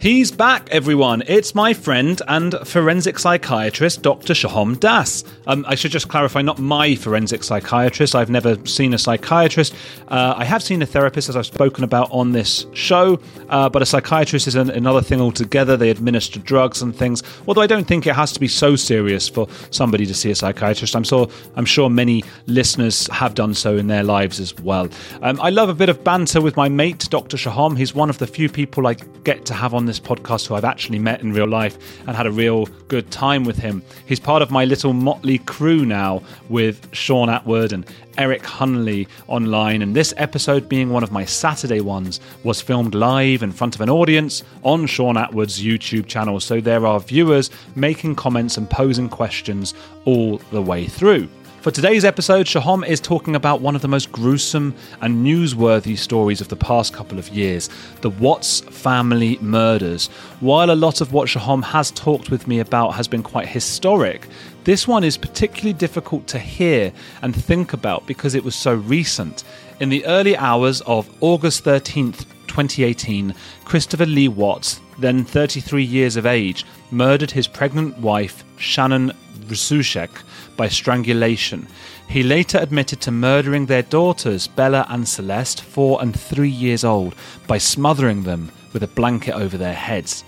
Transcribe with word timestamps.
He's 0.00 0.30
back, 0.30 0.66
everyone. 0.70 1.22
It's 1.26 1.54
my 1.54 1.74
friend 1.74 2.22
and 2.26 2.54
forensic 2.64 3.18
psychiatrist, 3.18 4.00
Dr. 4.00 4.32
Sohom 4.32 4.80
Das. 4.80 5.24
Um, 5.46 5.66
I 5.68 5.74
should 5.74 5.90
just 5.90 6.08
clarify, 6.08 6.40
not 6.40 6.58
my 6.58 6.94
forensic 6.94 7.44
psychiatrist. 7.44 8.14
I've 8.14 8.30
never 8.30 8.56
seen 8.64 8.94
a 8.94 8.98
psychiatrist. 8.98 9.74
Uh, 10.08 10.32
I 10.38 10.46
have 10.46 10.62
seen 10.62 10.80
a 10.80 10.86
therapist, 10.86 11.28
as 11.28 11.36
I've 11.36 11.44
spoken 11.44 11.84
about 11.84 12.10
on 12.12 12.32
this 12.32 12.64
show, 12.72 13.20
uh, 13.50 13.68
but 13.68 13.82
a 13.82 13.84
psychiatrist 13.84 14.46
is 14.46 14.54
an, 14.54 14.70
another 14.70 15.02
thing 15.02 15.20
altogether. 15.20 15.76
They 15.76 15.90
administer 15.90 16.40
drugs 16.40 16.80
and 16.80 16.96
things. 16.96 17.22
Although 17.46 17.60
I 17.60 17.66
don't 17.66 17.86
think 17.86 18.06
it 18.06 18.14
has 18.14 18.32
to 18.32 18.40
be 18.40 18.48
so 18.48 18.76
serious 18.76 19.28
for 19.28 19.48
somebody 19.70 20.06
to 20.06 20.14
see 20.14 20.30
a 20.30 20.34
psychiatrist. 20.34 20.96
I'm 20.96 21.04
sure, 21.04 21.28
I'm 21.56 21.66
sure 21.66 21.90
many 21.90 22.24
listeners 22.46 23.06
have 23.08 23.34
done 23.34 23.52
so 23.52 23.76
in 23.76 23.88
their 23.88 24.02
lives 24.02 24.40
as 24.40 24.58
well. 24.60 24.88
Um, 25.20 25.38
I 25.42 25.50
love 25.50 25.68
a 25.68 25.74
bit 25.74 25.90
of 25.90 26.02
banter 26.02 26.40
with 26.40 26.56
my 26.56 26.70
mate, 26.70 27.06
Dr. 27.10 27.36
Sohom. 27.36 27.76
He's 27.76 27.94
one 27.94 28.08
of 28.08 28.16
the 28.16 28.26
few 28.26 28.48
people 28.48 28.86
I 28.86 28.94
get 28.94 29.44
to 29.44 29.52
have 29.52 29.74
on 29.74 29.89
this 29.90 30.00
podcast 30.00 30.46
who 30.46 30.54
I've 30.54 30.64
actually 30.64 31.00
met 31.00 31.20
in 31.20 31.32
real 31.32 31.48
life 31.48 31.76
and 32.06 32.16
had 32.16 32.26
a 32.26 32.30
real 32.30 32.66
good 32.88 33.10
time 33.10 33.44
with 33.44 33.58
him. 33.58 33.82
He's 34.06 34.20
part 34.20 34.40
of 34.40 34.50
my 34.50 34.64
little 34.64 34.92
motley 34.92 35.38
crew 35.38 35.84
now 35.84 36.22
with 36.48 36.88
Sean 36.92 37.28
Atwood 37.28 37.72
and 37.72 37.84
Eric 38.16 38.42
Hunley 38.42 39.08
online, 39.28 39.82
and 39.82 39.96
this 39.96 40.12
episode, 40.16 40.68
being 40.68 40.90
one 40.90 41.02
of 41.02 41.10
my 41.10 41.24
Saturday 41.24 41.80
ones, 41.80 42.20
was 42.44 42.60
filmed 42.60 42.94
live 42.94 43.42
in 43.42 43.50
front 43.50 43.74
of 43.74 43.80
an 43.80 43.90
audience 43.90 44.42
on 44.62 44.86
Sean 44.86 45.16
Atwood's 45.16 45.62
YouTube 45.62 46.06
channel. 46.06 46.38
So 46.38 46.60
there 46.60 46.86
are 46.86 47.00
viewers 47.00 47.50
making 47.74 48.16
comments 48.16 48.56
and 48.56 48.68
posing 48.68 49.08
questions 49.08 49.74
all 50.04 50.38
the 50.50 50.62
way 50.62 50.86
through. 50.86 51.28
For 51.60 51.70
today's 51.70 52.06
episode, 52.06 52.46
Sohom 52.46 52.88
is 52.88 53.00
talking 53.00 53.36
about 53.36 53.60
one 53.60 53.76
of 53.76 53.82
the 53.82 53.88
most 53.88 54.10
gruesome 54.10 54.74
and 55.02 55.26
newsworthy 55.26 55.98
stories 55.98 56.40
of 56.40 56.48
the 56.48 56.56
past 56.56 56.94
couple 56.94 57.18
of 57.18 57.28
years 57.28 57.68
the 58.00 58.08
Watts 58.08 58.60
family 58.60 59.36
murders. 59.42 60.06
While 60.40 60.70
a 60.70 60.74
lot 60.74 61.02
of 61.02 61.12
what 61.12 61.28
Sohom 61.28 61.62
has 61.62 61.90
talked 61.90 62.30
with 62.30 62.48
me 62.48 62.60
about 62.60 62.94
has 62.94 63.06
been 63.08 63.22
quite 63.22 63.46
historic, 63.46 64.26
this 64.64 64.88
one 64.88 65.04
is 65.04 65.18
particularly 65.18 65.74
difficult 65.74 66.26
to 66.28 66.38
hear 66.38 66.94
and 67.20 67.36
think 67.36 67.74
about 67.74 68.06
because 68.06 68.34
it 68.34 68.42
was 68.42 68.54
so 68.54 68.76
recent. 68.76 69.44
In 69.80 69.90
the 69.90 70.06
early 70.06 70.38
hours 70.38 70.80
of 70.86 71.10
August 71.20 71.62
13th, 71.62 72.24
2018, 72.46 73.34
Christopher 73.66 74.06
Lee 74.06 74.28
Watts, 74.28 74.80
then 74.98 75.26
33 75.26 75.84
years 75.84 76.16
of 76.16 76.24
age, 76.24 76.64
murdered 76.90 77.30
his 77.30 77.46
pregnant 77.46 77.98
wife, 77.98 78.44
Shanann 78.56 79.14
Rzucek, 79.50 80.10
by 80.56 80.68
strangulation. 80.68 81.66
He 82.08 82.22
later 82.22 82.58
admitted 82.58 83.00
to 83.02 83.10
murdering 83.10 83.66
their 83.66 83.82
daughters, 83.82 84.46
Bella 84.46 84.86
and 84.88 85.06
Celeste, 85.06 85.62
four 85.62 86.02
and 86.02 86.18
three 86.18 86.48
years 86.48 86.84
old, 86.84 87.14
by 87.46 87.58
smothering 87.58 88.22
them 88.22 88.50
with 88.72 88.82
a 88.82 88.88
blanket 88.88 89.34
over 89.34 89.56
their 89.56 89.74
heads. 89.74 90.24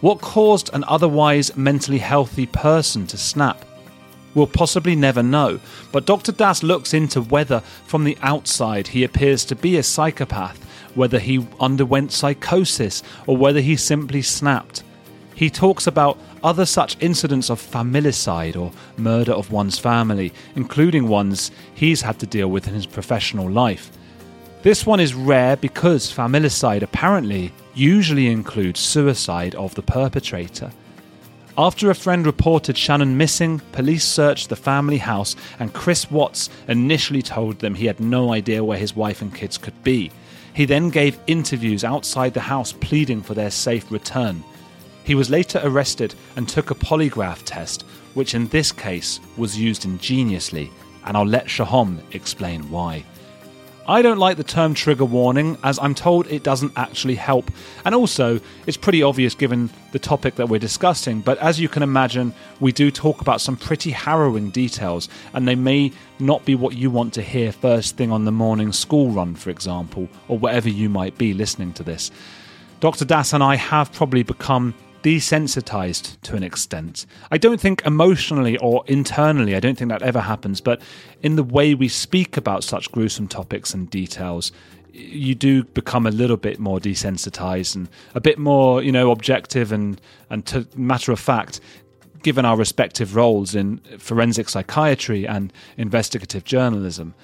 What 0.00 0.20
caused 0.20 0.70
an 0.72 0.84
otherwise 0.88 1.56
mentally 1.56 1.98
healthy 1.98 2.46
person 2.46 3.06
to 3.08 3.18
snap? 3.18 3.64
We'll 4.34 4.46
possibly 4.46 4.94
never 4.94 5.22
know, 5.22 5.60
but 5.92 6.06
Dr. 6.06 6.32
Das 6.32 6.62
looks 6.62 6.94
into 6.94 7.20
whether, 7.20 7.60
from 7.86 8.04
the 8.04 8.16
outside, 8.22 8.88
he 8.88 9.04
appears 9.04 9.44
to 9.46 9.56
be 9.56 9.76
a 9.76 9.82
psychopath, 9.82 10.64
whether 10.94 11.18
he 11.18 11.46
underwent 11.58 12.12
psychosis, 12.12 13.02
or 13.26 13.36
whether 13.36 13.60
he 13.60 13.76
simply 13.76 14.22
snapped. 14.22 14.84
He 15.40 15.48
talks 15.48 15.86
about 15.86 16.18
other 16.44 16.66
such 16.66 16.98
incidents 17.00 17.48
of 17.48 17.62
familicide 17.62 18.60
or 18.60 18.72
murder 18.98 19.32
of 19.32 19.50
one's 19.50 19.78
family, 19.78 20.34
including 20.54 21.08
ones 21.08 21.50
he's 21.72 22.02
had 22.02 22.18
to 22.18 22.26
deal 22.26 22.48
with 22.48 22.68
in 22.68 22.74
his 22.74 22.84
professional 22.84 23.48
life. 23.48 23.90
This 24.60 24.84
one 24.84 25.00
is 25.00 25.14
rare 25.14 25.56
because 25.56 26.12
familicide 26.12 26.82
apparently 26.82 27.54
usually 27.72 28.26
includes 28.26 28.80
suicide 28.80 29.54
of 29.54 29.74
the 29.76 29.82
perpetrator. 29.82 30.72
After 31.56 31.88
a 31.88 31.94
friend 31.94 32.26
reported 32.26 32.76
Shanann 32.76 33.14
missing, 33.14 33.62
police 33.72 34.04
searched 34.04 34.50
the 34.50 34.56
family 34.56 34.98
house, 34.98 35.36
and 35.58 35.72
Chris 35.72 36.10
Watts 36.10 36.50
initially 36.68 37.22
told 37.22 37.60
them 37.60 37.74
he 37.74 37.86
had 37.86 37.98
no 37.98 38.34
idea 38.34 38.62
where 38.62 38.76
his 38.76 38.94
wife 38.94 39.22
and 39.22 39.34
kids 39.34 39.56
could 39.56 39.82
be. 39.82 40.10
He 40.52 40.66
then 40.66 40.90
gave 40.90 41.18
interviews 41.26 41.82
outside 41.82 42.34
the 42.34 42.40
house 42.40 42.72
pleading 42.72 43.22
for 43.22 43.32
their 43.32 43.50
safe 43.50 43.90
return. 43.90 44.44
He 45.10 45.16
was 45.16 45.28
later 45.28 45.60
arrested 45.64 46.14
and 46.36 46.48
took 46.48 46.70
a 46.70 46.74
polygraph 46.76 47.42
test, 47.44 47.82
which 48.14 48.36
in 48.36 48.46
this 48.46 48.70
case 48.70 49.18
was 49.36 49.58
used 49.58 49.84
ingeniously, 49.84 50.70
and 51.04 51.16
I'll 51.16 51.26
let 51.26 51.46
Sohom 51.46 51.98
explain 52.14 52.70
why. 52.70 53.04
I 53.88 54.02
don't 54.02 54.18
like 54.18 54.36
the 54.36 54.44
term 54.44 54.72
trigger 54.72 55.04
warning, 55.04 55.58
as 55.64 55.80
I'm 55.80 55.96
told 55.96 56.28
it 56.28 56.44
doesn't 56.44 56.74
actually 56.76 57.16
help, 57.16 57.50
and 57.84 57.92
also 57.92 58.38
it's 58.68 58.76
pretty 58.76 59.02
obvious 59.02 59.34
given 59.34 59.68
the 59.90 59.98
topic 59.98 60.36
that 60.36 60.48
we're 60.48 60.60
discussing. 60.60 61.22
But 61.22 61.38
as 61.38 61.58
you 61.58 61.68
can 61.68 61.82
imagine, 61.82 62.32
we 62.60 62.70
do 62.70 62.92
talk 62.92 63.20
about 63.20 63.40
some 63.40 63.56
pretty 63.56 63.90
harrowing 63.90 64.50
details, 64.50 65.08
and 65.34 65.48
they 65.48 65.56
may 65.56 65.90
not 66.20 66.44
be 66.44 66.54
what 66.54 66.76
you 66.76 66.88
want 66.88 67.14
to 67.14 67.22
hear 67.22 67.50
first 67.50 67.96
thing 67.96 68.12
on 68.12 68.26
the 68.26 68.30
morning 68.30 68.70
school 68.70 69.10
run, 69.10 69.34
for 69.34 69.50
example, 69.50 70.08
or 70.28 70.38
wherever 70.38 70.68
you 70.68 70.88
might 70.88 71.18
be 71.18 71.34
listening 71.34 71.72
to 71.72 71.82
this. 71.82 72.12
Dr. 72.78 73.04
Das 73.04 73.32
and 73.32 73.42
I 73.42 73.56
have 73.56 73.92
probably 73.92 74.22
become 74.22 74.72
desensitized 75.02 76.20
to 76.22 76.36
an 76.36 76.42
extent. 76.42 77.06
I 77.30 77.38
don't 77.38 77.60
think 77.60 77.82
emotionally 77.84 78.56
or 78.58 78.84
internally, 78.86 79.56
I 79.56 79.60
don't 79.60 79.76
think 79.76 79.90
that 79.90 80.02
ever 80.02 80.20
happens, 80.20 80.60
but 80.60 80.80
in 81.22 81.36
the 81.36 81.42
way 81.42 81.74
we 81.74 81.88
speak 81.88 82.36
about 82.36 82.64
such 82.64 82.92
gruesome 82.92 83.28
topics 83.28 83.74
and 83.74 83.88
details, 83.90 84.52
you 84.92 85.34
do 85.34 85.64
become 85.64 86.06
a 86.06 86.10
little 86.10 86.36
bit 86.36 86.58
more 86.58 86.78
desensitized 86.78 87.76
and 87.76 87.88
a 88.14 88.20
bit 88.20 88.38
more, 88.38 88.82
you 88.82 88.92
know, 88.92 89.10
objective 89.10 89.72
and 89.72 90.00
and 90.28 90.46
to 90.46 90.66
matter 90.76 91.12
of 91.12 91.20
fact, 91.20 91.60
given 92.22 92.44
our 92.44 92.56
respective 92.56 93.16
roles 93.16 93.54
in 93.54 93.78
forensic 93.98 94.48
psychiatry 94.48 95.26
and 95.26 95.52
investigative 95.76 96.44
journalism. 96.44 97.14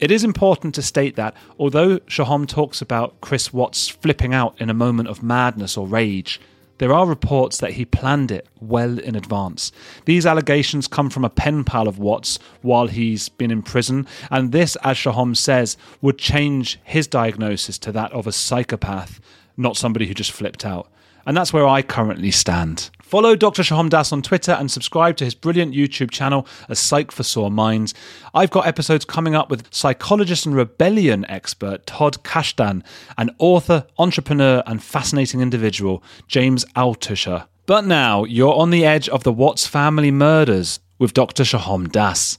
It 0.00 0.10
is 0.10 0.24
important 0.24 0.74
to 0.74 0.82
state 0.82 1.16
that 1.16 1.34
although 1.58 1.98
Sohom 2.00 2.46
talks 2.46 2.82
about 2.82 3.20
Chris 3.20 3.52
Watts 3.52 3.88
flipping 3.88 4.34
out 4.34 4.60
in 4.60 4.68
a 4.68 4.74
moment 4.74 5.08
of 5.08 5.22
madness 5.22 5.76
or 5.76 5.86
rage, 5.86 6.40
there 6.78 6.92
are 6.92 7.06
reports 7.06 7.58
that 7.58 7.72
he 7.72 7.84
planned 7.84 8.30
it 8.30 8.48
well 8.60 8.98
in 8.98 9.14
advance. 9.14 9.70
These 10.04 10.26
allegations 10.26 10.88
come 10.88 11.10
from 11.10 11.24
a 11.24 11.30
pen 11.30 11.64
pal 11.64 11.88
of 11.88 11.98
Watts 11.98 12.38
while 12.62 12.88
he's 12.88 13.28
been 13.28 13.50
in 13.50 13.62
prison, 13.62 14.06
and 14.30 14.52
this, 14.52 14.76
as 14.82 14.96
Sohom 14.96 15.36
says, 15.36 15.76
would 16.00 16.18
change 16.18 16.80
his 16.84 17.06
diagnosis 17.06 17.78
to 17.78 17.92
that 17.92 18.12
of 18.12 18.26
a 18.26 18.32
psychopath, 18.32 19.20
not 19.56 19.76
somebody 19.76 20.06
who 20.06 20.14
just 20.14 20.32
flipped 20.32 20.64
out. 20.64 20.90
And 21.26 21.36
that's 21.36 21.52
where 21.52 21.66
I 21.66 21.82
currently 21.82 22.30
stand. 22.30 22.90
Follow 23.04 23.36
Dr. 23.36 23.62
Sohom 23.62 23.90
Das 23.90 24.12
on 24.12 24.22
Twitter 24.22 24.52
and 24.52 24.70
subscribe 24.70 25.16
to 25.18 25.24
his 25.24 25.34
brilliant 25.34 25.74
YouTube 25.74 26.10
channel, 26.10 26.46
A 26.70 26.74
Psych 26.74 27.12
for 27.12 27.22
Sore 27.22 27.50
Minds. 27.50 27.92
I've 28.32 28.50
got 28.50 28.66
episodes 28.66 29.04
coming 29.04 29.34
up 29.34 29.50
with 29.50 29.72
psychologist 29.72 30.46
and 30.46 30.56
rebellion 30.56 31.26
expert 31.26 31.86
Todd 31.86 32.24
Kashdan 32.24 32.82
and 33.18 33.30
author, 33.38 33.86
entrepreneur, 33.98 34.62
and 34.66 34.82
fascinating 34.82 35.42
individual 35.42 36.02
James 36.28 36.64
Altucher. 36.76 37.46
But 37.66 37.84
now 37.84 38.24
you're 38.24 38.54
on 38.54 38.70
the 38.70 38.86
edge 38.86 39.08
of 39.10 39.22
the 39.22 39.32
Watts 39.32 39.66
family 39.66 40.10
murders 40.10 40.80
with 40.98 41.12
Dr. 41.12 41.44
Sohom 41.44 41.92
Das. 41.92 42.38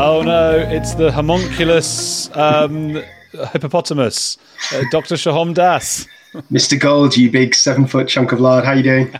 Oh 0.00 0.22
no, 0.24 0.56
it's 0.56 0.94
the 0.94 1.12
homunculus 1.12 2.30
um, 2.34 3.02
hippopotamus, 3.46 4.38
uh, 4.72 4.82
Dr. 4.90 5.14
Sohom 5.16 5.54
Das. 5.54 6.06
Mr. 6.50 6.78
Gold, 6.78 7.16
you 7.16 7.30
big 7.30 7.54
seven 7.54 7.86
foot 7.86 8.08
chunk 8.08 8.32
of 8.32 8.40
lard, 8.40 8.64
how 8.64 8.72
you 8.72 8.82
doing? 8.82 9.18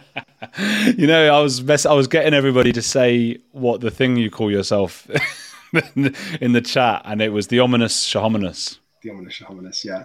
you 0.97 1.07
know, 1.07 1.35
I 1.35 1.41
was 1.41 1.63
mess- 1.63 1.87
I 1.87 1.95
was 1.95 2.07
getting 2.07 2.35
everybody 2.35 2.73
to 2.73 2.83
say 2.83 3.39
what 3.53 3.81
the 3.81 3.91
thing 3.91 4.17
you 4.17 4.31
call 4.31 4.51
yourself 4.51 5.09
in 6.41 6.53
the 6.53 6.63
chat, 6.63 7.03
and 7.05 7.23
it 7.23 7.31
was 7.31 7.49
the 7.49 7.61
ominous 7.61 8.05
shahominus. 8.07 8.79
The 9.03 9.11
ominous 9.11 9.35
shahominus, 9.35 9.85
yeah. 9.85 10.05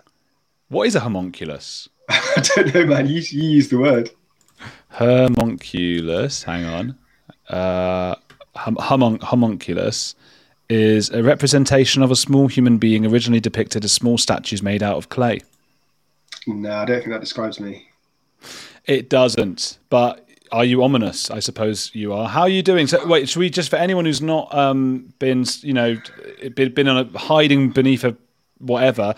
What 0.70 0.88
is 0.88 0.96
a 0.96 1.02
homunculus? 1.02 1.90
I 2.10 2.44
don't 2.56 2.74
know, 2.74 2.86
man. 2.86 3.08
You, 3.08 3.22
you 3.30 3.50
use 3.50 3.70
the 3.70 3.78
word. 3.78 4.10
Homunculus. 4.90 6.44
Hang 6.44 6.66
on. 6.66 6.98
Uh, 7.50 8.16
hum- 8.56 9.20
homunculus 9.22 10.16
is 10.70 11.10
a 11.10 11.22
representation 11.22 12.02
of 12.02 12.12
a 12.12 12.16
small 12.16 12.48
human 12.48 12.78
being 12.78 13.06
originally 13.06 13.40
depicted 13.40 13.84
as 13.84 13.92
small 13.92 14.18
statues 14.18 14.64
made 14.64 14.82
out 14.82 14.98
of 14.98 15.10
clay. 15.10 15.42
No, 16.48 16.72
I 16.72 16.86
don't 16.86 17.00
think 17.00 17.12
that 17.12 17.22
describes 17.22 17.60
me. 17.60 17.90
It 18.86 19.10
doesn't. 19.10 19.78
But 19.90 20.28
are 20.52 20.66
you 20.66 20.84
ominous? 20.84 21.32
I 21.32 21.40
suppose 21.40 21.92
you 21.94 22.14
are. 22.14 22.28
How 22.28 22.42
are 22.42 22.50
you 22.50 22.62
doing? 22.62 22.88
So, 22.88 23.06
wait, 23.08 23.30
should 23.30 23.40
we 23.40 23.50
just 23.50 23.70
for 23.70 23.78
anyone 23.78 24.06
who's 24.06 24.22
not 24.22 24.54
um, 24.54 25.14
been, 25.20 25.46
you 25.62 25.74
know, 25.74 25.98
been, 26.56 26.74
been 26.74 26.88
on 26.88 26.98
a, 26.98 27.18
hiding 27.18 27.70
beneath 27.72 28.04
a 28.04 28.16
whatever? 28.60 29.16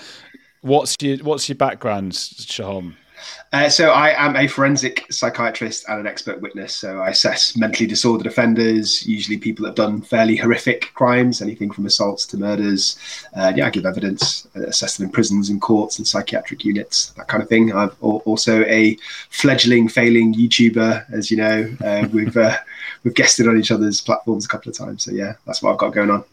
What's 0.61 0.95
your 1.01 1.17
What's 1.17 1.47
your 1.49 1.57
background, 1.57 2.13
Sohom? 2.13 2.95
Uh, 3.53 3.69
so 3.69 3.91
I 3.91 4.09
am 4.09 4.35
a 4.35 4.47
forensic 4.47 5.05
psychiatrist 5.11 5.85
and 5.87 5.99
an 5.99 6.07
expert 6.07 6.41
witness. 6.41 6.75
So 6.75 6.99
I 6.99 7.09
assess 7.09 7.55
mentally 7.55 7.87
disordered 7.87 8.27
offenders, 8.27 9.05
usually 9.07 9.37
people 9.37 9.63
that 9.63 9.69
have 9.69 9.75
done 9.75 10.01
fairly 10.01 10.35
horrific 10.35 10.93
crimes, 10.93 11.41
anything 11.41 11.71
from 11.71 11.85
assaults 11.85 12.25
to 12.27 12.37
murders. 12.37 12.97
Uh, 13.35 13.53
yeah, 13.55 13.67
I 13.67 13.69
give 13.69 13.85
evidence, 13.85 14.47
uh, 14.55 14.63
assess 14.63 14.97
them 14.97 15.05
in 15.05 15.11
prisons 15.11 15.49
and 15.49 15.61
courts 15.61 15.97
and 15.97 16.07
psychiatric 16.07 16.65
units, 16.65 17.11
that 17.11 17.27
kind 17.27 17.41
of 17.41 17.49
thing. 17.49 17.73
I'm 17.73 17.91
also 18.01 18.63
a 18.65 18.97
fledgling, 19.29 19.87
failing 19.87 20.33
YouTuber, 20.33 21.11
as 21.13 21.31
you 21.31 21.37
know. 21.37 21.75
Uh, 21.83 22.07
we've 22.13 22.35
uh, 22.35 22.57
we've 23.03 23.13
guested 23.13 23.47
on 23.47 23.57
each 23.57 23.71
other's 23.71 24.01
platforms 24.01 24.45
a 24.45 24.47
couple 24.47 24.69
of 24.69 24.77
times. 24.77 25.03
So 25.03 25.11
yeah, 25.11 25.33
that's 25.45 25.61
what 25.61 25.71
I've 25.71 25.77
got 25.77 25.93
going 25.93 26.09
on. 26.09 26.23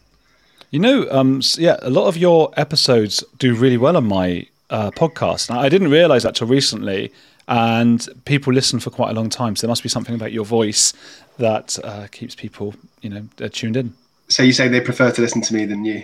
You 0.71 0.79
know, 0.79 1.07
um, 1.11 1.41
yeah, 1.57 1.77
a 1.83 1.89
lot 1.91 2.07
of 2.07 2.17
your 2.17 2.51
episodes 2.57 3.23
do 3.37 3.53
really 3.53 3.77
well 3.77 3.95
on 3.95 4.05
my 4.05 4.47
uh, 4.73 4.91
podcast. 4.91 5.55
I 5.55 5.69
didn't 5.69 5.89
realize 5.89 6.23
that 6.23 6.35
till 6.35 6.47
recently, 6.47 7.13
and 7.47 8.05
people 8.25 8.51
listen 8.51 8.79
for 8.79 8.89
quite 8.89 9.11
a 9.11 9.13
long 9.13 9.29
time. 9.29 9.55
So 9.55 9.67
there 9.67 9.71
must 9.71 9.83
be 9.83 9.89
something 9.89 10.15
about 10.15 10.33
your 10.33 10.45
voice 10.45 10.93
that 11.37 11.77
uh, 11.83 12.07
keeps 12.11 12.35
people, 12.35 12.75
you 13.01 13.09
know, 13.09 13.27
uh, 13.41 13.49
tuned 13.51 13.77
in. 13.77 13.93
So 14.27 14.43
you 14.43 14.51
say 14.51 14.67
they 14.67 14.81
prefer 14.81 15.11
to 15.11 15.21
listen 15.21 15.41
to 15.43 15.53
me 15.53 15.65
than 15.65 15.85
you? 15.85 16.03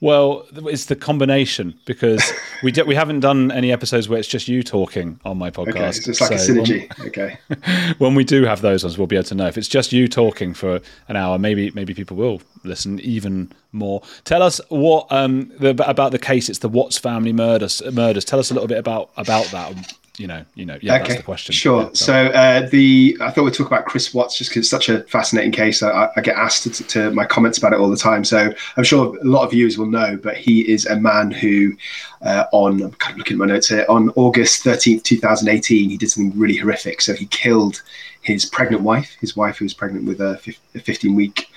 Well, 0.00 0.46
it's 0.52 0.86
the 0.86 0.96
combination 0.96 1.78
because 1.84 2.32
we 2.62 2.72
we 2.86 2.94
haven't 2.94 3.20
done 3.20 3.50
any 3.50 3.70
episodes 3.70 4.08
where 4.08 4.18
it's 4.18 4.28
just 4.28 4.48
you 4.48 4.62
talking 4.62 5.20
on 5.26 5.36
my 5.36 5.50
podcast. 5.50 5.68
Okay, 5.68 5.92
so 5.92 6.10
it's 6.10 6.20
like 6.22 6.38
so 6.38 6.52
a 6.52 6.56
synergy. 6.56 6.98
When, 6.98 7.08
okay. 7.08 7.38
when 7.98 8.14
we 8.14 8.24
do 8.24 8.44
have 8.44 8.62
those 8.62 8.82
ones, 8.82 8.96
we'll 8.96 9.06
be 9.06 9.16
able 9.16 9.28
to 9.28 9.34
know 9.34 9.46
if 9.46 9.58
it's 9.58 9.68
just 9.68 9.92
you 9.92 10.08
talking 10.08 10.54
for 10.54 10.80
an 11.08 11.16
hour. 11.16 11.38
Maybe 11.38 11.70
maybe 11.72 11.92
people 11.92 12.16
will 12.16 12.40
listen 12.64 12.98
even 13.00 13.52
more. 13.72 14.02
Tell 14.24 14.42
us 14.42 14.58
what 14.70 15.06
um, 15.10 15.52
the, 15.58 15.70
about 15.86 16.12
the 16.12 16.18
case. 16.18 16.48
It's 16.48 16.60
the 16.60 16.68
Watts 16.70 16.96
family 16.96 17.34
murders. 17.34 17.82
Murders. 17.92 18.24
Tell 18.24 18.38
us 18.38 18.50
a 18.50 18.54
little 18.54 18.68
bit 18.68 18.78
about 18.78 19.10
about 19.18 19.46
that 19.46 19.96
you 20.20 20.26
know, 20.26 20.44
you 20.54 20.66
know, 20.66 20.78
yeah, 20.82 20.96
okay. 20.96 21.04
that's 21.04 21.16
the 21.16 21.22
question. 21.22 21.54
Sure. 21.54 21.84
Yeah, 21.84 21.90
so 21.94 22.14
uh, 22.26 22.68
the 22.68 23.16
I 23.22 23.30
thought 23.30 23.44
we'd 23.44 23.54
talk 23.54 23.68
about 23.68 23.86
Chris 23.86 24.12
Watts 24.12 24.36
just 24.36 24.50
because 24.50 24.60
it's 24.60 24.70
such 24.70 24.90
a 24.90 25.02
fascinating 25.04 25.50
case. 25.50 25.82
I, 25.82 26.10
I 26.14 26.20
get 26.20 26.36
asked 26.36 26.64
to, 26.64 26.84
to, 26.84 27.10
my 27.12 27.24
comments 27.24 27.56
about 27.56 27.72
it 27.72 27.80
all 27.80 27.88
the 27.88 27.96
time. 27.96 28.22
So 28.24 28.52
I'm 28.76 28.84
sure 28.84 29.16
a 29.16 29.24
lot 29.24 29.44
of 29.44 29.52
viewers 29.52 29.78
will 29.78 29.86
know, 29.86 30.18
but 30.22 30.36
he 30.36 30.70
is 30.70 30.84
a 30.84 30.96
man 30.96 31.30
who, 31.30 31.72
uh, 32.20 32.44
on 32.52 32.82
I'm 32.82 32.92
kind 32.92 33.12
of 33.12 33.18
looking 33.18 33.36
at 33.36 33.38
my 33.38 33.46
notes 33.46 33.68
here, 33.68 33.86
on 33.88 34.10
August 34.10 34.62
13th, 34.62 35.04
2018, 35.04 35.88
he 35.88 35.96
did 35.96 36.10
something 36.10 36.38
really 36.38 36.56
horrific. 36.56 37.00
So 37.00 37.14
he 37.14 37.24
killed 37.26 37.82
his 38.22 38.44
pregnant 38.44 38.82
wife, 38.82 39.16
his 39.20 39.34
wife 39.34 39.58
who 39.58 39.64
was 39.64 39.74
pregnant 39.74 40.04
with 40.04 40.20
a 40.20 40.36
15 40.74 41.14
week 41.14 41.50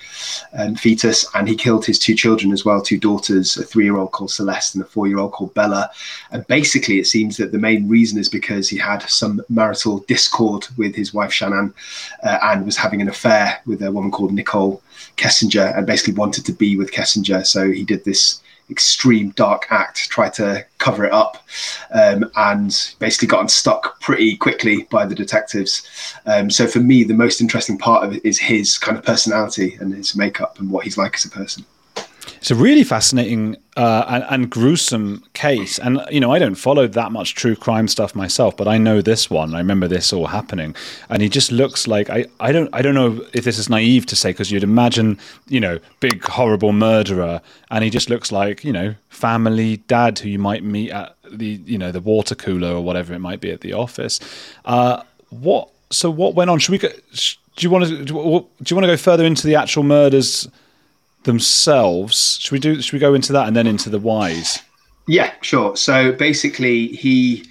um, 0.56 0.74
fetus, 0.74 1.26
and 1.34 1.46
he 1.46 1.56
killed 1.56 1.84
his 1.84 1.98
two 1.98 2.14
children 2.14 2.52
as 2.52 2.64
well, 2.64 2.80
two 2.80 2.98
daughters, 2.98 3.56
a 3.56 3.62
three-year-old 3.62 4.12
called 4.12 4.30
Celeste 4.30 4.74
and 4.74 4.84
a 4.84 4.86
four-year-old 4.86 5.32
called 5.32 5.52
Bella. 5.52 5.90
And 6.30 6.46
basically, 6.46 6.98
it 6.98 7.06
seems 7.06 7.36
that 7.36 7.52
the 7.52 7.58
main 7.58 7.88
reason 7.88 8.18
is 8.18 8.28
because 8.28 8.68
he 8.68 8.78
had 8.78 9.02
some 9.02 9.42
marital 9.48 9.98
discord 10.00 10.66
with 10.78 10.94
his 10.94 11.12
wife 11.12 11.30
Shanann 11.30 11.74
uh, 12.22 12.38
and 12.42 12.64
was 12.64 12.76
having 12.76 13.02
an 13.02 13.08
affair 13.08 13.60
with 13.66 13.82
a 13.82 13.92
woman 13.92 14.10
called 14.10 14.32
Nichol 14.32 14.82
Kessinger, 15.16 15.76
and 15.76 15.86
basically 15.86 16.14
wanted 16.14 16.46
to 16.46 16.52
be 16.52 16.76
with 16.76 16.92
Kessinger. 16.92 17.46
So 17.46 17.70
he 17.70 17.84
did 17.84 18.04
this 18.04 18.40
extreme 18.70 19.30
dark 19.30 19.66
act, 19.70 20.08
try 20.10 20.28
to 20.30 20.64
cover 20.78 21.04
it 21.04 21.12
up, 21.12 21.44
um, 21.92 22.30
and 22.36 22.94
basically 22.98 23.28
got 23.28 23.40
unstuck 23.40 24.00
pretty 24.00 24.36
quickly 24.36 24.84
by 24.90 25.04
the 25.04 25.14
detectives. 25.14 25.86
Um, 26.26 26.50
so 26.50 26.66
for 26.66 26.80
me, 26.80 27.04
the 27.04 27.14
most 27.14 27.40
interesting 27.40 27.78
part 27.78 28.04
of 28.04 28.14
it 28.14 28.24
is 28.24 28.38
his 28.38 28.78
kind 28.78 28.96
of 28.96 29.04
personality 29.04 29.76
and 29.80 29.94
his 29.94 30.16
makeup 30.16 30.58
and 30.58 30.70
what 30.70 30.84
he's 30.84 30.98
like 30.98 31.14
as 31.14 31.24
a 31.24 31.30
person. 31.30 31.64
It's 32.44 32.50
a 32.50 32.54
really 32.54 32.84
fascinating 32.84 33.56
uh, 33.74 34.04
and, 34.06 34.24
and, 34.28 34.50
gruesome 34.50 35.24
case. 35.32 35.78
And, 35.78 35.98
you 36.10 36.20
know, 36.20 36.30
I 36.30 36.38
don't 36.38 36.56
follow 36.56 36.86
that 36.86 37.10
much 37.10 37.34
true 37.34 37.56
crime 37.56 37.88
stuff 37.88 38.14
myself, 38.14 38.54
but 38.54 38.68
I 38.68 38.76
know 38.76 39.00
this 39.00 39.30
one. 39.30 39.54
I 39.54 39.58
remember 39.60 39.88
this 39.88 40.12
all 40.12 40.26
happening. 40.26 40.76
And 41.08 41.22
he 41.22 41.30
just 41.30 41.50
looks 41.50 41.86
like 41.88 42.10
I, 42.10 42.26
I 42.40 42.52
don't 42.52 42.68
I 42.74 42.82
don't 42.82 42.94
know 42.94 43.24
if 43.32 43.44
this 43.44 43.58
is 43.58 43.70
naive 43.70 44.04
to 44.04 44.14
say 44.14 44.28
because 44.28 44.50
you'd 44.50 44.62
imagine, 44.62 45.18
you 45.48 45.58
know, 45.58 45.78
big 46.00 46.22
horrible 46.22 46.74
murderer 46.74 47.40
and 47.70 47.82
he 47.82 47.88
just 47.88 48.10
looks 48.10 48.30
like, 48.30 48.62
you 48.62 48.74
know, 48.74 48.94
family 49.08 49.78
dad 49.88 50.18
who 50.18 50.28
you 50.28 50.38
might 50.38 50.62
meet 50.62 50.90
at 50.90 51.16
the, 51.26 51.62
you 51.64 51.78
know, 51.78 51.92
the 51.92 52.00
water 52.02 52.34
cooler 52.34 52.74
or 52.74 52.82
whatever 52.82 53.14
it 53.14 53.20
might 53.20 53.40
be 53.40 53.52
at 53.52 53.62
the 53.62 53.72
office. 53.72 54.20
Uh, 54.66 55.02
what 55.30 55.70
so 55.88 56.10
what 56.10 56.34
went 56.34 56.50
on? 56.50 56.58
Should 56.58 56.72
we 56.72 56.78
go, 56.78 56.90
do 56.90 57.64
you 57.66 57.70
want 57.70 57.86
to 57.86 58.04
do 58.04 58.12
you 58.12 58.76
want 58.76 58.84
to 58.84 58.86
go 58.86 58.98
further 58.98 59.24
into 59.24 59.46
the 59.46 59.54
actual 59.54 59.82
murders 59.82 60.46
themselves. 61.24 62.38
Should 62.40 62.52
we 62.52 62.58
do? 62.58 62.80
Should 62.80 62.92
we 62.92 62.98
go 62.98 63.14
into 63.14 63.32
that 63.32 63.46
and 63.46 63.56
then 63.56 63.66
into 63.66 63.90
the 63.90 63.98
whys? 63.98 64.62
Yeah, 65.06 65.32
sure. 65.42 65.76
So 65.76 66.12
basically, 66.12 66.88
he, 66.88 67.44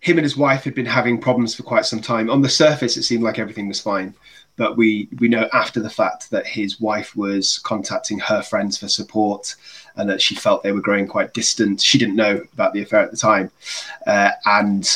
him 0.00 0.16
and 0.16 0.24
his 0.24 0.36
wife 0.36 0.62
had 0.64 0.74
been 0.74 0.86
having 0.86 1.20
problems 1.20 1.54
for 1.54 1.64
quite 1.64 1.84
some 1.84 2.00
time. 2.00 2.30
On 2.30 2.42
the 2.42 2.48
surface, 2.48 2.96
it 2.96 3.02
seemed 3.02 3.24
like 3.24 3.38
everything 3.38 3.66
was 3.66 3.80
fine, 3.80 4.14
but 4.56 4.76
we 4.76 5.08
we 5.18 5.28
know 5.28 5.48
after 5.52 5.80
the 5.80 5.90
fact 5.90 6.30
that 6.30 6.46
his 6.46 6.80
wife 6.80 7.16
was 7.16 7.58
contacting 7.60 8.18
her 8.20 8.42
friends 8.42 8.78
for 8.78 8.88
support, 8.88 9.56
and 9.96 10.08
that 10.08 10.22
she 10.22 10.34
felt 10.34 10.62
they 10.62 10.72
were 10.72 10.80
growing 10.80 11.06
quite 11.06 11.34
distant. 11.34 11.80
She 11.80 11.98
didn't 11.98 12.16
know 12.16 12.42
about 12.52 12.72
the 12.72 12.82
affair 12.82 13.00
at 13.00 13.10
the 13.10 13.16
time, 13.16 13.50
uh, 14.06 14.30
and 14.46 14.88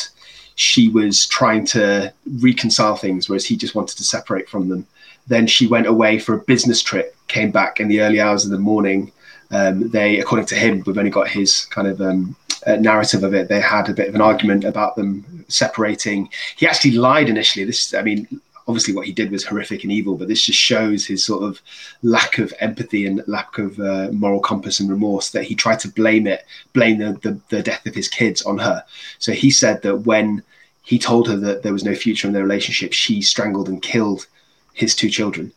she 0.55 0.87
was 0.87 1.27
trying 1.27 1.65
to 1.65 2.13
reconcile 2.41 2.95
things, 2.95 3.27
whereas 3.27 3.45
he 3.45 3.57
just 3.57 3.75
wanted 3.75 3.97
to 3.97 4.03
separate 4.05 4.47
from 4.47 4.69
them. 4.69 4.87
Then 5.27 5.47
she 5.47 5.67
went 5.67 5.87
away 5.87 6.19
for 6.19 6.35
a 6.35 6.43
business 6.43 6.81
trip, 6.81 7.15
came 7.27 7.51
back 7.51 7.79
in 7.79 7.87
the 7.87 8.01
early 8.01 8.19
hours 8.19 8.45
of 8.45 8.51
the 8.51 8.59
morning. 8.59 9.11
Um, 9.51 9.89
they, 9.89 10.19
according 10.19 10.47
to 10.47 10.55
him, 10.55 10.83
we've 10.85 10.97
only 10.97 11.11
got 11.11 11.27
his 11.27 11.65
kind 11.65 11.87
of 11.87 12.01
um, 12.01 12.35
uh, 12.65 12.75
narrative 12.75 13.23
of 13.23 13.33
it. 13.33 13.47
They 13.47 13.61
had 13.61 13.89
a 13.89 13.93
bit 13.93 14.09
of 14.09 14.15
an 14.15 14.21
argument 14.21 14.63
about 14.63 14.95
them 14.95 15.45
separating. 15.47 16.29
He 16.55 16.67
actually 16.67 16.91
lied 16.91 17.29
initially. 17.29 17.65
This, 17.65 17.93
I 17.93 18.01
mean, 18.01 18.41
obviously 18.67 18.93
what 18.93 19.05
he 19.05 19.13
did 19.13 19.31
was 19.31 19.43
horrific 19.43 19.83
and 19.83 19.91
evil, 19.91 20.15
but 20.15 20.27
this 20.27 20.43
just 20.43 20.59
shows 20.59 21.05
his 21.05 21.23
sort 21.23 21.43
of 21.43 21.61
lack 22.01 22.37
of 22.39 22.53
empathy 22.59 23.05
and 23.05 23.23
lack 23.27 23.57
of 23.57 23.79
uh, 23.79 24.09
moral 24.11 24.39
compass 24.39 24.79
and 24.79 24.89
remorse 24.89 25.29
that 25.31 25.43
he 25.43 25.55
tried 25.55 25.79
to 25.79 25.89
blame 25.89 26.27
it, 26.27 26.45
blame 26.73 26.97
the, 26.97 27.13
the, 27.21 27.39
the 27.49 27.61
death 27.61 27.85
of 27.85 27.95
his 27.95 28.07
kids 28.07 28.41
on 28.41 28.57
her. 28.57 28.83
So 29.19 29.31
he 29.31 29.51
said 29.51 29.81
that 29.83 29.97
when 29.97 30.43
he 30.83 30.99
told 30.99 31.27
her 31.27 31.35
that 31.37 31.63
there 31.63 31.73
was 31.73 31.83
no 31.83 31.95
future 31.95 32.27
in 32.27 32.33
their 32.33 32.43
relationship, 32.43 32.93
she 32.93 33.21
strangled 33.21 33.69
and 33.69 33.81
killed 33.81 34.27
his 34.75 34.95
two 34.95 35.09
children. 35.09 35.51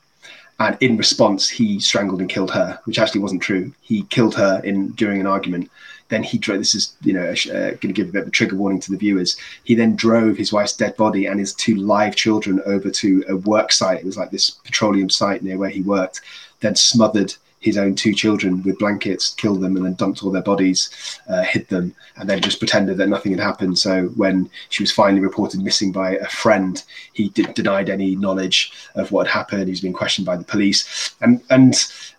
And 0.61 0.77
in 0.81 0.97
response, 0.97 1.49
he 1.49 1.79
strangled 1.79 2.21
and 2.21 2.31
killed 2.31 2.51
her, 2.51 2.81
which 2.85 2.99
actually 2.99 3.21
wasn't 3.21 3.43
true. 3.43 3.73
He 3.81 4.03
killed 4.05 4.35
her 4.35 4.61
in 4.65 4.91
during 4.93 5.21
an 5.21 5.27
argument. 5.27 5.71
Then 6.09 6.23
he 6.23 6.39
drove. 6.39 6.59
This 6.59 6.75
is 6.75 6.97
you 7.03 7.13
know 7.13 7.29
uh, 7.31 7.71
going 7.71 7.79
to 7.79 7.93
give 7.93 8.09
a 8.09 8.13
bit 8.13 8.23
of 8.23 8.29
a 8.29 8.33
trigger 8.33 8.57
warning 8.57 8.81
to 8.81 8.91
the 8.91 8.97
viewers. 8.97 9.37
He 9.65 9.75
then 9.75 9.95
drove 9.95 10.37
his 10.37 10.53
wife's 10.53 10.77
dead 10.77 10.97
body 10.97 11.27
and 11.27 11.39
his 11.39 11.53
two 11.53 11.77
live 11.77 12.17
children 12.17 12.61
over 12.65 12.91
to 12.91 13.25
a 13.29 13.37
work 13.37 13.71
site. 13.73 14.01
It 14.01 14.07
was 14.07 14.17
like 14.17 14.31
this 14.31 14.51
petroleum 14.51 15.11
site 15.11 15.43
near 15.43 15.59
where 15.59 15.69
he 15.69 15.83
worked. 15.83 16.23
Then 16.61 16.75
smothered 16.75 17.35
his 17.61 17.77
own 17.77 17.95
two 17.95 18.15
children 18.15 18.63
with 18.63 18.79
blankets, 18.79 19.35
killed 19.35 19.61
them, 19.61 19.77
and 19.77 19.85
then 19.85 19.95
dumped 19.95 20.23
all 20.23 20.31
their 20.31 20.43
bodies, 20.43 20.91
uh, 21.29 21.43
hid 21.43 21.67
them, 21.69 21.95
and 22.17 22.29
then 22.29 22.41
just 22.41 22.59
pretended 22.59 22.97
that 22.97 23.09
nothing 23.09 23.33
had 23.33 23.41
happened. 23.41 23.79
So 23.79 24.07
when 24.17 24.49
she 24.69 24.83
was 24.83 24.93
finally 24.93 25.21
reported 25.21 25.61
missing 25.61 25.91
by 25.91 26.13
a 26.17 26.29
friend, 26.29 26.83
he 27.13 27.31
did, 27.31 27.55
denied 27.55 27.91
any 27.91 28.15
knowledge 28.17 28.73
of 28.95 29.11
what 29.11 29.27
had 29.27 29.35
happened. 29.35 29.69
He's 29.69 29.81
been 29.81 29.93
questioned 29.93 30.27
by 30.27 30.37
the 30.37 30.45
police, 30.45 31.15
and 31.21 31.41
and 31.51 31.75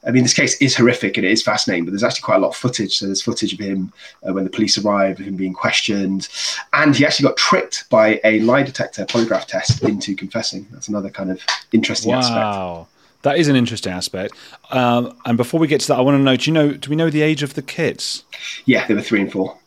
I 0.05 0.11
mean 0.11 0.23
this 0.23 0.33
case 0.33 0.55
is 0.61 0.75
horrific 0.75 1.17
and 1.17 1.25
it 1.25 1.31
is 1.31 1.43
fascinating. 1.43 1.85
But 1.85 1.91
there's 1.91 2.03
actually 2.03 2.21
quite 2.21 2.37
a 2.37 2.39
lot 2.39 2.49
of 2.49 2.57
footage. 2.57 2.97
So 2.97 3.05
there's 3.05 3.21
footage 3.21 3.53
of 3.53 3.59
him 3.59 3.93
uh, 4.27 4.33
when 4.33 4.43
the 4.43 4.49
police 4.49 4.77
arrived, 4.77 5.19
of 5.19 5.25
him 5.25 5.35
being 5.35 5.53
questioned, 5.53 6.27
and 6.73 6.95
he 6.95 7.05
actually 7.05 7.27
got 7.27 7.37
tricked 7.37 7.89
by 7.89 8.19
a 8.23 8.39
lie 8.41 8.63
detector 8.63 9.05
polygraph 9.05 9.45
test 9.45 9.83
into 9.83 10.15
confessing. 10.15 10.67
That's 10.71 10.89
another 10.89 11.09
kind 11.09 11.31
of 11.31 11.41
interesting 11.71 12.11
wow. 12.11 12.19
aspect. 12.19 12.98
That 13.23 13.37
is 13.37 13.47
an 13.47 13.55
interesting 13.55 13.91
aspect. 13.91 14.33
Um, 14.71 15.17
and 15.25 15.37
before 15.37 15.59
we 15.59 15.67
get 15.67 15.81
to 15.81 15.87
that, 15.89 15.97
I 15.97 16.01
want 16.01 16.15
to 16.15 16.23
know: 16.23 16.35
Do 16.35 16.49
you 16.49 16.53
know? 16.53 16.71
Do 16.71 16.89
we 16.89 16.95
know 16.95 17.09
the 17.09 17.21
age 17.21 17.43
of 17.43 17.53
the 17.53 17.61
kids? 17.61 18.23
Yeah, 18.65 18.87
they 18.87 18.93
were 18.93 19.01
three 19.01 19.21
and 19.21 19.31
four. 19.31 19.57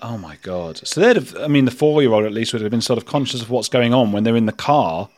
Oh 0.00 0.18
my 0.18 0.36
god! 0.42 0.86
So 0.86 1.00
they'd 1.00 1.16
have. 1.16 1.36
I 1.36 1.46
mean, 1.46 1.64
the 1.64 1.70
four-year-old 1.70 2.24
at 2.24 2.32
least 2.32 2.52
would 2.52 2.62
have 2.62 2.70
been 2.70 2.80
sort 2.80 2.98
of 2.98 3.06
conscious 3.06 3.42
of 3.42 3.50
what's 3.50 3.68
going 3.68 3.94
on 3.94 4.10
when 4.10 4.24
they're 4.24 4.36
in 4.36 4.46
the 4.46 4.52
car, 4.52 5.08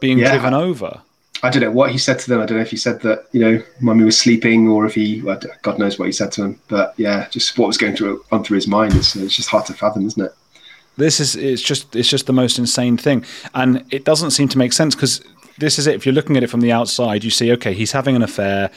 being 0.00 0.18
yeah. 0.18 0.30
driven 0.30 0.54
over. 0.54 1.02
I 1.42 1.50
don't 1.50 1.60
know 1.60 1.70
what 1.70 1.90
he 1.90 1.98
said 1.98 2.18
to 2.20 2.30
them. 2.30 2.40
I 2.40 2.46
don't 2.46 2.56
know 2.56 2.62
if 2.62 2.70
he 2.70 2.78
said 2.78 3.02
that 3.02 3.26
you 3.32 3.40
know 3.40 3.62
mummy 3.80 4.04
was 4.04 4.16
sleeping 4.16 4.66
or 4.68 4.86
if 4.86 4.94
he 4.94 5.20
well, 5.20 5.38
God 5.60 5.78
knows 5.78 5.98
what 5.98 6.06
he 6.06 6.12
said 6.12 6.32
to 6.32 6.42
them. 6.42 6.60
But 6.68 6.94
yeah, 6.96 7.28
just 7.28 7.58
what 7.58 7.66
was 7.66 7.76
going 7.76 7.94
through 7.94 8.24
on 8.32 8.42
through 8.42 8.54
his 8.54 8.66
mind. 8.66 8.94
It's, 8.94 9.14
it's 9.14 9.36
just 9.36 9.50
hard 9.50 9.66
to 9.66 9.74
fathom, 9.74 10.06
isn't 10.06 10.24
it? 10.24 10.32
This 10.96 11.20
is 11.20 11.36
it's 11.36 11.60
just 11.60 11.94
it's 11.94 12.08
just 12.08 12.26
the 12.26 12.32
most 12.32 12.58
insane 12.58 12.96
thing, 12.96 13.26
and 13.54 13.84
it 13.90 14.04
doesn't 14.04 14.30
seem 14.30 14.48
to 14.48 14.58
make 14.58 14.72
sense 14.72 14.94
because 14.94 15.20
this 15.58 15.78
is 15.78 15.86
it. 15.86 15.94
If 15.94 16.06
you're 16.06 16.14
looking 16.14 16.36
at 16.36 16.42
it 16.42 16.50
from 16.50 16.60
the 16.60 16.72
outside, 16.72 17.24
you 17.24 17.30
see, 17.30 17.52
okay, 17.52 17.74
he's 17.74 17.92
having 17.92 18.16
an 18.16 18.22
affair. 18.22 18.70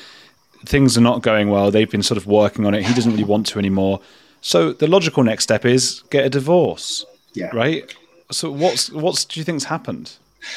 Things 0.65 0.97
are 0.97 1.01
not 1.01 1.21
going 1.21 1.49
well. 1.49 1.71
They've 1.71 1.89
been 1.89 2.03
sort 2.03 2.17
of 2.17 2.27
working 2.27 2.65
on 2.65 2.73
it. 2.73 2.83
He 2.83 2.93
doesn't 2.93 3.11
really 3.11 3.23
want 3.23 3.47
to 3.47 3.59
anymore. 3.59 4.01
So 4.41 4.73
the 4.73 4.87
logical 4.87 5.23
next 5.23 5.43
step 5.43 5.65
is 5.65 6.03
get 6.09 6.25
a 6.25 6.29
divorce. 6.29 7.05
Yeah. 7.33 7.49
Right. 7.53 7.93
So 8.31 8.51
what's 8.51 8.91
what's 8.91 9.25
do 9.25 9.39
you 9.39 9.43
think's 9.43 9.63
happened? 9.63 10.13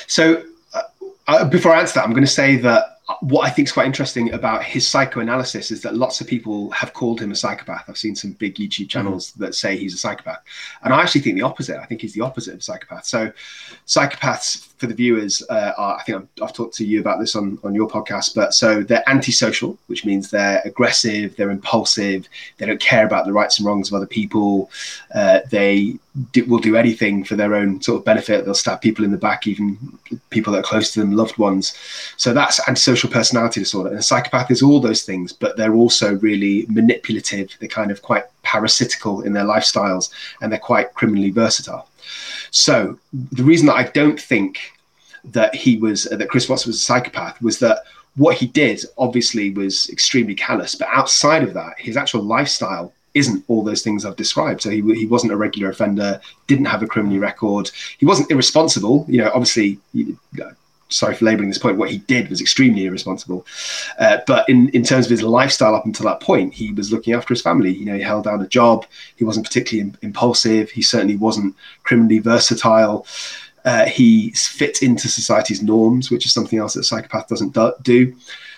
So 0.07 0.43
uh, 0.75 0.83
uh, 1.29 1.45
before 1.45 1.73
I 1.73 1.81
answer 1.81 1.95
that, 1.95 2.05
I'm 2.05 2.13
going 2.13 2.25
to 2.25 2.31
say 2.31 2.57
that 2.57 3.01
what 3.21 3.47
I 3.47 3.51
think 3.51 3.69
is 3.69 3.73
quite 3.73 3.87
interesting 3.87 4.33
about 4.33 4.63
his 4.63 4.87
psychoanalysis 4.87 5.71
is 5.71 5.83
that 5.83 5.95
lots 5.95 6.21
of 6.21 6.27
people 6.27 6.71
have 6.71 6.93
called 6.93 7.21
him 7.21 7.33
a 7.33 7.35
psychopath. 7.35 7.85
I've 7.89 7.99
seen 7.99 8.15
some 8.15 8.33
big 8.33 8.57
YouTube 8.57 8.89
channels 8.89 9.33
mm-hmm. 9.33 9.45
that 9.45 9.55
say 9.55 9.77
he's 9.77 9.95
a 9.95 9.99
psychopath, 9.99 10.41
and 10.83 10.95
I 10.95 11.03
actually 11.03 11.23
think 11.23 11.37
the 11.37 11.43
opposite. 11.43 11.79
I 11.79 11.87
think 11.87 12.01
he's 12.01 12.15
the 12.15 12.21
opposite 12.23 12.55
of 12.55 12.61
a 12.61 12.63
psychopath. 12.63 13.05
So, 13.05 13.33
psychopaths 13.87 14.70
for 14.81 14.87
the 14.87 14.95
viewers, 14.95 15.43
uh, 15.51 15.73
are, 15.77 15.99
I 15.99 16.03
think 16.05 16.17
I've, 16.17 16.43
I've, 16.43 16.55
talked 16.55 16.75
to 16.77 16.87
you 16.87 17.01
about 17.01 17.21
this 17.21 17.37
on 17.37 17.59
on 17.63 17.75
your 17.75 17.87
podcast, 17.87 18.35
but 18.35 18.55
so 18.55 18.83
they're 18.83 19.07
antisocial, 19.07 19.77
which 19.89 20.07
means 20.07 20.31
they're 20.31 20.63
aggressive, 20.65 21.37
they're 21.37 21.51
impulsive, 21.51 22.27
they 22.57 22.65
don't 22.65 22.81
care 22.81 23.05
about 23.05 23.27
the 23.27 23.33
rights 23.33 23.59
and 23.59 23.67
wrongs 23.67 23.89
of 23.89 23.95
other 23.95 24.07
people, 24.07 24.71
uh, 25.15 25.41
they 25.51 25.99
do, 26.33 26.47
will 26.47 26.59
do 26.59 26.77
anything 26.77 27.25
for 27.25 27.37
their 27.37 27.55
own 27.55 27.83
sort 27.83 27.99
of 27.99 28.07
benefit. 28.07 28.45
They'll 28.45 28.55
stab 28.55 28.81
people 28.81 29.05
in 29.05 29.11
the 29.11 29.19
back, 29.19 29.47
even 29.47 29.77
people 30.31 30.53
that 30.55 30.61
are 30.61 30.63
close 30.63 30.93
to 30.93 31.01
them, 31.01 31.13
loved 31.13 31.37
ones. 31.37 31.77
So 32.17 32.33
that's 32.33 32.67
antisocial 32.67 33.11
personality 33.11 33.61
disorder. 33.61 33.91
And 33.91 33.99
a 33.99 34.03
psychopath 34.03 34.51
is 34.51 34.63
all 34.63 34.81
those 34.81 35.03
things, 35.03 35.33
but 35.33 35.59
they're 35.59 35.75
also 35.75 36.15
really 36.17 36.65
manipulative. 36.69 37.55
They're 37.61 37.69
kind 37.69 37.91
of 37.91 38.01
quite 38.01 38.25
parasitical 38.43 39.21
in 39.21 39.35
their 39.35 39.45
lifestyles, 39.45 40.11
and 40.41 40.51
they're 40.51 40.59
quite 40.59 40.95
criminally 40.95 41.31
versatile. 41.31 41.87
So 42.51 42.99
the 43.13 43.45
reason 43.45 43.67
that 43.67 43.77
I 43.77 43.85
don't 43.85 44.21
think 44.21 44.59
that 45.25 45.55
he 45.55 45.77
was 45.77 46.05
that 46.05 46.29
Chris 46.29 46.49
Watson 46.49 46.71
was 46.71 46.77
a 46.77 46.81
psychopath 46.81 47.41
was 47.43 47.59
that 47.59 47.85
what 48.17 48.37
he 48.37 48.47
did 48.47 48.85
obviously 48.99 49.51
was 49.51 49.89
extremely 49.91 50.35
callous, 50.35 50.75
but 50.75 50.89
outside 50.91 51.43
of 51.43 51.55
that, 51.55 51.75
his 51.79 51.97
actual 51.97 52.23
lifestyle 52.23 52.93
isn't 53.15 53.45
all 53.49 53.65
those 53.65 53.83
things 53.83 54.05
I've 54.05 54.17
described. 54.17 54.63
So 54.63 54.71
he, 54.71 54.83
he 54.95 55.07
wasn't 55.07 55.33
a 55.33 55.37
regular 55.37 55.71
offender, 55.71 56.21
didn't 56.47 56.67
have 56.67 56.83
a 56.83 56.87
criminal 56.87 57.19
record. 57.19 57.71
He 57.99 58.07
wasn't 58.07 58.31
irresponsible. 58.31 59.05
You 59.09 59.23
know, 59.23 59.31
obviously, 59.35 59.79
sorry 60.91 61.15
for 61.15 61.25
labeling 61.25 61.49
this 61.49 61.59
point, 61.59 61.79
what 61.79 61.91
he 61.91 61.99
did 61.99 62.29
was 62.29 62.41
extremely 62.41 62.85
irresponsible. 62.85 63.47
Uh, 63.99 64.19
but 64.27 64.49
in, 64.49 64.69
in 64.71 64.83
terms 64.83 65.07
of 65.07 65.11
his 65.11 65.23
lifestyle 65.23 65.75
up 65.75 65.87
until 65.87 66.07
that 66.07 66.21
point, 66.21 66.53
he 66.53 66.73
was 66.73 66.93
looking 66.93 67.15
after 67.15 67.33
his 67.33 67.43
family. 67.43 67.73
You 67.73 67.87
know, 67.87 67.95
he 67.95 68.03
held 68.03 68.25
down 68.25 68.43
a 68.43 68.49
job. 68.49 68.87
He 69.17 69.25
wasn't 69.25 69.47
particularly 69.47 69.93
impulsive. 70.03 70.71
He 70.71 70.83
certainly 70.83 71.17
wasn't 71.17 71.57
criminally 71.83 72.19
versatile. 72.19 73.07
Uh, 73.65 73.87
he 73.87 74.31
fit 74.31 74.83
into 74.83 75.09
society's 75.09 75.63
norms, 75.63 76.11
which 76.11 76.27
is 76.27 76.33
something 76.33 76.59
else 76.59 76.75
that 76.75 76.81
a 76.81 76.85
psychopath 76.85 77.29
doesn't 77.29 77.57
do. 77.83 78.15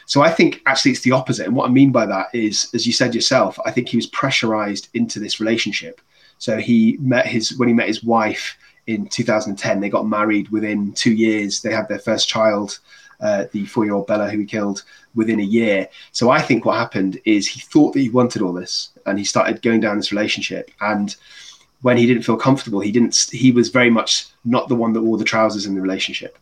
So 0.06 0.22
I 0.22 0.30
think 0.30 0.62
actually 0.66 0.92
it's 0.92 1.00
the 1.00 1.12
opposite. 1.12 1.46
And 1.46 1.56
what 1.56 1.68
I 1.68 1.72
mean 1.72 1.92
by 1.92 2.06
that 2.06 2.28
is, 2.32 2.68
as 2.74 2.86
you 2.86 2.92
said 2.92 3.14
yourself, 3.14 3.58
I 3.64 3.70
think 3.70 3.88
he 3.88 3.96
was 3.96 4.06
pressurized 4.06 4.88
into 4.94 5.18
this 5.18 5.40
relationship. 5.40 6.00
So 6.38 6.58
he 6.58 6.96
met 7.00 7.26
his 7.26 7.56
when 7.56 7.68
he 7.68 7.74
met 7.74 7.86
his 7.86 8.02
wife 8.02 8.56
in 8.86 9.06
2010. 9.06 9.80
They 9.80 9.88
got 9.88 10.06
married 10.06 10.48
within 10.50 10.92
two 10.92 11.12
years. 11.12 11.60
They 11.60 11.72
had 11.72 11.88
their 11.88 11.98
first 11.98 12.28
child, 12.28 12.78
uh, 13.20 13.46
the 13.52 13.66
four-year-old 13.66 14.06
Bella, 14.06 14.28
who 14.28 14.38
he 14.38 14.44
killed 14.44 14.82
within 15.14 15.40
a 15.40 15.44
year. 15.44 15.88
So 16.12 16.30
I 16.30 16.40
think 16.40 16.64
what 16.64 16.78
happened 16.78 17.20
is 17.24 17.46
he 17.46 17.60
thought 17.60 17.92
that 17.92 18.00
he 18.00 18.08
wanted 18.08 18.42
all 18.42 18.52
this, 18.52 18.90
and 19.06 19.18
he 19.18 19.24
started 19.24 19.62
going 19.62 19.80
down 19.80 19.96
this 19.96 20.12
relationship. 20.12 20.70
And 20.80 21.14
when 21.82 21.96
he 21.96 22.06
didn't 22.06 22.22
feel 22.22 22.36
comfortable, 22.36 22.80
he 22.80 22.92
didn't. 22.92 23.28
He 23.30 23.50
was 23.52 23.68
very 23.68 23.90
much 23.90 24.26
not 24.44 24.68
the 24.68 24.74
one 24.74 24.92
that 24.94 25.02
wore 25.02 25.18
the 25.18 25.24
trousers 25.24 25.66
in 25.66 25.74
the 25.74 25.80
relationship. 25.80 26.38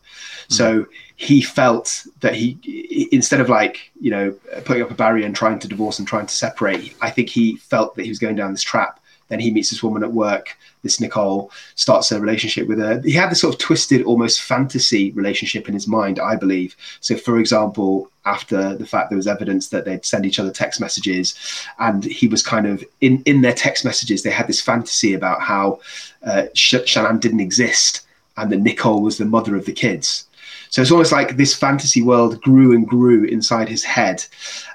Mm. 0.47 0.53
So 0.53 0.85
he 1.15 1.41
felt 1.41 2.05
that 2.21 2.35
he, 2.35 3.09
instead 3.11 3.41
of 3.41 3.49
like 3.49 3.91
you 3.99 4.11
know 4.11 4.31
putting 4.65 4.83
up 4.83 4.91
a 4.91 4.95
barrier 4.95 5.25
and 5.25 5.35
trying 5.35 5.59
to 5.59 5.67
divorce 5.67 5.99
and 5.99 6.07
trying 6.07 6.27
to 6.27 6.33
separate, 6.33 6.95
I 7.01 7.09
think 7.09 7.29
he 7.29 7.57
felt 7.57 7.95
that 7.95 8.03
he 8.03 8.09
was 8.09 8.19
going 8.19 8.35
down 8.35 8.51
this 8.51 8.63
trap. 8.63 8.99
Then 9.31 9.39
he 9.39 9.49
meets 9.49 9.69
this 9.69 9.81
woman 9.81 10.03
at 10.03 10.11
work, 10.11 10.57
this 10.83 10.99
Nichol, 10.99 11.51
starts 11.75 12.11
a 12.11 12.19
relationship 12.19 12.67
with 12.67 12.79
her. 12.79 12.99
He 12.99 13.13
had 13.13 13.31
this 13.31 13.39
sort 13.39 13.55
of 13.55 13.61
twisted, 13.61 14.03
almost 14.03 14.41
fantasy 14.41 15.11
relationship 15.13 15.69
in 15.69 15.73
his 15.73 15.87
mind, 15.87 16.19
I 16.19 16.35
believe. 16.35 16.75
So, 16.99 17.15
for 17.15 17.39
example, 17.39 18.11
after 18.25 18.75
the 18.75 18.85
fact 18.85 19.09
there 19.09 19.15
was 19.15 19.27
evidence 19.27 19.69
that 19.69 19.85
they'd 19.85 20.03
send 20.03 20.25
each 20.25 20.37
other 20.37 20.51
text 20.51 20.81
messages, 20.81 21.33
and 21.79 22.03
he 22.03 22.27
was 22.27 22.43
kind 22.43 22.67
of 22.67 22.83
in 22.99 23.23
in 23.25 23.41
their 23.41 23.53
text 23.53 23.85
messages, 23.85 24.21
they 24.21 24.31
had 24.31 24.47
this 24.47 24.61
fantasy 24.61 25.13
about 25.13 25.41
how 25.41 25.79
uh, 26.23 26.43
Shanann 26.53 27.21
didn't 27.21 27.39
exist 27.39 28.01
and 28.35 28.51
that 28.51 28.59
Nichol 28.59 29.01
was 29.01 29.17
the 29.17 29.25
mother 29.25 29.55
of 29.55 29.65
the 29.65 29.71
kids. 29.71 30.25
So 30.71 30.81
it's 30.81 30.91
almost 30.91 31.13
like 31.13 31.37
this 31.37 31.55
fantasy 31.55 32.01
world 32.01 32.41
grew 32.41 32.73
and 32.73 32.85
grew 32.85 33.23
inside 33.23 33.69
his 33.69 33.83
head, 33.85 34.25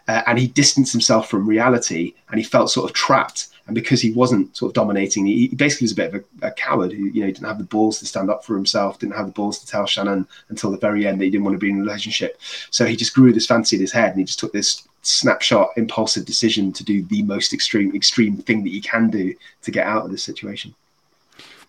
uh, 0.08 0.22
and 0.26 0.38
he 0.38 0.46
distanced 0.46 0.92
himself 0.92 1.28
from 1.28 1.46
reality, 1.46 2.14
and 2.30 2.38
he 2.38 2.44
felt 2.44 2.70
sort 2.70 2.88
of 2.88 2.96
trapped. 2.96 3.48
And 3.66 3.74
because 3.74 4.00
he 4.00 4.12
wasn't 4.12 4.56
sort 4.56 4.70
of 4.70 4.74
dominating, 4.74 5.26
he, 5.26 5.48
basically 5.48 5.86
was 5.86 5.92
a 5.92 5.96
bit 5.96 6.14
of 6.14 6.24
a, 6.42 6.46
a, 6.46 6.50
coward 6.52 6.92
who, 6.92 7.06
you 7.06 7.20
know, 7.20 7.26
didn't 7.26 7.46
have 7.46 7.58
the 7.58 7.64
balls 7.64 7.98
to 7.98 8.06
stand 8.06 8.30
up 8.30 8.44
for 8.44 8.54
himself, 8.54 8.98
didn't 8.98 9.16
have 9.16 9.26
the 9.26 9.32
balls 9.32 9.58
to 9.58 9.66
tell 9.66 9.84
Shanann 9.84 10.26
until 10.48 10.70
the 10.70 10.78
very 10.78 11.06
end 11.06 11.20
that 11.20 11.24
he 11.24 11.30
didn't 11.30 11.44
want 11.44 11.54
to 11.54 11.58
be 11.58 11.70
in 11.70 11.78
a 11.78 11.82
relationship. 11.82 12.40
So 12.70 12.86
he 12.86 12.94
just 12.94 13.14
grew 13.14 13.32
this 13.32 13.46
fantasy 13.46 13.76
in 13.76 13.82
his 13.82 13.92
head, 13.92 14.10
and 14.10 14.20
he 14.20 14.24
just 14.24 14.38
took 14.38 14.52
this 14.52 14.86
snapshot, 15.02 15.70
impulsive 15.76 16.24
decision 16.24 16.72
to 16.74 16.84
do 16.84 17.02
the 17.02 17.22
most 17.22 17.52
extreme, 17.52 17.94
extreme 17.94 18.36
thing 18.36 18.62
that 18.62 18.70
he 18.70 18.80
can 18.80 19.10
do 19.10 19.34
to 19.62 19.70
get 19.70 19.86
out 19.86 20.04
of 20.04 20.10
this 20.10 20.22
situation. 20.22 20.74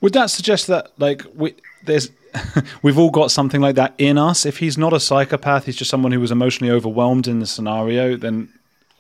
Would 0.02 0.14
that 0.14 0.30
suggest 0.30 0.68
that, 0.68 0.92
like, 1.00 1.24
we, 1.34 1.56
there's 1.84 2.12
we've 2.82 3.00
all 3.00 3.10
got 3.10 3.32
something 3.32 3.62
like 3.62 3.76
that 3.76 3.94
in 3.98 4.18
us. 4.18 4.46
If 4.46 4.60
he's 4.60 4.78
not 4.78 4.94
a 4.94 5.00
psychopath, 5.00 5.66
he's 5.66 5.76
just 5.76 5.90
someone 5.90 6.12
who 6.12 6.20
was 6.20 6.32
emotionally 6.32 6.72
overwhelmed 6.72 7.28
in 7.28 7.40
the 7.40 7.48
scenario, 7.48 8.16
then 8.16 8.50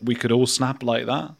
we 0.02 0.16
could 0.16 0.32
all 0.32 0.48
snap 0.48 0.84
like 0.84 1.06
that. 1.06 1.32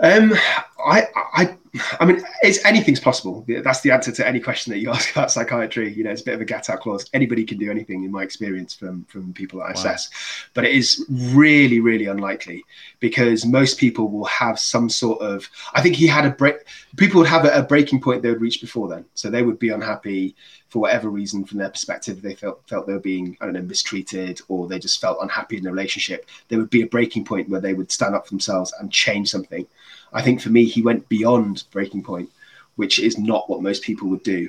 Um, 0.00 0.34
I, 0.78 1.06
I, 1.14 1.56
I 2.00 2.04
mean, 2.04 2.22
it's 2.42 2.62
anything's 2.66 3.00
possible. 3.00 3.46
That's 3.48 3.80
the 3.80 3.92
answer 3.92 4.12
to 4.12 4.26
any 4.26 4.40
question 4.40 4.72
that 4.72 4.80
you 4.80 4.90
ask 4.92 5.10
about 5.12 5.30
psychiatry. 5.30 5.92
You 5.92 6.04
know, 6.04 6.10
it's 6.10 6.20
a 6.20 6.24
bit 6.24 6.34
of 6.34 6.40
a 6.40 6.44
get 6.44 6.68
out 6.68 6.80
clause. 6.80 7.08
Anybody 7.14 7.44
can 7.44 7.58
do 7.58 7.70
anything, 7.70 8.04
in 8.04 8.12
my 8.12 8.22
experience, 8.22 8.74
from 8.74 9.04
from 9.04 9.32
people 9.32 9.60
that 9.60 9.66
I 9.66 9.68
wow. 9.68 9.74
assess. 9.74 10.10
But 10.54 10.64
it 10.64 10.74
is 10.74 11.04
really, 11.10 11.80
really 11.80 12.06
unlikely 12.06 12.64
because 13.00 13.46
most 13.46 13.78
people 13.78 14.08
will 14.08 14.26
have 14.26 14.58
some 14.58 14.90
sort 14.90 15.22
of. 15.22 15.48
I 15.72 15.80
think 15.80 15.96
he 15.96 16.06
had 16.06 16.26
a 16.26 16.30
break. 16.30 16.56
People 16.96 17.20
would 17.20 17.28
have 17.28 17.46
a, 17.46 17.60
a 17.60 17.62
breaking 17.62 18.00
point 18.00 18.22
they 18.22 18.30
would 18.30 18.42
reach 18.42 18.60
before 18.60 18.88
then, 18.88 19.06
so 19.14 19.30
they 19.30 19.42
would 19.42 19.58
be 19.58 19.70
unhappy 19.70 20.36
for 20.68 20.80
whatever 20.80 21.10
reason 21.10 21.44
from 21.44 21.58
their 21.58 21.70
perspective. 21.70 22.20
They 22.20 22.34
felt 22.34 22.60
felt 22.68 22.86
they 22.86 22.92
were 22.92 22.98
being, 22.98 23.36
I 23.40 23.46
don't 23.46 23.54
know, 23.54 23.62
mistreated, 23.62 24.42
or 24.48 24.68
they 24.68 24.78
just 24.78 25.00
felt 25.00 25.18
unhappy 25.22 25.56
in 25.56 25.64
the 25.64 25.70
relationship. 25.70 26.28
There 26.48 26.58
would 26.58 26.70
be 26.70 26.82
a 26.82 26.86
breaking 26.86 27.24
point 27.24 27.48
where 27.48 27.60
they 27.60 27.72
would 27.72 27.90
stand 27.90 28.14
up 28.14 28.26
for 28.26 28.30
themselves 28.30 28.74
and 28.78 28.92
change 28.92 29.30
something 29.30 29.66
I 30.12 30.22
think 30.22 30.40
for 30.40 30.50
me, 30.50 30.64
he 30.64 30.82
went 30.82 31.08
beyond 31.08 31.64
breaking 31.70 32.02
point, 32.02 32.30
which 32.76 32.98
is 32.98 33.18
not 33.18 33.48
what 33.48 33.62
most 33.62 33.82
people 33.82 34.08
would 34.08 34.22
do. 34.22 34.48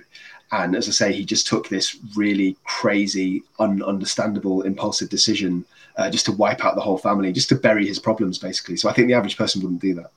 And 0.52 0.76
as 0.76 0.88
I 0.88 0.92
say, 0.92 1.14
he 1.14 1.26
just 1.26 1.48
took 1.48 1.68
this 1.68 1.98
really 2.16 2.56
crazy, 2.64 3.44
ununderstandable, 3.60 4.66
impulsive 4.66 5.10
decision 5.10 5.66
uh, 5.98 6.10
just 6.10 6.26
to 6.26 6.32
wipe 6.32 6.64
out 6.64 6.76
the 6.76 6.82
whole 6.82 6.98
family, 6.98 7.32
just 7.32 7.50
to 7.50 7.56
bury 7.56 7.88
his 7.88 8.00
problems, 8.00 8.38
basically. 8.38 8.78
So 8.78 8.90
I 8.90 8.94
think 8.94 9.08
the 9.08 9.14
average 9.16 9.38
person 9.38 9.62
wouldn't 9.62 9.82
do 9.82 9.96
that. 9.96 10.12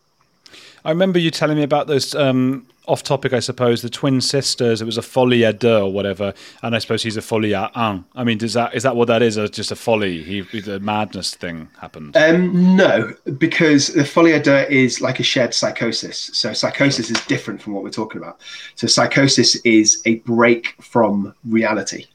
I 0.87 0.91
remember 0.91 1.19
you 1.19 1.33
telling 1.33 1.57
me 1.57 1.65
about 1.65 1.89
those 1.89 2.15
um, 2.15 2.65
off 2.87 3.03
topic, 3.03 3.33
I 3.33 3.41
suppose, 3.41 3.83
the 3.83 3.91
twin 3.91 4.21
sisters. 4.21 4.81
It 4.81 4.85
was 4.85 4.97
a 4.97 5.03
folie 5.03 5.41
à 5.41 5.59
deux 5.59 5.81
or 5.81 5.93
whatever, 5.93 6.33
and 6.63 6.77
I 6.77 6.79
suppose 6.79 7.03
he's 7.03 7.17
a 7.17 7.23
folie 7.23 7.51
à 7.51 7.73
un. 7.75 8.05
I 8.15 8.23
mean, 8.23 8.39
is 8.41 8.53
that 8.53 8.73
is 8.73 8.85
that 8.85 8.95
what 8.95 9.09
that 9.09 9.21
is, 9.21 9.37
or 9.37 9.49
just 9.49 9.73
a 9.73 9.75
folly? 9.75 10.23
He 10.23 10.43
the 10.61 10.79
madness 10.79 11.35
thing 11.35 11.69
happened. 11.81 12.17
Um, 12.17 12.77
no, 12.77 13.13
because 13.37 13.89
the 13.89 14.05
folie 14.05 14.31
à 14.31 14.41
deux 14.41 14.65
is 14.71 15.01
like 15.01 15.19
a 15.19 15.25
shared 15.25 15.55
psychosis. 15.55 16.31
So 16.33 16.53
psychosis 16.53 17.11
is 17.11 17.21
different 17.27 17.61
from 17.61 17.73
what 17.73 17.83
we're 17.83 17.91
talking 17.91 18.23
about. 18.23 18.41
So 18.77 18.87
psychosis 18.87 19.57
is 19.65 20.01
a 20.07 20.21
break 20.21 20.81
from 20.81 21.35
reality. 21.49 22.07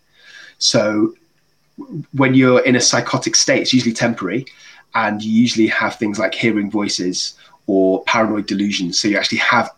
So 0.59 1.13
when 2.13 2.35
you're 2.35 2.63
in 2.63 2.77
a 2.77 2.81
psychotic 2.81 3.35
state, 3.35 3.63
it's 3.63 3.73
usually 3.73 3.93
temporary, 3.93 4.45
and 4.95 5.21
you 5.21 5.29
usually 5.29 5.67
have 5.67 5.95
things 5.95 6.17
like 6.17 6.33
hearing 6.33 6.71
voices 6.71 7.33
or 7.67 8.03
paranoid 8.03 8.47
delusions. 8.47 8.99
So 8.99 9.07
you 9.07 9.17
actually 9.17 9.39
have 9.39 9.71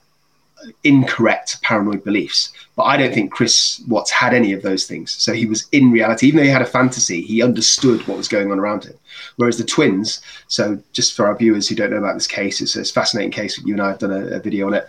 incorrect 0.84 1.62
paranoid 1.62 2.04
beliefs. 2.04 2.52
But 2.76 2.84
I 2.84 2.98
don't 2.98 3.14
think 3.14 3.32
Chris 3.32 3.82
Watts 3.88 4.10
had 4.10 4.34
any 4.34 4.52
of 4.52 4.64
those 4.64 4.86
things. 4.86 5.12
So 5.12 5.32
he 5.34 5.46
was 5.46 5.68
in 5.72 5.92
reality, 5.92 6.28
even 6.28 6.38
though 6.38 6.44
he 6.44 6.50
had 6.50 6.62
a 6.62 6.66
fantasy, 6.66 7.22
he 7.22 7.44
understood 7.44 8.06
what 8.08 8.18
was 8.18 8.28
going 8.28 8.52
on 8.52 8.60
around 8.60 8.86
him. 8.86 8.98
Whereas 9.36 9.58
the 9.58 9.64
twins, 9.64 10.22
so 10.48 10.80
just 10.92 11.16
for 11.16 11.28
our 11.28 11.36
viewers 11.36 11.70
who 11.70 11.76
don't 11.76 11.92
know 11.92 11.98
about 11.98 12.16
this 12.16 12.26
case, 12.28 12.62
it's 12.62 12.76
a 12.76 12.84
fascinating 12.84 13.32
case. 13.32 13.60
You 13.64 13.74
and 13.74 13.82
I 13.82 13.90
have 13.90 14.00
done 14.00 14.12
a, 14.12 14.38
a 14.38 14.40
video 14.40 14.68
on 14.68 14.74
it. 14.74 14.86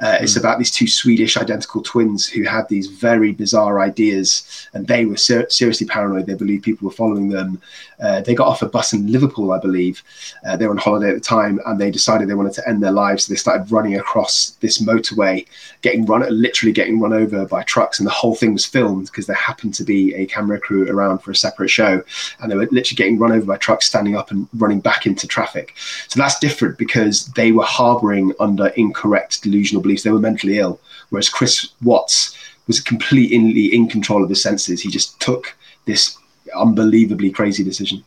Uh, 0.00 0.06
mm. 0.06 0.22
It's 0.22 0.36
about 0.36 0.58
these 0.58 0.72
two 0.72 0.88
Swedish 0.88 1.36
identical 1.36 1.82
twins 1.82 2.26
who 2.26 2.42
had 2.42 2.68
these 2.68 2.88
very 2.88 3.32
bizarre 3.32 3.80
ideas, 3.80 4.68
and 4.72 4.86
they 4.86 5.04
were 5.04 5.16
ser- 5.16 5.48
seriously 5.48 5.86
paranoid. 5.86 6.26
They 6.26 6.34
believed 6.34 6.64
people 6.64 6.86
were 6.86 6.94
following 6.94 7.28
them. 7.28 7.60
Uh, 8.00 8.20
they 8.20 8.34
got 8.34 8.48
off 8.48 8.62
a 8.62 8.68
bus 8.68 8.92
in 8.92 9.10
Liverpool, 9.10 9.52
I 9.52 9.60
believe. 9.60 10.02
Uh, 10.46 10.56
they 10.56 10.66
were 10.66 10.72
on 10.72 10.78
holiday 10.78 11.10
at 11.10 11.14
the 11.14 11.20
time, 11.20 11.60
and 11.66 11.80
they 11.80 11.90
decided 11.90 12.28
they 12.28 12.34
wanted 12.34 12.54
to 12.54 12.68
end 12.68 12.82
their 12.82 12.92
lives. 12.92 13.24
So 13.24 13.32
they 13.32 13.36
started 13.36 13.70
running 13.70 13.96
across 13.96 14.50
this 14.60 14.82
motorway, 14.82 15.46
getting 15.82 16.04
run, 16.06 16.26
literally 16.30 16.72
getting 16.72 17.00
run 17.00 17.12
over 17.12 17.27
by 17.46 17.62
trucks, 17.62 17.98
and 17.98 18.06
the 18.06 18.12
whole 18.12 18.34
thing 18.34 18.52
was 18.52 18.66
filmed 18.66 19.06
because 19.06 19.26
there 19.26 19.36
happened 19.36 19.74
to 19.74 19.84
be 19.84 20.14
a 20.14 20.26
camera 20.26 20.58
crew 20.58 20.88
around 20.90 21.18
for 21.18 21.30
a 21.30 21.36
separate 21.36 21.68
show, 21.68 22.02
and 22.40 22.50
they 22.50 22.56
were 22.56 22.68
literally 22.70 22.96
getting 22.96 23.18
run 23.18 23.32
over 23.32 23.46
by 23.46 23.56
trucks 23.56 23.86
standing 23.86 24.16
up 24.16 24.30
and 24.30 24.48
running 24.54 24.80
back 24.80 25.06
into 25.06 25.26
traffic. 25.26 25.74
So 26.08 26.18
that's 26.18 26.38
different 26.38 26.78
because 26.78 27.26
they 27.34 27.52
were 27.52 27.64
harboring 27.64 28.32
under 28.40 28.68
incorrect 28.68 29.42
delusional 29.42 29.82
beliefs. 29.82 30.02
They 30.02 30.10
were 30.10 30.18
mentally 30.18 30.58
ill, 30.58 30.80
whereas 31.10 31.28
Chris 31.28 31.68
Watts 31.82 32.36
was 32.66 32.80
completely 32.80 33.74
in 33.74 33.88
control 33.88 34.22
of 34.22 34.28
his 34.28 34.42
senses. 34.42 34.80
He 34.80 34.90
just 34.90 35.18
took 35.20 35.56
this 35.86 36.16
unbelievably 36.54 37.30
crazy 37.30 37.64
decision. 37.64 38.04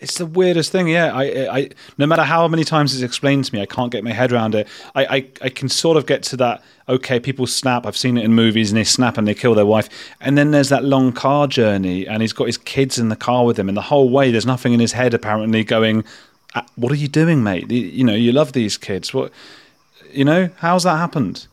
It's 0.00 0.18
the 0.18 0.26
weirdest 0.26 0.70
thing, 0.70 0.86
yeah. 0.86 1.12
I, 1.12 1.56
I, 1.56 1.70
no 1.96 2.06
matter 2.06 2.22
how 2.22 2.46
many 2.46 2.62
times 2.62 2.94
it's 2.94 3.02
explained 3.02 3.46
to 3.46 3.54
me, 3.54 3.60
I 3.60 3.66
can't 3.66 3.90
get 3.90 4.04
my 4.04 4.12
head 4.12 4.32
around 4.32 4.54
it. 4.54 4.68
I, 4.94 5.04
I, 5.04 5.26
I 5.42 5.48
can 5.48 5.68
sort 5.68 5.96
of 5.96 6.06
get 6.06 6.22
to 6.24 6.36
that. 6.36 6.62
Okay, 6.88 7.18
people 7.18 7.48
snap. 7.48 7.84
I've 7.84 7.96
seen 7.96 8.16
it 8.16 8.24
in 8.24 8.32
movies, 8.32 8.70
and 8.70 8.78
they 8.78 8.84
snap 8.84 9.18
and 9.18 9.26
they 9.26 9.34
kill 9.34 9.56
their 9.56 9.66
wife. 9.66 9.88
And 10.20 10.38
then 10.38 10.52
there's 10.52 10.68
that 10.68 10.84
long 10.84 11.12
car 11.12 11.48
journey, 11.48 12.06
and 12.06 12.22
he's 12.22 12.32
got 12.32 12.44
his 12.44 12.58
kids 12.58 12.96
in 12.96 13.08
the 13.08 13.16
car 13.16 13.44
with 13.44 13.58
him, 13.58 13.68
and 13.68 13.76
the 13.76 13.82
whole 13.82 14.08
way 14.08 14.30
there's 14.30 14.46
nothing 14.46 14.72
in 14.72 14.78
his 14.78 14.92
head 14.92 15.14
apparently 15.14 15.64
going. 15.64 16.04
Ah, 16.54 16.64
what 16.76 16.92
are 16.92 16.96
you 16.96 17.08
doing, 17.08 17.42
mate? 17.42 17.70
You 17.70 18.04
know, 18.04 18.14
you 18.14 18.30
love 18.30 18.52
these 18.52 18.78
kids. 18.78 19.12
What, 19.12 19.32
you 20.12 20.24
know, 20.24 20.48
how's 20.58 20.84
that 20.84 20.96
happened? 20.96 21.48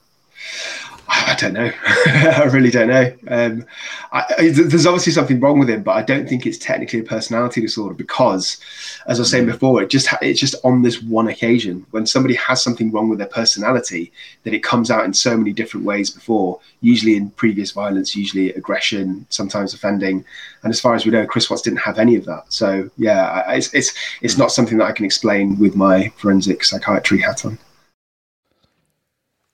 I 1.18 1.36
don't 1.36 1.54
know. 1.54 1.72
I 1.86 2.44
really 2.52 2.70
don't 2.70 2.90
know. 2.90 3.14
Um, 3.28 3.66
I, 4.12 4.26
I, 4.38 4.50
there's 4.50 4.86
obviously 4.86 5.14
something 5.14 5.40
wrong 5.40 5.60
with 5.60 5.70
him, 5.70 5.82
but 5.82 5.94
I 5.94 6.02
don't 6.02 6.28
think 6.28 6.46
it's 6.46 6.58
technically 6.58 7.00
a 7.00 7.04
personality 7.04 7.62
disorder 7.62 7.96
because, 7.96 8.60
as 9.08 9.20
I 9.20 9.22
was 9.22 9.32
saying 9.32 9.46
mm. 9.46 9.52
before, 9.54 9.82
it 9.82 9.90
just 9.90 10.10
it's 10.22 10.40
just 10.40 10.56
on 10.64 10.82
this 10.82 11.02
one 11.02 11.28
occasion 11.30 11.86
when 11.92 12.06
somebody 12.06 12.36
has 12.36 12.62
something 12.62 12.92
wrong 12.92 13.08
with 13.10 13.20
their 13.20 13.28
personality 13.28 14.12
that 14.44 14.54
it 14.54 14.62
comes 14.62 14.92
out 14.92 15.06
in 15.06 15.14
so 15.14 15.38
many 15.38 15.54
different 15.54 15.86
ways 15.86 16.10
before. 16.10 16.60
Usually 16.82 17.16
in 17.16 17.30
previous 17.32 17.72
violence, 17.72 18.16
usually 18.16 18.52
aggression, 18.54 19.26
sometimes 19.30 19.74
offending, 19.74 20.26
and 20.64 20.72
as 20.72 20.82
far 20.82 20.96
as 20.96 21.06
we 21.06 21.12
know, 21.12 21.26
Chris 21.26 21.50
Watts 21.50 21.62
didn't 21.62 21.80
have 21.80 21.98
any 21.98 22.16
of 22.16 22.26
that. 22.26 22.52
So 22.52 22.90
yeah, 22.98 23.52
it's 23.52 23.74
it's 23.74 23.94
it's 24.22 24.38
not 24.38 24.52
something 24.52 24.78
that 24.80 24.86
I 24.86 24.92
can 24.92 25.06
explain 25.06 25.58
with 25.60 25.76
my 25.76 26.10
forensic 26.18 26.64
psychiatry 26.64 27.20
hat 27.20 27.46
on. 27.46 27.58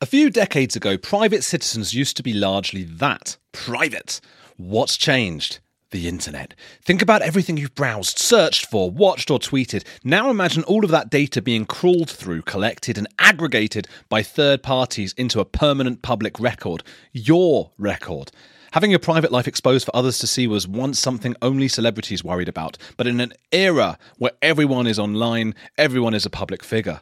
A 0.03 0.07
few 0.07 0.31
decades 0.31 0.75
ago, 0.75 0.97
private 0.97 1.43
citizens 1.43 1.93
used 1.93 2.17
to 2.17 2.23
be 2.23 2.33
largely 2.33 2.83
that 2.85 3.37
private. 3.51 4.19
What's 4.57 4.97
changed? 4.97 5.59
The 5.91 6.07
internet. 6.07 6.55
Think 6.83 7.03
about 7.03 7.21
everything 7.21 7.55
you've 7.55 7.75
browsed, 7.75 8.17
searched 8.17 8.65
for, 8.65 8.89
watched, 8.89 9.29
or 9.29 9.37
tweeted. 9.37 9.85
Now 10.03 10.31
imagine 10.31 10.63
all 10.63 10.83
of 10.83 10.89
that 10.89 11.11
data 11.11 11.39
being 11.39 11.67
crawled 11.67 12.09
through, 12.09 12.41
collected, 12.41 12.97
and 12.97 13.07
aggregated 13.19 13.87
by 14.09 14.23
third 14.23 14.63
parties 14.63 15.13
into 15.17 15.39
a 15.39 15.45
permanent 15.45 16.01
public 16.01 16.39
record. 16.39 16.81
Your 17.11 17.69
record. 17.77 18.31
Having 18.71 18.89
your 18.89 18.99
private 18.99 19.31
life 19.31 19.47
exposed 19.47 19.85
for 19.85 19.95
others 19.95 20.17
to 20.17 20.25
see 20.25 20.47
was 20.47 20.67
once 20.67 20.99
something 20.99 21.35
only 21.43 21.67
celebrities 21.67 22.23
worried 22.23 22.49
about, 22.49 22.75
but 22.97 23.05
in 23.05 23.19
an 23.19 23.33
era 23.51 23.99
where 24.17 24.31
everyone 24.41 24.87
is 24.87 24.97
online, 24.97 25.53
everyone 25.77 26.15
is 26.15 26.25
a 26.25 26.31
public 26.31 26.63
figure. 26.63 27.01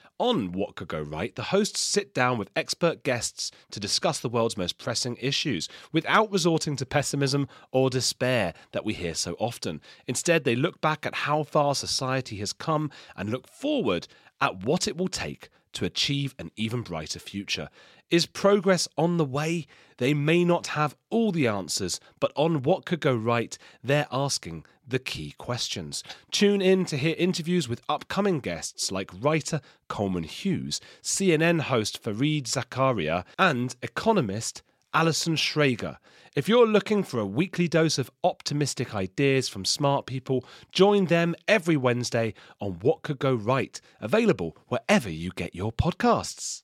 On 0.21 0.51
What 0.51 0.75
Could 0.75 0.87
Go 0.87 1.01
Right, 1.01 1.35
the 1.35 1.41
hosts 1.41 1.79
sit 1.79 2.13
down 2.13 2.37
with 2.37 2.51
expert 2.55 3.01
guests 3.01 3.49
to 3.71 3.79
discuss 3.79 4.19
the 4.19 4.29
world's 4.29 4.55
most 4.55 4.77
pressing 4.77 5.17
issues 5.19 5.67
without 5.91 6.31
resorting 6.31 6.75
to 6.75 6.85
pessimism 6.85 7.47
or 7.71 7.89
despair 7.89 8.53
that 8.71 8.85
we 8.85 8.93
hear 8.93 9.15
so 9.15 9.35
often. 9.39 9.81
Instead, 10.05 10.43
they 10.43 10.55
look 10.55 10.79
back 10.79 11.07
at 11.07 11.15
how 11.15 11.41
far 11.41 11.73
society 11.73 12.37
has 12.37 12.53
come 12.53 12.91
and 13.15 13.31
look 13.31 13.47
forward 13.47 14.07
at 14.39 14.63
what 14.63 14.87
it 14.87 14.95
will 14.95 15.07
take 15.07 15.49
to 15.73 15.85
achieve 15.85 16.35
an 16.37 16.51
even 16.55 16.83
brighter 16.83 17.17
future. 17.17 17.67
Is 18.11 18.27
progress 18.27 18.87
on 18.99 19.17
the 19.17 19.25
way? 19.25 19.65
They 19.97 20.13
may 20.13 20.45
not 20.45 20.67
have 20.67 20.95
all 21.09 21.31
the 21.31 21.47
answers, 21.47 21.99
but 22.19 22.31
on 22.35 22.61
what 22.61 22.85
could 22.85 22.99
go 22.99 23.15
right, 23.15 23.57
they're 23.83 24.07
asking 24.11 24.65
the 24.91 24.99
key 24.99 25.33
questions. 25.37 26.03
Tune 26.29 26.61
in 26.61 26.85
to 26.85 26.97
hear 26.97 27.15
interviews 27.17 27.67
with 27.67 27.81
upcoming 27.89 28.39
guests 28.39 28.91
like 28.91 29.09
writer 29.19 29.61
Coleman 29.87 30.23
Hughes, 30.23 30.79
CNN 31.01 31.61
host 31.61 32.03
Fareed 32.03 32.43
Zakaria, 32.43 33.25
and 33.39 33.75
economist 33.81 34.61
Alison 34.93 35.35
Schrager. 35.35 35.97
If 36.35 36.47
you're 36.47 36.67
looking 36.67 37.03
for 37.03 37.19
a 37.19 37.25
weekly 37.25 37.67
dose 37.67 37.97
of 37.97 38.11
optimistic 38.23 38.93
ideas 38.93 39.49
from 39.49 39.65
smart 39.65 40.05
people, 40.05 40.45
join 40.71 41.05
them 41.05 41.35
every 41.47 41.77
Wednesday 41.77 42.33
on 42.59 42.73
What 42.81 43.01
Could 43.01 43.19
Go 43.19 43.33
Right, 43.33 43.79
available 43.99 44.55
wherever 44.67 45.09
you 45.09 45.31
get 45.35 45.55
your 45.55 45.71
podcasts. 45.71 46.63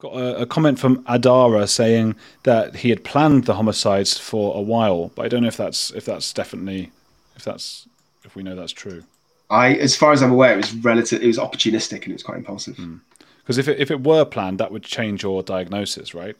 Got 0.00 0.14
a, 0.14 0.40
a, 0.40 0.46
comment 0.46 0.78
from 0.78 1.04
Adara 1.04 1.68
saying 1.68 2.16
that 2.44 2.76
he 2.76 2.88
had 2.88 3.04
planned 3.04 3.44
the 3.44 3.54
homicides 3.54 4.16
for 4.16 4.56
a 4.56 4.60
while, 4.60 5.12
but 5.14 5.26
I 5.26 5.28
don't 5.28 5.42
know 5.42 5.48
if 5.48 5.58
that's 5.58 5.90
if 5.90 6.06
that's 6.06 6.32
definitely 6.32 6.90
if 7.36 7.44
that's 7.44 7.86
if 8.24 8.34
we 8.34 8.42
know 8.42 8.56
that's 8.56 8.72
true. 8.72 9.04
I, 9.50 9.74
as 9.74 9.96
far 9.96 10.12
as 10.12 10.22
I'm 10.22 10.30
aware, 10.30 10.54
it 10.54 10.56
was 10.56 10.74
relative. 10.76 11.22
It 11.22 11.26
was 11.26 11.36
opportunistic 11.36 12.04
and 12.04 12.08
it 12.08 12.12
was 12.14 12.22
quite 12.22 12.38
impulsive. 12.38 12.76
Hmm. 12.76 12.96
Because 13.42 13.58
if 13.58 13.68
it, 13.68 13.78
if 13.78 13.90
it 13.90 14.02
were 14.02 14.24
planned, 14.24 14.58
that 14.58 14.70
would 14.70 14.84
change 14.84 15.22
your 15.22 15.42
diagnosis, 15.42 16.14
right? 16.14 16.36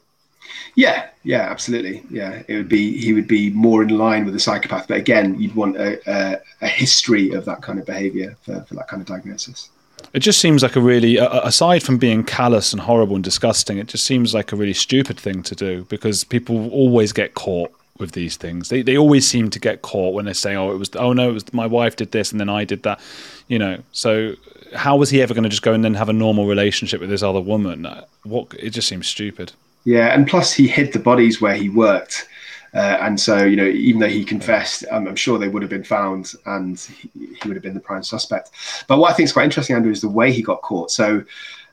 Yeah, 0.75 1.09
yeah, 1.23 1.43
absolutely. 1.51 2.03
Yeah, 2.09 2.43
it 2.49 2.57
would 2.57 2.69
be 2.69 2.97
he 2.99 3.13
would 3.13 3.29
be 3.29 3.51
more 3.51 3.83
in 3.83 3.89
line 3.89 4.25
with 4.25 4.35
a 4.35 4.41
psychopath. 4.41 4.89
But 4.89 4.97
again, 4.97 5.39
you'd 5.39 5.55
want 5.55 5.77
a, 5.77 6.01
a, 6.11 6.41
a 6.63 6.69
history 6.69 7.33
of 7.33 7.45
that 7.45 7.63
kind 7.63 7.79
of 7.79 7.85
behaviour 7.85 8.37
for, 8.43 8.63
for 8.63 8.75
that 8.77 8.89
kind 8.89 9.03
of 9.03 9.07
diagnosis. 9.07 9.71
It 10.13 10.21
just 10.21 10.41
seems 10.41 10.63
like 10.63 10.75
a 10.75 10.81
really, 10.81 11.19
aside 11.19 11.83
from 11.83 11.99
being 11.99 12.25
callous 12.25 12.73
and 12.73 12.83
horrible 12.83 13.15
and 13.15 13.25
disgusting, 13.25 13.79
it 13.79 13.87
just 13.87 14.05
seems 14.05 14.35
like 14.35 14.53
a 14.53 14.57
really 14.57 14.75
stupid 14.75 15.19
thing 15.19 15.43
to 15.45 15.55
do 15.55 15.85
because 15.85 16.25
people 16.25 16.69
always 16.71 17.13
get 17.13 17.35
caught 17.35 17.73
with 18.01 18.13
these 18.13 18.37
things. 18.37 18.71
They 18.71 18.83
they 18.83 18.97
always 18.97 19.29
seem 19.29 19.51
to 19.51 19.61
get 19.61 19.83
caught 19.83 20.15
when 20.15 20.25
they 20.25 20.33
say, 20.33 20.57
"Oh, 20.57 20.73
it 20.73 20.79
was 20.79 20.91
oh 20.97 21.13
no, 21.13 21.31
it 21.31 21.35
was 21.35 21.53
my 21.53 21.67
wife 21.67 21.95
did 21.97 22.11
this 22.11 22.33
and 22.33 22.41
then 22.41 22.49
I 22.49 22.65
did 22.65 22.83
that," 22.83 22.99
you 23.47 23.59
know. 23.59 23.79
So 23.93 24.35
how 24.75 24.97
was 24.97 25.11
he 25.11 25.23
ever 25.23 25.35
going 25.35 25.45
to 25.45 25.51
just 25.51 25.63
go 25.63 25.73
and 25.73 25.85
then 25.85 25.95
have 25.95 26.09
a 26.09 26.13
normal 26.13 26.47
relationship 26.47 27.01
with 27.01 27.11
this 27.11 27.23
other 27.23 27.41
woman? 27.41 27.87
What 28.25 28.55
it 28.59 28.71
just 28.71 28.89
seems 28.89 29.07
stupid. 29.07 29.53
Yeah, 29.85 30.09
and 30.09 30.27
plus 30.27 30.53
he 30.53 30.67
hid 30.67 30.93
the 30.93 30.99
bodies 30.99 31.41
where 31.41 31.55
he 31.55 31.69
worked. 31.69 32.27
Uh, 32.73 32.99
and 33.01 33.19
so, 33.19 33.45
you 33.45 33.57
know, 33.57 33.67
even 33.67 34.01
though 34.01 34.09
he 34.09 34.25
confessed, 34.25 34.85
um, 34.91 35.09
I'm 35.09 35.17
sure 35.17 35.39
they 35.39 35.49
would 35.49 35.63
have 35.63 35.71
been 35.71 35.85
found 35.85 36.33
and 36.47 36.79
he, 36.79 37.11
he, 37.15 37.49
would 37.49 37.57
have 37.57 37.63
been 37.63 37.75
the 37.75 37.81
prime 37.81 38.05
suspect. 38.05 38.51
But 38.87 38.99
what 38.99 39.11
I 39.11 39.15
think 39.15 39.27
is 39.27 39.33
quite 39.33 39.45
interesting, 39.45 39.75
Andrew, 39.75 39.91
is 39.91 40.01
the 40.01 40.09
way 40.09 40.33
he 40.33 40.43
got 40.43 40.63
caught. 40.63 40.91
So 40.91 41.25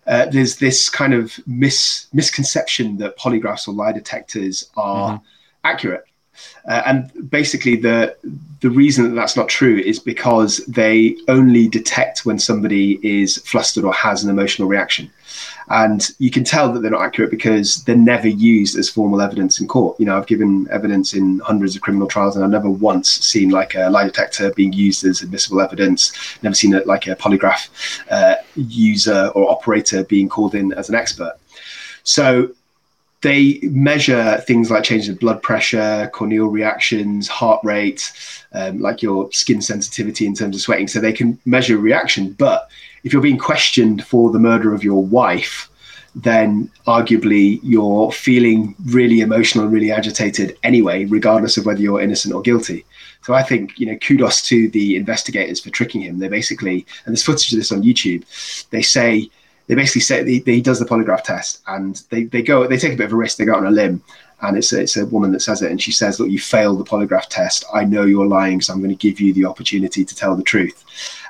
uh, 0.07 0.25
there's 0.27 0.57
this 0.57 0.89
kind 0.89 1.13
of 1.13 1.37
mis- 1.45 2.07
misconception 2.13 2.97
that 2.97 3.17
polygraphs 3.17 3.67
or 3.67 3.73
lie 3.73 3.91
detectors 3.91 4.69
are 4.75 5.15
mm-hmm. 5.15 5.25
accurate. 5.65 6.05
Uh, 6.67 6.83
and 6.85 7.31
basically, 7.31 7.75
the 7.75 8.15
the 8.61 8.69
reason 8.69 9.03
that 9.03 9.15
that's 9.15 9.35
not 9.35 9.49
true 9.49 9.77
is 9.77 9.99
because 9.99 10.57
they 10.67 11.15
only 11.27 11.67
detect 11.67 12.25
when 12.25 12.37
somebody 12.37 12.99
is 13.01 13.37
flustered 13.37 13.83
or 13.83 13.93
has 13.93 14.23
an 14.23 14.29
emotional 14.29 14.67
reaction. 14.67 15.11
And 15.69 16.07
you 16.19 16.31
can 16.31 16.43
tell 16.43 16.71
that 16.71 16.79
they're 16.81 16.91
not 16.91 17.01
accurate 17.01 17.31
because 17.31 17.83
they're 17.83 17.95
never 17.95 18.27
used 18.27 18.77
as 18.77 18.89
formal 18.89 19.21
evidence 19.21 19.59
in 19.59 19.67
court. 19.67 19.99
You 19.99 20.05
know, 20.05 20.17
I've 20.17 20.27
given 20.27 20.67
evidence 20.71 21.13
in 21.13 21.39
hundreds 21.39 21.75
of 21.75 21.81
criminal 21.81 22.07
trials, 22.07 22.35
and 22.35 22.45
I've 22.45 22.51
never 22.51 22.69
once 22.69 23.09
seen 23.09 23.49
like 23.49 23.75
a 23.75 23.89
lie 23.89 24.05
detector 24.05 24.51
being 24.53 24.73
used 24.73 25.03
as 25.03 25.21
admissible 25.21 25.61
evidence. 25.61 26.11
Never 26.41 26.55
seen 26.55 26.73
it 26.73 26.87
like 26.87 27.07
a 27.07 27.15
polygraph 27.15 27.69
uh, 28.09 28.35
user 28.55 29.31
or 29.35 29.51
operator 29.51 30.03
being 30.03 30.29
called 30.29 30.55
in 30.55 30.73
as 30.73 30.89
an 30.89 30.95
expert. 30.95 31.33
So 32.03 32.51
they 33.27 33.59
measure 33.63 34.37
things 34.47 34.71
like 34.71 34.83
changes 34.83 35.09
in 35.09 35.15
blood 35.15 35.41
pressure, 35.41 36.09
corneal 36.13 36.47
reactions, 36.47 37.27
heart 37.27 37.59
rate, 37.63 38.03
um, 38.53 38.79
like 38.79 39.01
your 39.01 39.29
skin 39.31 39.61
sensitivity 39.61 40.25
in 40.25 40.33
terms 40.33 40.55
of 40.55 40.61
sweating. 40.61 40.87
So 40.87 40.99
they 40.99 41.13
can 41.13 41.37
measure 41.45 41.77
reaction. 41.77 42.31
But 42.33 42.69
if 43.03 43.11
you're 43.11 43.21
being 43.21 43.37
questioned 43.37 44.05
for 44.05 44.31
the 44.31 44.39
murder 44.39 44.73
of 44.73 44.83
your 44.83 45.03
wife, 45.03 45.69
then 46.15 46.71
arguably 46.87 47.59
you're 47.61 48.11
feeling 48.11 48.73
really 48.85 49.19
emotional 49.19 49.65
and 49.65 49.73
really 49.73 49.91
agitated 49.91 50.57
anyway, 50.63 51.05
regardless 51.05 51.57
of 51.57 51.65
whether 51.65 51.81
you're 51.81 52.01
innocent 52.01 52.33
or 52.33 52.41
guilty. 52.41 52.85
So 53.23 53.33
I 53.33 53.43
think, 53.43 53.77
you 53.77 53.87
know, 53.87 53.97
kudos 53.97 54.41
to 54.43 54.69
the 54.69 54.95
investigators 54.95 55.59
for 55.59 55.69
tricking 55.69 56.01
him. 56.01 56.19
They 56.19 56.29
basically, 56.29 56.85
and 57.05 57.13
there's 57.13 57.23
footage 57.23 57.51
of 57.51 57.59
this 57.59 57.73
on 57.73 57.83
YouTube, 57.83 58.23
they 58.69 58.81
say, 58.81 59.29
they 59.67 59.75
basically 59.75 60.01
say 60.01 60.25
he, 60.25 60.39
he 60.39 60.61
does 60.61 60.79
the 60.79 60.85
polygraph 60.85 61.23
test 61.23 61.61
and 61.67 62.03
they, 62.09 62.23
they 62.23 62.41
go, 62.41 62.65
they 62.67 62.77
take 62.77 62.93
a 62.93 62.97
bit 62.97 63.05
of 63.05 63.13
a 63.13 63.17
risk, 63.17 63.37
they 63.37 63.45
go 63.45 63.55
on 63.55 63.65
a 63.65 63.71
limb 63.71 64.01
and 64.41 64.57
it's 64.57 64.71
a, 64.73 64.81
it's 64.81 64.97
a 64.97 65.05
woman 65.05 65.31
that 65.31 65.41
says 65.41 65.61
it 65.61 65.71
and 65.71 65.81
she 65.81 65.91
says 65.91 66.19
look 66.19 66.29
you 66.29 66.39
failed 66.39 66.79
the 66.79 66.83
polygraph 66.83 67.27
test. 67.29 67.65
I 67.73 67.83
know 67.83 68.05
you're 68.05 68.27
lying 68.27 68.61
so 68.61 68.73
i'm 68.73 68.79
going 68.79 68.89
to 68.89 68.95
give 68.95 69.19
you 69.19 69.33
the 69.33 69.45
opportunity 69.45 70.05
to 70.05 70.15
tell 70.15 70.35
the 70.35 70.43
truth. 70.43 70.83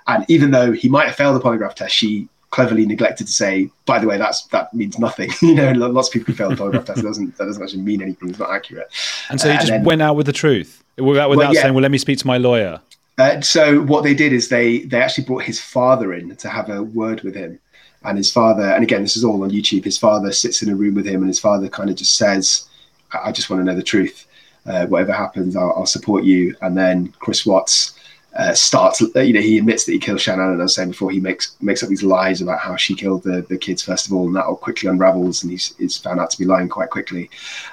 And 0.08 0.26
even 0.30 0.52
though 0.52 0.72
he 0.72 0.88
might 0.90 1.08
have 1.08 1.16
failed 1.16 1.36
the 1.36 1.44
polygraph 1.44 1.74
test 1.74 1.96
she 1.96 2.28
cleverly 2.50 2.86
neglected 2.86 3.28
to 3.28 3.34
say 3.34 3.70
by 3.86 4.00
the 4.00 4.08
way 4.08 4.18
that's 4.18 4.44
that 4.48 4.74
means 4.74 5.00
nothing. 5.00 5.30
You 5.42 5.56
know 5.56 5.72
lots 5.72 6.10
of 6.10 6.14
people 6.14 6.34
fail 6.34 6.50
the 6.50 6.56
polygraph 6.56 6.86
test 6.86 7.02
doesn't 7.02 7.38
that 7.38 7.46
doesn't 7.46 7.64
actually 7.64 7.82
mean 7.82 8.02
anything 8.02 8.30
it's 8.30 8.40
not 8.40 8.52
accurate. 8.52 8.92
And 9.30 9.40
so 9.40 9.50
he 9.50 9.56
uh, 9.56 9.60
just 9.60 9.72
then, 9.72 9.84
went 9.84 10.02
out 10.02 10.16
with 10.16 10.26
the 10.26 10.34
truth? 10.34 10.84
Without, 10.98 11.30
without 11.30 11.38
well, 11.38 11.54
yeah. 11.54 11.62
saying 11.62 11.74
well 11.74 11.82
let 11.82 11.92
me 11.92 11.98
speak 11.98 12.20
to 12.20 12.28
my 12.28 12.38
lawyer. 12.38 12.82
Uh, 13.18 13.42
so 13.42 13.82
what 13.82 14.04
they 14.04 14.14
did 14.14 14.32
is 14.32 14.50
they 14.50 14.80
they 14.80 15.02
actually 15.02 15.24
brought 15.24 15.44
his 15.44 15.60
father 15.60 16.14
in 16.14 16.36
to 16.36 16.50
have 16.50 16.70
a 16.70 16.84
word 16.84 17.22
with 17.24 17.34
him 17.34 17.60
and 18.04 18.18
his 18.18 18.32
father 18.32 18.64
and 18.64 18.84
again 18.84 19.02
this 19.02 19.18
is 19.18 19.24
all 19.24 19.44
on 19.44 19.50
youtube 19.50 19.84
his 19.84 19.98
father 19.98 20.32
sits 20.32 20.62
in 20.62 20.70
a 20.70 20.76
room 20.76 20.94
with 20.94 21.06
him 21.06 21.22
and 21.22 21.28
his 21.28 21.40
father 21.40 21.68
kind 21.68 21.90
of 21.90 21.96
just 21.96 22.16
says 22.16 22.68
I 23.14 23.32
just 23.32 23.50
want 23.50 23.62
to 23.62 23.66
know 23.66 23.76
the 23.76 23.84
truth. 23.84 24.28
Uh, 24.66 24.86
whatever 24.88 25.14
happens, 25.14 25.56
I'll, 25.56 25.74
I'll, 25.78 25.86
support 25.86 26.26
you. 26.26 26.56
And 26.62 26.76
then 26.76 27.14
Chris 27.20 27.46
Watts 27.46 27.98
uh, 28.36 28.54
starts, 28.54 29.00
you 29.00 29.34
know, 29.34 29.40
he 29.40 29.58
admits 29.58 29.86
that 29.86 29.94
he 29.94 30.00
killed 30.00 30.20
Shanann, 30.20 30.52
and 30.52 30.60
I 30.60 30.64
was 30.64 30.76
saying 30.76 30.90
before, 30.90 31.10
he 31.10 31.22
makes 31.22 31.56
makes 31.62 31.84
up 31.84 31.90
these 31.90 32.04
lies 32.04 32.42
about 32.42 32.60
how 32.60 32.76
she 32.76 32.94
killed 32.94 33.24
the, 33.24 33.44
the 33.44 33.58
kids 33.58 33.82
first 33.82 34.08
of 34.08 34.14
all, 34.14 34.28
and 34.28 34.36
that 34.36 34.46
all 34.46 34.58
quickly 34.58 34.90
unravels, 34.90 35.42
and 35.42 35.52
he's, 35.52 35.74
he's 35.78 35.98
found 35.98 36.20
out 36.20 36.32
to 36.32 36.38
be 36.38 36.46
lying 36.46 36.68
quite 36.68 36.90
quickly. 36.90 37.30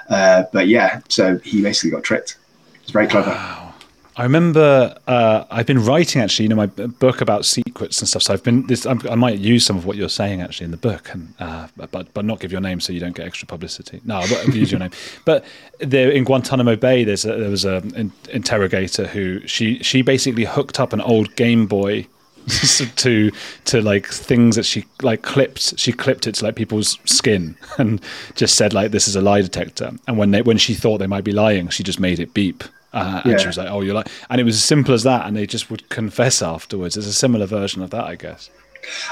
Uh, 0.09 0.43
but 0.53 0.67
yeah, 0.69 1.01
so 1.09 1.37
he 1.39 1.61
basically 1.61 1.91
got 1.91 2.03
tricked. 2.03 2.37
It's 2.81 2.91
very 2.91 3.07
clever. 3.07 3.31
Wow. 3.31 3.64
I 4.17 4.23
remember 4.23 4.97
uh, 5.07 5.43
I've 5.51 5.65
been 5.65 5.83
writing 5.83 6.21
actually, 6.21 6.43
you 6.43 6.49
know, 6.49 6.55
my 6.55 6.67
book 6.67 7.19
about 7.19 7.43
secrets 7.43 7.99
and 7.99 8.07
stuff. 8.07 8.23
So 8.23 8.33
I've 8.33 8.43
been 8.43 8.65
this. 8.67 8.85
I'm, 8.85 9.01
i 9.09 9.15
might 9.15 9.39
use 9.39 9.65
some 9.65 9.77
of 9.77 9.85
what 9.85 9.97
you're 9.97 10.07
saying 10.07 10.41
actually 10.41 10.65
in 10.65 10.71
the 10.71 10.77
book, 10.77 11.09
and 11.11 11.33
uh, 11.39 11.67
but 11.75 12.13
but 12.13 12.23
not 12.23 12.39
give 12.39 12.51
your 12.51 12.61
name 12.61 12.79
so 12.79 12.93
you 12.93 13.01
don't 13.01 13.15
get 13.15 13.25
extra 13.25 13.45
publicity. 13.45 13.99
No, 14.05 14.15
I'll 14.15 14.49
use 14.49 14.71
your 14.71 14.79
name. 14.79 14.91
But 15.25 15.43
there 15.79 16.11
in 16.11 16.23
Guantanamo 16.23 16.75
Bay, 16.75 17.03
there's 17.03 17.25
a, 17.25 17.35
there 17.35 17.49
was 17.49 17.65
an 17.65 18.13
interrogator 18.31 19.07
who 19.07 19.45
she 19.47 19.79
she 19.83 20.01
basically 20.01 20.45
hooked 20.45 20.79
up 20.79 20.93
an 20.93 21.01
old 21.01 21.35
Game 21.35 21.67
Boy 21.67 22.07
to 22.95 23.31
to 23.65 23.81
like 23.81 24.07
things 24.07 24.55
that 24.55 24.65
she 24.65 24.85
like 25.01 25.23
clipped 25.23 25.77
she 25.79 25.91
clipped 25.91 26.27
it 26.27 26.35
to 26.35 26.45
like 26.45 26.55
people's 26.55 26.99
skin 27.05 27.57
and 27.79 28.01
just 28.35 28.55
said 28.55 28.71
like 28.71 28.91
this 28.91 29.07
is 29.07 29.15
a 29.15 29.21
lie 29.21 29.41
detector 29.41 29.91
and 30.07 30.17
when 30.17 30.29
they 30.29 30.43
when 30.43 30.57
she 30.57 30.75
thought 30.75 30.99
they 30.99 31.07
might 31.07 31.23
be 31.23 31.31
lying 31.31 31.67
she 31.69 31.81
just 31.81 31.99
made 31.99 32.19
it 32.19 32.35
beep 32.35 32.63
uh, 32.95 33.21
and 33.23 33.33
yeah. 33.33 33.37
she 33.37 33.47
was 33.47 33.57
like, 33.57 33.69
"Oh, 33.69 33.81
you're 33.81 33.93
like," 33.93 34.07
and 34.29 34.39
it 34.39 34.43
was 34.43 34.55
as 34.55 34.63
simple 34.63 34.93
as 34.93 35.03
that, 35.03 35.27
and 35.27 35.35
they 35.35 35.45
just 35.45 35.69
would 35.69 35.87
confess 35.89 36.41
afterwards. 36.41 36.95
It's 36.95 37.07
a 37.07 37.13
similar 37.13 37.45
version 37.45 37.81
of 37.81 37.89
that, 37.91 38.05
I 38.05 38.15
guess. 38.15 38.49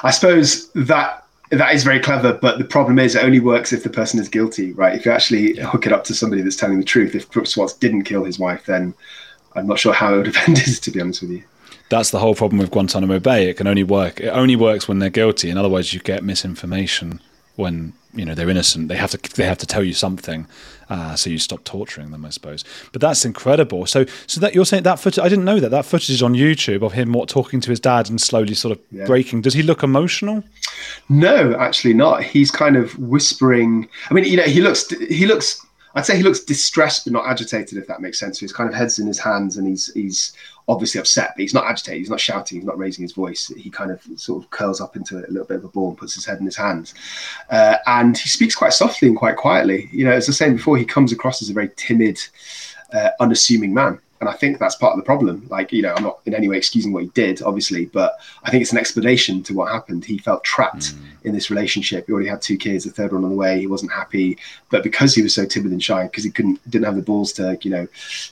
I 0.03 0.11
suppose 0.11 0.71
that 0.71 1.25
that 1.51 1.73
is 1.73 1.83
very 1.83 1.99
clever, 1.99 2.33
but 2.33 2.57
the 2.57 2.65
problem 2.65 2.97
is 2.97 3.15
it 3.15 3.23
only 3.23 3.39
works 3.39 3.73
if 3.73 3.83
the 3.83 3.89
person 3.89 4.19
is 4.19 4.29
guilty, 4.29 4.71
right? 4.73 4.95
If 4.95 5.05
you 5.05 5.11
actually 5.11 5.57
yeah. 5.57 5.65
hook 5.65 5.85
it 5.85 5.91
up 5.91 6.03
to 6.05 6.15
somebody 6.15 6.41
that's 6.41 6.55
telling 6.55 6.79
the 6.79 6.85
truth, 6.85 7.13
if 7.13 7.29
Brooks 7.29 7.55
Watts 7.57 7.73
didn't 7.73 8.03
kill 8.03 8.23
his 8.23 8.39
wife, 8.39 8.65
then 8.65 8.93
I'm 9.55 9.67
not 9.67 9.79
sure 9.79 9.93
how 9.93 10.13
it 10.13 10.17
would 10.17 10.27
have 10.27 10.37
ended. 10.47 10.65
To 10.65 10.91
be 10.91 11.01
honest 11.01 11.21
with 11.21 11.31
you, 11.31 11.43
that's 11.89 12.11
the 12.11 12.19
whole 12.19 12.35
problem 12.35 12.59
with 12.59 12.71
Guantanamo 12.71 13.19
Bay. 13.19 13.49
It 13.49 13.57
can 13.57 13.67
only 13.67 13.83
work. 13.83 14.19
It 14.19 14.29
only 14.29 14.55
works 14.55 14.87
when 14.87 14.99
they're 14.99 15.09
guilty, 15.09 15.49
and 15.49 15.59
otherwise 15.59 15.93
you 15.93 15.99
get 15.99 16.23
misinformation 16.23 17.19
when 17.55 17.93
you 18.13 18.25
know 18.25 18.33
they're 18.33 18.49
innocent. 18.49 18.87
They 18.87 18.95
have 18.95 19.11
to 19.11 19.35
they 19.35 19.45
have 19.45 19.59
to 19.59 19.67
tell 19.67 19.83
you 19.83 19.93
something, 19.93 20.47
uh, 20.93 21.15
so 21.15 21.27
you 21.27 21.39
stop 21.39 21.63
torturing 21.63 22.11
them, 22.11 22.23
I 22.23 22.29
suppose. 22.29 22.63
But 22.91 23.01
that's 23.01 23.25
incredible. 23.25 23.87
So, 23.87 24.05
so 24.27 24.39
that 24.41 24.53
you're 24.53 24.63
saying 24.63 24.83
that 24.83 24.99
footage? 24.99 25.17
I 25.17 25.27
didn't 25.27 25.45
know 25.45 25.59
that 25.59 25.69
that 25.69 25.85
footage 25.85 26.11
is 26.11 26.21
on 26.21 26.33
YouTube 26.33 26.83
of 26.83 26.93
him 26.93 27.13
what 27.13 27.29
talking 27.29 27.59
to 27.61 27.71
his 27.71 27.79
dad 27.79 28.11
and 28.11 28.21
slowly 28.21 28.53
sort 28.53 28.77
of 28.77 28.83
yeah. 28.91 29.05
breaking. 29.05 29.41
Does 29.41 29.55
he 29.55 29.63
look 29.63 29.81
emotional? 29.81 30.43
No, 31.09 31.55
actually 31.55 31.95
not. 31.95 32.21
He's 32.21 32.51
kind 32.51 32.77
of 32.77 32.95
whispering. 32.99 33.89
I 34.11 34.13
mean, 34.13 34.25
you 34.25 34.37
know, 34.37 34.43
he 34.43 34.61
looks 34.61 34.87
he 35.09 35.25
looks. 35.25 35.65
I'd 35.95 36.05
say 36.05 36.15
he 36.15 36.23
looks 36.23 36.41
distressed 36.41 37.05
but 37.05 37.13
not 37.13 37.25
agitated, 37.25 37.79
if 37.79 37.87
that 37.87 37.99
makes 37.99 38.19
sense. 38.19 38.39
So 38.39 38.43
his 38.43 38.53
kind 38.53 38.69
of 38.69 38.75
head's 38.75 38.99
in 38.99 39.07
his 39.07 39.17
hands 39.17 39.57
and 39.57 39.67
he's 39.67 39.91
he's 39.93 40.33
obviously 40.67 40.99
upset, 40.99 41.31
but 41.35 41.41
he's 41.41 41.53
not 41.53 41.65
agitated. 41.65 41.99
He's 41.99 42.09
not 42.09 42.19
shouting. 42.19 42.57
He's 42.57 42.65
not 42.65 42.77
raising 42.77 43.03
his 43.03 43.13
voice. 43.13 43.51
He 43.57 43.69
kind 43.69 43.91
of 43.91 44.01
sort 44.15 44.43
of 44.43 44.49
curls 44.49 44.81
up 44.81 44.95
into 44.95 45.17
a 45.17 45.27
little 45.29 45.45
bit 45.45 45.57
of 45.57 45.65
a 45.65 45.69
ball 45.69 45.89
and 45.89 45.97
puts 45.97 46.15
his 46.15 46.25
head 46.25 46.39
in 46.39 46.45
his 46.45 46.55
hands. 46.55 46.93
Uh, 47.49 47.77
and 47.87 48.17
he 48.17 48.29
speaks 48.29 48.55
quite 48.55 48.73
softly 48.73 49.07
and 49.07 49.17
quite 49.17 49.35
quietly. 49.35 49.89
You 49.91 50.05
know, 50.05 50.11
as 50.11 50.27
I 50.27 50.29
was 50.29 50.37
saying 50.37 50.55
before, 50.55 50.77
he 50.77 50.85
comes 50.85 51.11
across 51.11 51.41
as 51.41 51.49
a 51.49 51.53
very 51.53 51.71
timid, 51.75 52.19
uh, 52.93 53.09
unassuming 53.19 53.73
man. 53.73 53.99
And 54.23 54.29
I 54.29 54.37
think 54.37 54.57
that's 54.57 54.75
part 54.75 54.93
of 54.93 54.99
the 54.99 55.03
problem. 55.03 55.45
Like, 55.49 55.73
you 55.73 55.81
know, 55.81 55.93
I'm 55.93 56.03
not 56.03 56.21
in 56.25 56.33
any 56.33 56.47
way 56.47 56.55
excusing 56.55 56.93
what 56.93 57.03
he 57.03 57.09
did, 57.09 57.41
obviously, 57.41 57.87
but 57.87 58.13
I 58.45 58.49
think 58.49 58.61
it's 58.61 58.71
an 58.71 58.77
explanation 58.77 59.43
to 59.43 59.53
what 59.53 59.69
happened. 59.69 60.05
He 60.05 60.17
felt 60.17 60.45
trapped 60.45 60.95
mm. 60.95 60.97
in 61.25 61.33
this 61.33 61.49
relationship. 61.49 62.07
He 62.07 62.13
already 62.13 62.29
had 62.29 62.41
two 62.41 62.55
kids, 62.55 62.85
the 62.85 62.91
third 62.91 63.11
one 63.11 63.25
on 63.25 63.31
the 63.31 63.35
way. 63.35 63.59
He 63.59 63.67
wasn't 63.67 63.91
happy, 63.91 64.37
but 64.69 64.81
because 64.81 65.13
he 65.13 65.21
was 65.21 65.35
so 65.35 65.45
timid 65.45 65.73
and 65.73 65.83
shy, 65.83 66.03
because 66.03 66.23
he 66.23 66.31
couldn't, 66.31 66.61
didn't 66.69 66.85
have 66.85 66.95
the 66.95 67.01
balls 67.01 67.33
to, 67.33 67.59
you 67.63 67.69
know, 67.69 67.85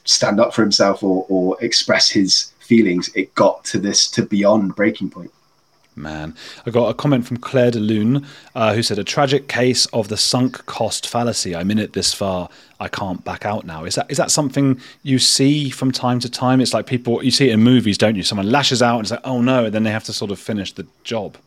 stand 0.06 0.40
up 0.40 0.54
for 0.54 0.62
himself 0.62 1.04
or, 1.04 1.26
or 1.28 1.62
express 1.62 2.10
his 2.10 2.54
feelings, 2.60 3.14
it 3.14 3.36
got 3.36 3.66
to 3.66 3.78
this 3.78 4.10
to 4.12 4.24
beyond 4.26 4.74
breaking 4.78 5.10
point. 5.10 5.34
Man, 5.96 6.36
I 6.66 6.72
got 6.72 6.88
a 6.88 6.94
comment 6.94 7.28
from 7.28 7.38
Claire 7.38 7.72
de 7.72 7.80
Lune 7.80 8.26
uh, 8.56 8.74
who 8.74 8.82
said, 8.82 8.98
"A 8.98 9.04
tragic 9.04 9.50
case 9.50 9.86
of 9.88 10.08
the 10.08 10.16
sunk 10.16 10.66
cost 10.66 11.06
fallacy. 11.06 11.54
I'm 11.54 11.70
in 11.70 11.80
it 11.80 11.92
this 11.94 12.14
far. 12.14 12.50
I 12.80 12.88
can't 12.88 13.24
back 13.26 13.46
out 13.46 13.66
now." 13.66 13.84
Is 13.84 13.96
that 13.96 14.10
is 14.10 14.18
that 14.18 14.32
something 14.32 14.80
you 15.04 15.20
see 15.20 15.70
from 15.70 15.92
time 15.92 16.20
to 16.22 16.30
time? 16.30 16.62
It's 16.62 16.74
like 16.74 16.86
people 16.86 17.22
you 17.24 17.32
see 17.32 17.50
it 17.50 17.54
in 17.54 17.62
movies, 17.62 17.98
don't 17.98 18.16
you? 18.16 18.24
Someone 18.24 18.50
lashes 18.50 18.82
out 18.82 18.98
and 18.98 19.04
it's 19.04 19.12
like, 19.12 19.22
"Oh 19.26 19.42
no," 19.42 19.66
and 19.66 19.74
then 19.74 19.84
they 19.84 19.92
have 19.92 20.06
to 20.06 20.14
sort 20.14 20.32
of 20.32 20.40
finish 20.40 20.72
the 20.72 20.88
job. 21.04 21.38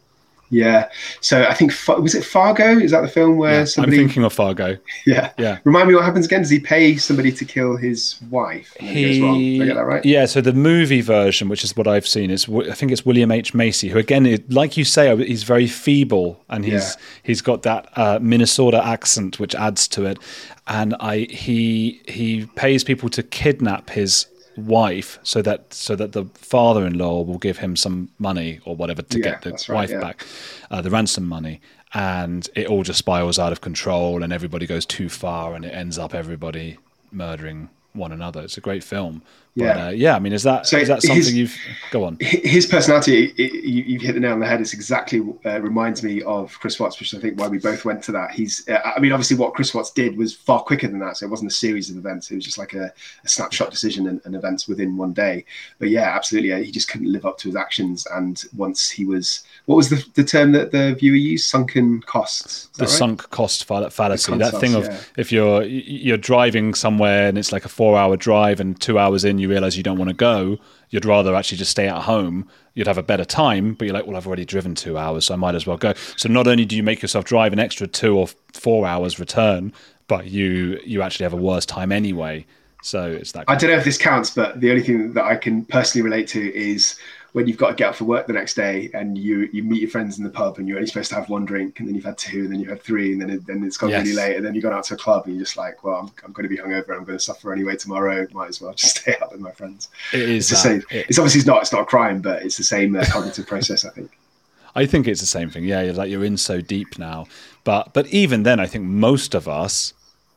Yeah. 0.51 0.89
So 1.21 1.43
I 1.45 1.55
think 1.55 1.73
was 1.89 2.15
it 2.15 2.25
Fargo? 2.25 2.79
Is 2.79 2.91
that 2.93 3.01
the 3.01 3.09
film 3.09 3.37
where 3.39 3.61
I'm 3.79 3.91
thinking 3.91 4.25
of 4.25 4.33
Fargo. 4.33 4.77
yeah. 5.07 5.33
Yeah. 5.39 5.59
Remind 5.65 5.89
me 5.89 5.95
what 5.95 6.05
happens 6.05 6.27
again? 6.27 6.43
Does 6.43 6.51
he 6.51 6.61
pay 6.61 6.97
somebody 6.97 7.33
to 7.33 7.45
kill 7.45 7.77
his 7.77 8.21
wife? 8.31 8.75
He. 8.79 9.21
Did 9.59 9.63
I 9.63 9.67
get 9.67 9.75
that 9.75 9.85
right? 9.87 10.05
Yeah, 10.05 10.27
so 10.27 10.41
the 10.41 10.53
movie 10.53 11.01
version, 11.01 11.49
which 11.49 11.65
is 11.65 11.77
what 11.77 11.89
I've 11.89 12.07
seen, 12.07 12.31
is 12.31 12.49
I 12.49 12.73
think 12.73 12.93
it's 12.93 13.05
William 13.05 13.31
H 13.33 13.55
Macy, 13.55 13.89
who 13.89 13.99
again, 13.99 14.43
like 14.49 14.77
you 14.77 14.85
say, 14.85 15.17
he's 15.25 15.43
very 15.43 15.67
feeble 15.67 16.41
and 16.49 16.65
he's 16.65 16.73
Yeah. 16.75 17.03
he's 17.23 17.43
got 17.43 17.63
that 17.63 17.89
uh, 17.97 18.19
Minnesota 18.23 18.85
accent, 18.85 19.41
which 19.41 19.55
adds 19.55 19.89
to 19.89 20.05
it. 20.07 20.19
And 20.67 20.95
I 21.01 21.21
he 21.31 22.01
he 22.07 22.47
pays 22.55 22.85
people 22.85 23.09
to 23.11 23.23
kidnap 23.23 23.91
his 23.91 24.27
wife 24.57 25.19
so 25.23 25.43
that 25.43 25.73
so 25.75 25.97
that 25.97 26.12
the 26.12 26.25
father-in-law 26.35 27.23
will 27.23 27.38
give 27.38 27.59
him 27.59 27.77
some 27.77 28.11
money 28.19 28.61
or 28.64 28.77
whatever 28.77 29.03
to 29.03 29.19
Yeah, 29.19 29.25
get 29.25 29.43
the 29.43 29.51
right, 29.51 29.69
wife 29.71 29.90
yeah. 29.90 30.01
back, 30.01 30.27
uh, 30.71 30.81
the 30.81 30.90
ransom 30.90 31.27
money. 31.27 31.61
And 31.97 32.49
it 32.57 32.67
all 32.67 32.83
just 32.83 32.99
spirals 32.99 33.38
out 33.38 33.53
of 33.53 33.61
control, 33.61 34.25
and 34.25 34.33
everybody 34.33 34.67
goes 34.67 34.85
too 34.85 35.09
far, 35.09 35.55
and 35.55 35.64
it 35.64 35.69
ends 35.69 35.97
up 35.97 36.12
everybody 36.12 36.77
murdering 37.12 37.69
one 37.93 38.11
another. 38.11 38.43
It's 38.43 38.57
a 38.59 38.61
great 38.61 38.83
film. 38.83 39.23
But, 39.57 39.64
Yeah. 39.64 39.87
uh, 39.87 39.90
yeah. 39.90 40.17
I 40.17 40.19
mean, 40.19 40.33
is 40.33 40.43
that 40.43 40.67
So 40.67 40.79
is 40.79 40.88
that 40.88 41.01
something 41.03 41.17
his- 41.17 41.35
you've 41.35 41.57
go 41.93 42.03
on? 42.05 42.17
his 42.21 42.67
personality, 42.67 43.33
it, 43.37 43.53
you, 43.64 43.85
you've 43.85 44.03
hit 44.03 44.14
the 44.14 44.21
nail 44.21 44.33
on 44.33 44.40
the 44.40 44.47
head. 44.47 44.61
It's 44.61 44.75
exactly 44.75 45.21
uh, 45.47 45.61
reminds 45.61 46.03
me 46.03 46.23
of 46.23 46.59
Chris 46.59 46.81
Watts, 46.81 46.99
which 46.99 47.14
I 47.14 47.21
think 47.21 47.38
why 47.38 47.47
we 47.47 47.59
both 47.59 47.85
went 47.85 48.03
to 48.05 48.12
that. 48.12 48.33
He's, 48.33 48.69
uh, 48.69 48.81
I 48.97 48.99
mean, 48.99 49.12
obviously, 49.12 49.37
what 49.37 49.55
Chris 49.55 49.73
Watts 49.73 49.93
did 49.93 50.17
was 50.17 50.35
far 50.35 50.61
quicker 50.62 50.88
than 50.88 50.99
that. 51.01 51.19
So 51.19 51.27
it 51.27 51.31
wasn't 51.31 51.53
a 51.53 51.55
series 51.55 51.88
of 51.88 51.97
events; 51.97 52.31
it 52.33 52.35
was 52.35 52.45
just 52.45 52.59
like 52.59 52.75
a, 52.75 52.93
a 53.25 53.29
snapshot 53.29 53.71
decision 53.71 54.09
and, 54.09 54.21
and 54.25 54.35
events 54.35 54.67
within 54.67 54.97
one 54.97 55.12
day. 55.12 55.45
But 55.79 55.90
yeah, 55.90 56.11
absolutely, 56.17 56.53
uh, 56.53 56.59
he 56.59 56.73
just 56.73 56.88
couldn't 56.90 57.12
live 57.12 57.25
up 57.25 57.38
to 57.38 57.49
his 57.49 57.55
actions. 57.57 58.07
And 58.12 58.43
once 58.57 58.90
he 58.90 59.05
was, 59.05 59.45
what 59.67 59.77
was 59.77 59.88
the, 59.88 60.05
the 60.14 60.25
term 60.25 60.51
that 60.53 60.73
the 60.73 60.97
viewer 60.99 61.14
used? 61.17 61.47
Sunken 61.49 62.01
costs. 62.03 62.71
The 62.77 62.83
right? 62.85 62.90
sunk 62.90 63.31
cost 63.31 63.64
fall- 63.67 63.88
fallacy. 63.90 64.37
That 64.37 64.59
thing 64.59 64.75
of 64.75 64.88
costs, 64.88 65.11
if 65.17 65.31
you're 65.31 65.62
you're 65.62 66.17
driving 66.17 66.75
somewhere 66.75 67.29
and 67.29 67.38
it's 67.38 67.53
like 67.53 67.64
a 67.64 67.69
four-hour 67.69 68.17
drive, 68.17 68.59
and 68.59 68.81
two 68.81 68.99
hours 68.99 69.25
in 69.25 69.38
you 69.45 69.51
realize 69.51 69.77
you 69.77 69.83
don't 69.83 69.99
want 69.99 70.09
to 70.09 70.15
go. 70.15 70.59
You'd 70.91 71.05
rather 71.05 71.35
actually 71.35 71.59
just 71.59 71.71
stay 71.71 71.89
at 71.89 72.03
home. 72.03 72.49
You'd 72.75 72.87
have 72.87 72.99
a 72.99 73.03
better 73.03 73.25
time, 73.25 73.75
but 73.75 73.87
you're 73.87 73.95
like, 73.95 74.07
well, 74.07 74.17
I've 74.17 74.27
already 74.27 74.45
driven 74.45 74.75
two 74.75 74.99
hours, 74.99 75.27
so 75.27 75.35
I 75.35 75.37
might 75.37 75.55
as 75.55 75.67
well 75.67 75.77
go. 75.77 75.95
So 76.17 76.29
not 76.29 76.47
only 76.47 76.65
do 76.65 76.77
you 76.77 76.83
make 76.83 77.03
yourself 77.03 77.25
drive 77.25 77.53
an 77.53 77.59
extra 77.59 77.87
two 77.87 78.19
or 78.19 78.29
four 78.53 78.87
hours 78.87 79.19
return, 79.19 79.73
but 80.09 80.27
you 80.27 80.81
you 80.85 81.03
actually 81.03 81.25
have 81.25 81.33
a 81.33 81.37
worse 81.37 81.67
time 81.67 81.93
anyway. 81.93 82.47
So 82.83 83.11
it's 83.11 83.33
that. 83.33 83.45
I 83.49 83.57
don't 83.57 83.71
know 83.71 83.77
if 83.77 83.85
this 83.85 83.97
counts, 83.97 84.31
but 84.31 84.61
the 84.61 84.71
only 84.71 84.83
thing 84.83 85.15
that 85.15 85.25
I 85.25 85.37
can 85.37 85.65
personally 85.65 86.05
relate 86.05 86.29
to 86.29 86.55
is 86.55 86.97
when 87.35 87.49
you've 87.49 87.57
got 87.59 87.70
to 87.70 87.75
get 87.75 87.88
up 87.88 87.94
for 87.97 88.05
work 88.05 88.27
the 88.29 88.33
next 88.33 88.55
day 88.55 88.88
and 88.94 89.18
you 89.18 89.49
you 89.53 89.62
meet 89.64 89.81
your 89.81 89.90
friends 89.90 90.18
in 90.18 90.25
the 90.25 90.31
pub 90.31 90.59
and 90.59 90.68
you're 90.68 90.77
only 90.79 90.87
supposed 90.87 91.09
to 91.11 91.16
have 91.16 91.29
one 91.29 91.44
drink 91.44 91.79
and 91.81 91.88
then 91.88 91.94
you've 91.97 92.05
had 92.05 92.16
two 92.16 92.42
and 92.44 92.53
then 92.53 92.61
you've 92.61 92.68
had 92.68 92.81
three 92.83 93.12
and 93.12 93.20
then 93.20 93.29
it, 93.29 93.44
then 93.47 93.64
it's 93.64 93.77
gone 93.77 93.90
Yes. 93.90 94.05
really 94.05 94.16
late 94.16 94.37
and 94.37 94.47
then 94.47 94.55
you've 94.55 94.62
gone 94.62 94.73
out 94.73 94.85
to 94.85 94.94
a 94.94 94.97
club 94.97 95.25
and 95.27 95.35
you're 95.35 95.44
just 95.44 95.57
like, 95.57 95.83
well, 95.83 95.97
I'm, 95.97 96.11
I'm 96.25 96.33
going 96.33 96.44
to 96.44 96.49
be 96.49 96.57
hungover. 96.57 96.90
I'm 96.97 97.05
going 97.05 97.18
to 97.18 97.25
suffer 97.31 97.53
anyway 97.53 97.75
tomorrow. 97.77 98.27
Might 98.33 98.49
as 98.51 98.61
well 98.61 98.73
just 98.73 98.97
stay 99.03 99.16
out 99.20 99.33
with 99.33 99.40
my 99.40 99.51
friends. 99.51 99.88
It 100.12 100.29
is 100.29 100.51
It's 100.51 100.51
the 100.51 100.68
same. 100.68 100.83
It- 100.90 101.07
It's 101.09 101.18
obviously 101.18 101.42
not 101.44 101.62
it's 101.62 101.73
not 101.73 101.83
a 101.83 101.87
crime, 101.87 102.20
but 102.20 102.42
it's 102.42 102.57
the 102.57 102.64
same 102.64 102.94
uh, 102.97 103.05
cognitive 103.11 103.47
process. 103.47 103.85
I 103.85 103.90
think. 103.90 104.11
I 104.77 104.87
think 104.87 105.07
it's 105.09 105.20
the 105.20 105.27
same 105.27 105.51
thing. 105.51 105.64
Yeah, 105.64 105.83
you're 105.83 105.94
like 105.94 106.11
you're 106.11 106.25
in 106.25 106.37
so 106.37 106.61
deep 106.61 106.99
now. 106.99 107.27
But 107.64 107.92
but 107.92 108.07
even 108.09 108.44
then, 108.44 108.59
I 108.61 108.66
think 108.66 108.85
most 108.85 109.35
of 109.35 109.49
us, 109.49 109.92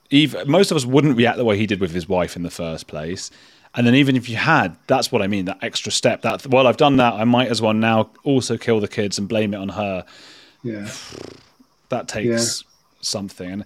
even 0.09 0.49
most 0.49 0.71
of 0.71 0.77
us 0.77 0.85
wouldn't 0.85 1.17
react 1.17 1.37
the 1.37 1.45
way 1.45 1.57
he 1.57 1.65
did 1.67 1.79
with 1.79 1.91
his 1.91 2.07
wife 2.09 2.35
in 2.35 2.41
the 2.43 2.49
first 2.51 2.87
place. 2.87 3.29
And 3.77 3.85
then 3.85 3.93
even 3.93 4.15
if 4.15 4.27
you 4.27 4.35
had, 4.37 4.75
that's 4.87 5.11
what 5.11 5.21
I 5.21 5.27
mean. 5.27 5.45
That 5.45 5.59
extra 5.61 5.91
step. 5.91 6.23
That 6.23 6.47
well, 6.47 6.65
I've 6.67 6.77
done 6.77 6.97
that. 6.97 7.13
I 7.13 7.23
might 7.23 7.49
as 7.49 7.61
well 7.61 7.73
now 7.73 8.09
also 8.23 8.57
kill 8.57 8.79
the 8.79 8.87
kids 8.87 9.19
and 9.19 9.29
blame 9.29 9.53
it 9.53 9.57
on 9.57 9.69
her. 9.69 10.03
Yeah. 10.63 10.89
That 11.89 12.09
takes 12.09 12.65
something. 12.99 13.49
And 13.49 13.65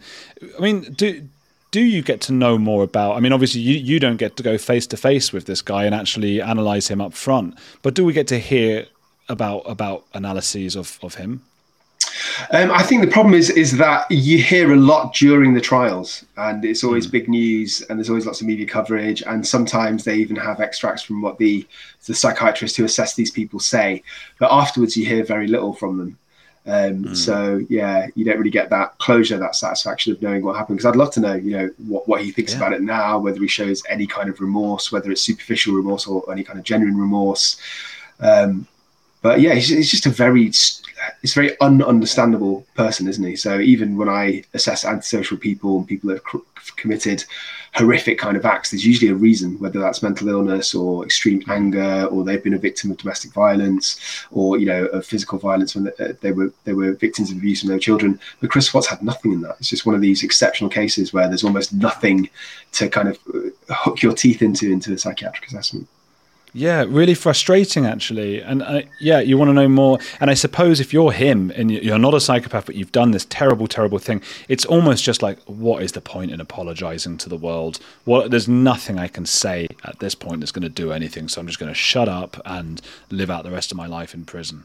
I 0.56 0.62
mean, 0.62 0.93
do 0.93 1.28
do 1.71 1.82
you 1.82 2.04
get 2.04 2.21
to 2.21 2.34
know 2.34 2.60
more 2.60 2.84
about? 2.84 3.15
I 3.15 3.19
mean, 3.19 3.34
obviously 3.34 3.62
you 3.62 3.78
you 3.78 4.00
don't 4.00 4.17
get 4.17 4.38
to 4.38 4.43
go 4.43 4.60
face 4.60 4.86
to 4.88 4.97
face 4.97 5.34
with 5.34 5.45
this 5.45 5.63
guy 5.63 5.86
and 5.86 5.95
actually 5.95 6.39
analyze 6.39 6.89
him 6.89 7.02
up 7.02 7.13
front. 7.13 7.58
But 7.82 7.95
do 7.95 8.06
we 8.06 8.13
get 8.13 8.28
to 8.28 8.38
hear 8.38 8.86
about 9.28 9.62
about 9.62 10.06
analyses 10.13 10.76
of 10.76 11.00
of 11.02 11.15
him? 11.15 11.41
Um, 12.52 12.71
I 12.71 12.84
think 12.84 13.02
the 13.02 13.12
problem 13.12 13.34
is 13.34 13.50
is 13.50 13.78
that 13.78 14.10
you 14.10 14.38
hear 14.38 14.74
a 14.74 14.78
lot 14.78 15.13
during 15.13 15.54
the 15.54 15.62
trials, 15.62 16.26
and 16.38 16.63
it's 16.65 16.84
always 16.84 17.08
big 17.08 17.28
news, 17.28 17.82
and 17.84 17.97
there's 17.97 18.10
always 18.10 18.26
lots 18.26 18.41
of 18.41 18.47
media 18.47 18.65
coverage, 18.65 19.21
and 19.24 19.45
sometimes 19.45 20.04
they 20.04 20.15
even 20.15 20.36
have 20.36 20.60
extracts 20.60 21.04
from 21.04 21.21
what 21.21 21.38
the 21.38 21.67
the 22.08 22.13
psychiatrists 22.13 22.78
who 22.78 22.86
assess 22.86 23.13
these 23.15 23.32
people 23.32 23.60
say, 23.60 24.02
but 24.39 24.52
afterwards 24.52 24.97
you 24.97 25.06
hear 25.06 25.24
very 25.24 25.47
little 25.47 25.74
from 25.74 25.97
them. 25.97 26.17
Um, 26.65 27.15
So 27.15 27.62
yeah, 27.69 28.08
you 28.15 28.24
don't 28.26 28.38
really 28.38 28.52
get 28.52 28.69
that 28.69 28.97
closure, 29.00 29.38
that 29.38 29.56
satisfaction 29.56 30.13
of 30.13 30.21
knowing 30.21 30.43
what 30.43 30.56
happened. 30.56 30.78
Because 30.78 30.89
I'd 30.89 30.95
love 30.95 31.12
to 31.13 31.19
know, 31.19 31.34
you 31.34 31.58
know, 31.58 31.69
what, 31.88 32.08
what 32.08 32.21
he 32.21 32.32
thinks 32.32 32.54
about 32.54 32.74
it 32.74 32.82
now, 32.82 33.17
whether 33.17 33.39
he 33.39 33.47
shows 33.47 33.84
any 33.89 34.06
kind 34.06 34.30
of 34.30 34.39
remorse, 34.39 34.91
whether 34.91 35.12
it's 35.12 35.24
superficial 35.24 35.74
remorse 35.74 36.06
or 36.08 36.32
any 36.32 36.43
kind 36.43 36.60
of 36.60 36.65
genuine 36.65 36.97
remorse. 36.97 37.60
Um, 38.19 38.67
but 39.22 39.40
yeah, 39.40 39.54
he's, 39.54 39.70
he's 39.70 39.92
just 39.92 40.06
a 40.06 40.10
very, 40.10 40.48
it's 40.48 41.34
very 41.34 41.52
ununderstandable 41.62 42.66
person, 42.76 43.08
isn't 43.08 43.24
he? 43.24 43.36
So 43.36 43.60
even 43.60 43.98
when 43.98 44.10
I 44.10 44.44
assess 44.54 44.86
antisocial 44.86 45.38
people 45.38 45.78
and 45.78 45.88
people 45.88 46.10
that 46.10 46.22
have 46.32 46.76
committed 46.76 47.24
horrific 47.74 48.18
kind 48.18 48.36
of 48.36 48.46
acts, 48.46 48.72
there's 48.72 48.86
usually 48.86 49.12
a 49.12 49.16
reason, 49.16 49.58
whether 49.60 49.80
that's 49.80 50.04
mental 50.04 50.28
illness 50.28 50.74
or 50.74 51.06
extreme 51.06 51.44
anger, 51.50 52.06
or 52.06 52.24
they've 52.24 52.44
been 52.44 52.56
a 52.56 52.60
victim 52.60 52.92
of 52.92 52.98
domestic 52.98 53.32
violence, 53.32 54.26
or 54.32 54.58
you 54.58 54.66
know, 54.66 54.86
of 54.88 55.06
physical 55.06 55.38
violence 55.38 55.76
when 55.76 55.86
they, 55.86 56.12
they 56.22 56.32
were 56.32 56.52
they 56.64 56.74
were 56.74 56.94
victims 56.94 57.32
of 57.32 57.38
abuse 57.38 57.64
when 57.64 57.70
their 57.70 57.80
children. 57.80 58.20
But 58.40 58.50
Chris 58.50 58.74
Watts 58.74 58.88
had 58.88 59.04
nothing 59.04 59.34
in 59.34 59.42
that. 59.42 59.58
It's 59.60 59.70
just 59.70 59.86
one 59.86 59.96
of 59.96 60.02
these 60.02 60.24
exceptional 60.24 60.70
cases 60.70 61.14
where 61.14 61.28
there's 61.28 61.44
almost 61.44 61.74
nothing 61.74 62.30
to 62.74 62.90
kind 62.90 63.08
of 63.08 63.20
uh, 63.34 63.74
hook 63.74 64.02
your 64.02 64.14
teeth 64.14 64.42
into 64.42 64.72
into 64.72 64.94
a 64.94 64.98
psychiatric 64.98 65.48
assessment. 65.48 65.88
Yeah, 66.54 66.84
really 66.86 67.14
frustrating 67.14 67.86
actually. 67.86 68.42
And 68.42 68.62
uh, 68.62 68.82
yeah, 69.00 69.20
you 69.22 69.38
want 69.38 69.50
to 69.50 69.54
know 69.54 69.70
more. 69.70 70.00
And 70.20 70.30
I 70.30 70.34
suppose 70.34 70.80
if 70.82 70.92
you're 70.92 71.12
him 71.14 71.52
and 71.56 71.72
you- 71.72 71.80
you're 71.82 71.98
not 71.98 72.14
a 72.14 72.20
psychopath, 72.20 72.66
but 72.66 72.76
you've 72.76 72.92
done 72.92 73.12
this 73.12 73.26
terrible, 73.30 73.68
terrible 73.68 74.00
thing, 74.00 74.22
it's 74.50 74.66
almost 74.66 75.04
just 75.04 75.22
like, 75.22 75.40
what 75.46 75.82
is 75.82 75.94
the 75.94 76.02
point 76.02 76.32
in 76.32 76.42
apologizing 76.42 77.18
to 77.20 77.30
the 77.30 77.38
world? 77.38 77.80
Well, 78.06 78.28
there's 78.28 78.50
nothing 78.50 79.00
I 79.00 79.08
can 79.08 79.26
say 79.26 79.68
at 79.86 80.00
this 80.00 80.14
point 80.16 80.42
that's 80.42 80.52
going 80.52 80.64
to 80.64 80.70
do 80.70 80.92
anything. 80.92 81.30
So 81.30 81.40
I'm 81.40 81.48
just 81.48 81.60
going 81.60 81.72
to 81.72 81.76
shut 81.76 82.10
up 82.10 82.42
and 82.46 82.82
live 83.10 83.30
out 83.30 83.44
the 83.44 83.52
rest 83.52 83.72
of 83.72 83.78
my 83.78 83.88
life 83.88 84.14
in 84.14 84.26
prison. 84.26 84.64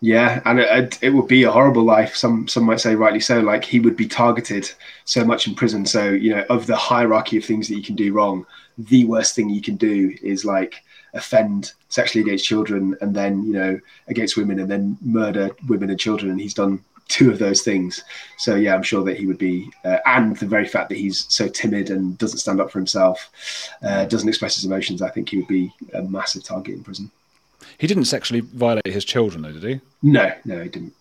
Yeah, 0.00 0.42
and 0.44 0.60
it, 0.60 0.98
it 1.02 1.10
would 1.10 1.28
be 1.28 1.44
a 1.44 1.50
horrible 1.50 1.82
life. 1.84 2.14
Some 2.14 2.46
some 2.46 2.64
might 2.64 2.80
say 2.80 2.94
rightly 2.94 3.20
so. 3.20 3.40
Like 3.40 3.64
he 3.64 3.80
would 3.80 3.96
be 3.96 4.06
targeted 4.06 4.70
so 5.06 5.24
much 5.24 5.46
in 5.48 5.54
prison. 5.54 5.86
So 5.86 6.10
you 6.10 6.34
know, 6.34 6.44
of 6.50 6.66
the 6.66 6.76
hierarchy 6.76 7.38
of 7.38 7.44
things 7.44 7.68
that 7.68 7.76
you 7.76 7.82
can 7.82 7.94
do 7.94 8.12
wrong, 8.12 8.44
the 8.76 9.04
worst 9.06 9.34
thing 9.34 9.48
you 9.48 9.62
can 9.62 9.76
do 9.76 10.14
is 10.22 10.44
like 10.44 10.82
offend 11.14 11.72
sexually 11.88 12.22
against 12.22 12.44
children, 12.44 12.96
and 13.00 13.14
then 13.14 13.44
you 13.44 13.52
know 13.52 13.80
against 14.08 14.36
women, 14.36 14.58
and 14.58 14.70
then 14.70 14.98
murder 15.02 15.50
women 15.68 15.90
and 15.90 15.98
children. 15.98 16.30
And 16.30 16.40
he's 16.40 16.54
done 16.54 16.82
two 17.08 17.30
of 17.30 17.38
those 17.38 17.62
things. 17.62 18.02
So 18.38 18.54
yeah, 18.54 18.74
I'm 18.74 18.82
sure 18.82 19.04
that 19.04 19.16
he 19.18 19.26
would 19.26 19.38
be, 19.38 19.70
uh, 19.84 19.98
and 20.06 20.36
the 20.36 20.46
very 20.46 20.66
fact 20.66 20.88
that 20.88 20.98
he's 20.98 21.26
so 21.28 21.48
timid 21.48 21.90
and 21.90 22.16
doesn't 22.18 22.38
stand 22.38 22.60
up 22.60 22.70
for 22.70 22.78
himself, 22.78 23.30
uh, 23.82 24.04
doesn't 24.06 24.28
express 24.28 24.54
his 24.56 24.64
emotions, 24.64 25.02
I 25.02 25.10
think 25.10 25.28
he 25.28 25.36
would 25.38 25.48
be 25.48 25.72
a 25.92 26.02
massive 26.02 26.44
target 26.44 26.74
in 26.74 26.84
prison. 26.84 27.10
He 27.78 27.86
didn't 27.86 28.06
sexually 28.06 28.40
violate 28.40 28.86
his 28.86 29.04
children, 29.04 29.42
though, 29.42 29.52
did 29.52 29.62
he? 29.62 29.80
No, 30.02 30.32
no, 30.44 30.62
he 30.62 30.68
didn't. 30.68 30.94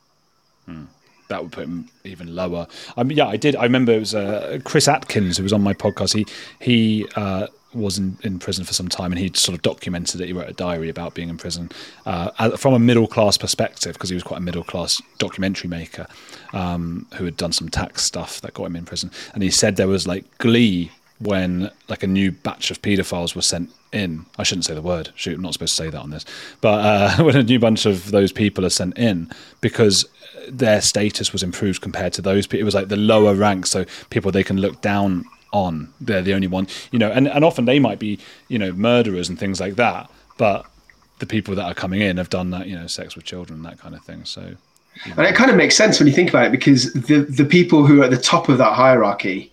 that 1.30 1.42
would 1.42 1.52
put 1.52 1.64
him 1.64 1.90
even 2.04 2.36
lower. 2.36 2.68
I 2.96 3.04
mean, 3.04 3.18
yeah, 3.18 3.28
I 3.28 3.38
did. 3.38 3.56
I 3.56 3.64
remember 3.64 3.94
it 3.94 4.00
was 4.00 4.16
uh, 4.16 4.60
Chris 4.64 4.88
Atkins 4.88 5.38
who 5.38 5.44
was 5.44 5.54
on 5.54 5.62
my 5.62 5.74
podcast. 5.74 6.14
He 6.14 6.26
he 6.60 7.08
uh, 7.16 7.48
was 7.74 7.98
in, 7.98 8.18
in 8.24 8.40
prison 8.40 8.66
for 8.66 8.74
some 8.74 8.88
time, 8.88 9.12
and 9.12 9.20
he 9.20 9.32
sort 9.34 9.56
of 9.56 9.62
documented 9.62 10.22
it. 10.22 10.28
He 10.28 10.34
wrote 10.34 10.50
a 10.50 10.54
diary 10.54 10.90
about 10.90 11.14
being 11.14 11.30
in 11.30 11.38
prison 11.38 11.72
uh, 12.06 12.58
from 12.58 12.74
a 12.74 12.80
middle 12.80 13.08
class 13.08 13.38
perspective 13.38 13.94
because 13.94 14.10
he 14.10 14.16
was 14.16 14.24
quite 14.24 14.38
a 14.38 14.42
middle 14.42 14.64
class 14.64 15.02
documentary 15.18 15.70
maker 15.70 16.08
um, 16.54 17.08
who 17.16 17.26
had 17.26 17.38
done 17.38 17.52
some 17.52 17.70
tax 17.70 18.04
stuff 18.04 18.42
that 18.42 18.54
got 18.54 18.66
him 18.66 18.76
in 18.76 18.86
prison. 18.86 19.12
And 19.34 19.44
he 19.44 19.50
said 19.50 19.76
there 19.76 19.88
was 19.88 20.08
like 20.08 20.26
glee 20.38 20.92
when 21.20 21.72
like 21.88 22.04
a 22.04 22.08
new 22.08 22.32
batch 22.32 22.72
of 22.72 22.82
paedophiles 22.82 23.36
were 23.36 23.42
sent 23.42 23.70
in. 23.92 24.26
I 24.38 24.44
shouldn't 24.44 24.66
say 24.66 24.74
the 24.74 24.82
word. 24.82 25.10
Shoot, 25.16 25.36
I'm 25.36 25.42
not 25.42 25.54
supposed 25.54 25.76
to 25.78 25.84
say 25.84 25.90
that 25.90 26.00
on 26.00 26.10
this. 26.10 26.26
But 26.62 26.86
uh, 26.86 27.16
when 27.24 27.36
a 27.36 27.44
new 27.44 27.60
bunch 27.60 27.86
of 27.86 28.12
those 28.12 28.32
people 28.32 28.66
are 28.66 28.70
sent 28.70 28.98
in 28.98 29.32
because 29.62 30.06
their 30.50 30.82
status 30.82 31.32
was 31.32 31.44
improved 31.44 31.82
compared 31.82 32.14
to 32.14 32.22
those 32.22 32.48
people. 32.48 32.62
It 32.62 32.66
was 32.66 32.76
like 32.76 32.90
the 32.90 32.98
lower 32.98 33.34
ranks, 33.36 33.70
so 33.70 33.86
people 34.10 34.32
they 34.32 34.44
can 34.44 34.58
look 34.58 34.82
down 34.82 35.26
on. 35.54 35.94
They're 36.02 36.22
the 36.22 36.34
only 36.34 36.48
one, 36.48 36.68
you 36.92 37.00
know, 37.00 37.10
and, 37.10 37.28
and 37.28 37.46
often 37.46 37.64
they 37.66 37.80
might 37.80 38.00
be, 38.00 38.20
you 38.50 38.60
know, 38.60 38.74
murderers 38.74 39.30
and 39.30 39.40
things 39.40 39.62
like 39.62 39.76
that. 39.76 40.12
But 40.38 40.66
the 41.20 41.26
people 41.26 41.56
that 41.56 41.64
are 41.64 41.74
coming 41.74 42.02
in 42.02 42.18
have 42.18 42.30
done 42.30 42.50
that, 42.52 42.68
you 42.68 42.76
know, 42.76 42.88
sex 42.88 43.16
with 43.16 43.24
children, 43.24 43.62
that 43.64 43.80
kind 43.80 43.96
of 43.96 44.04
thing. 44.04 44.26
So 44.26 44.56
And 45.06 45.26
it 45.26 45.36
kind 45.36 45.50
of 45.50 45.56
makes 45.56 45.76
sense 45.76 46.00
when 46.00 46.08
you 46.08 46.14
think 46.14 46.30
about 46.30 46.46
it 46.46 46.52
because 46.52 46.92
the, 46.94 47.22
the 47.22 47.46
people 47.46 47.86
who 47.86 48.02
are 48.02 48.06
at 48.06 48.12
the 48.12 48.18
top 48.18 48.50
of 48.50 48.58
that 48.58 48.74
hierarchy 48.74 49.52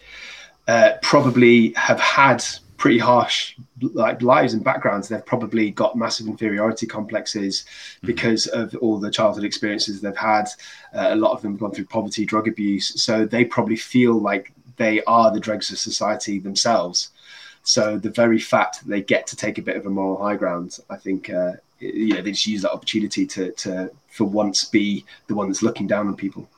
uh, 0.66 0.92
probably 1.02 1.72
have 1.74 2.00
had 2.00 2.42
pretty 2.76 2.98
harsh 2.98 3.56
like 3.92 4.22
lives 4.22 4.54
and 4.54 4.64
backgrounds. 4.64 5.08
They've 5.08 5.24
probably 5.24 5.70
got 5.70 5.96
massive 5.96 6.26
inferiority 6.26 6.86
complexes 6.86 7.64
mm-hmm. 7.96 8.06
because 8.06 8.46
of 8.46 8.74
all 8.76 8.98
the 8.98 9.10
childhood 9.10 9.44
experiences 9.44 10.00
they've 10.00 10.16
had. 10.16 10.48
Uh, 10.94 11.08
a 11.10 11.16
lot 11.16 11.32
of 11.32 11.42
them 11.42 11.52
have 11.52 11.60
gone 11.60 11.72
through 11.72 11.86
poverty, 11.86 12.24
drug 12.24 12.48
abuse, 12.48 13.02
so 13.02 13.26
they 13.26 13.44
probably 13.44 13.76
feel 13.76 14.14
like 14.14 14.52
they 14.80 15.02
are 15.04 15.30
the 15.30 15.38
dregs 15.38 15.70
of 15.70 15.78
society 15.78 16.38
themselves. 16.38 17.10
So 17.62 17.98
the 17.98 18.08
very 18.08 18.38
fact 18.38 18.80
that 18.80 18.88
they 18.88 19.02
get 19.02 19.26
to 19.26 19.36
take 19.36 19.58
a 19.58 19.62
bit 19.62 19.76
of 19.76 19.84
a 19.84 19.90
moral 19.90 20.22
high 20.24 20.36
ground, 20.36 20.78
I 20.88 20.96
think, 20.96 21.28
uh, 21.28 21.52
you 21.80 22.14
know, 22.14 22.22
they 22.22 22.30
just 22.30 22.46
use 22.46 22.62
that 22.62 22.72
opportunity 22.72 23.26
to, 23.26 23.52
to, 23.52 23.90
for 24.08 24.24
once, 24.24 24.64
be 24.64 25.04
the 25.26 25.34
one 25.34 25.48
that's 25.48 25.62
looking 25.62 25.86
down 25.86 26.08
on 26.08 26.16
people. 26.16 26.48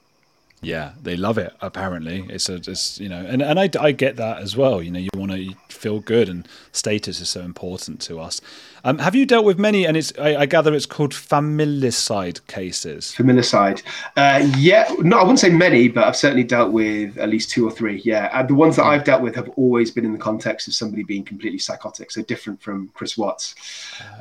Yeah, 0.65 0.93
they 1.03 1.17
love 1.17 1.39
it. 1.39 1.53
Apparently, 1.61 2.25
it's 2.31 2.49
a, 2.49 2.55
it's 2.55 3.01
you 3.01 3.09
know, 3.09 3.19
and 3.19 3.43
and 3.43 3.59
I, 3.59 3.69
I 3.81 3.91
get 3.91 4.15
that 4.17 4.39
as 4.39 4.57
well. 4.57 4.81
You 4.81 4.93
know, 4.93 5.01
you 5.01 5.09
want 5.17 5.33
to 5.33 5.55
feel 5.69 5.99
good, 5.99 6.29
and 6.29 6.47
status 6.71 7.21
is 7.21 7.29
so 7.29 7.41
important 7.41 8.01
to 8.03 8.21
us. 8.21 8.41
Um, 8.85 8.99
have 8.99 9.17
you 9.17 9.27
dealt 9.27 9.45
with 9.45 9.59
many? 9.59 9.85
And 9.85 9.97
it's 9.97 10.13
I, 10.21 10.37
I 10.37 10.47
gather 10.47 10.73
it's 10.73 10.87
called 10.87 11.13
familicide 11.13 12.47
cases. 12.47 13.13
Familicide, 13.17 13.83
uh, 14.17 14.49
yeah. 14.57 14.89
No, 15.01 15.19
I 15.19 15.23
wouldn't 15.23 15.41
say 15.41 15.51
many, 15.51 15.89
but 15.89 16.05
I've 16.05 16.17
certainly 16.17 16.45
dealt 16.45 16.73
with 16.73 17.19
at 17.19 17.29
least 17.29 17.51
two 17.51 17.67
or 17.67 17.73
three. 17.73 18.01
Yeah, 18.05 18.31
and 18.33 18.49
the 18.49 18.55
ones 18.55 18.77
that 18.77 18.85
I've 18.85 19.03
dealt 19.03 19.21
with 19.21 19.35
have 19.35 19.49
always 19.57 19.91
been 19.91 20.05
in 20.05 20.13
the 20.13 20.19
context 20.19 20.69
of 20.69 20.75
somebody 20.75 21.03
being 21.03 21.25
completely 21.25 21.59
psychotic, 21.59 22.13
so 22.13 22.23
different 22.23 22.63
from 22.63 22.89
Chris 22.95 23.19
Watts. 23.19 23.57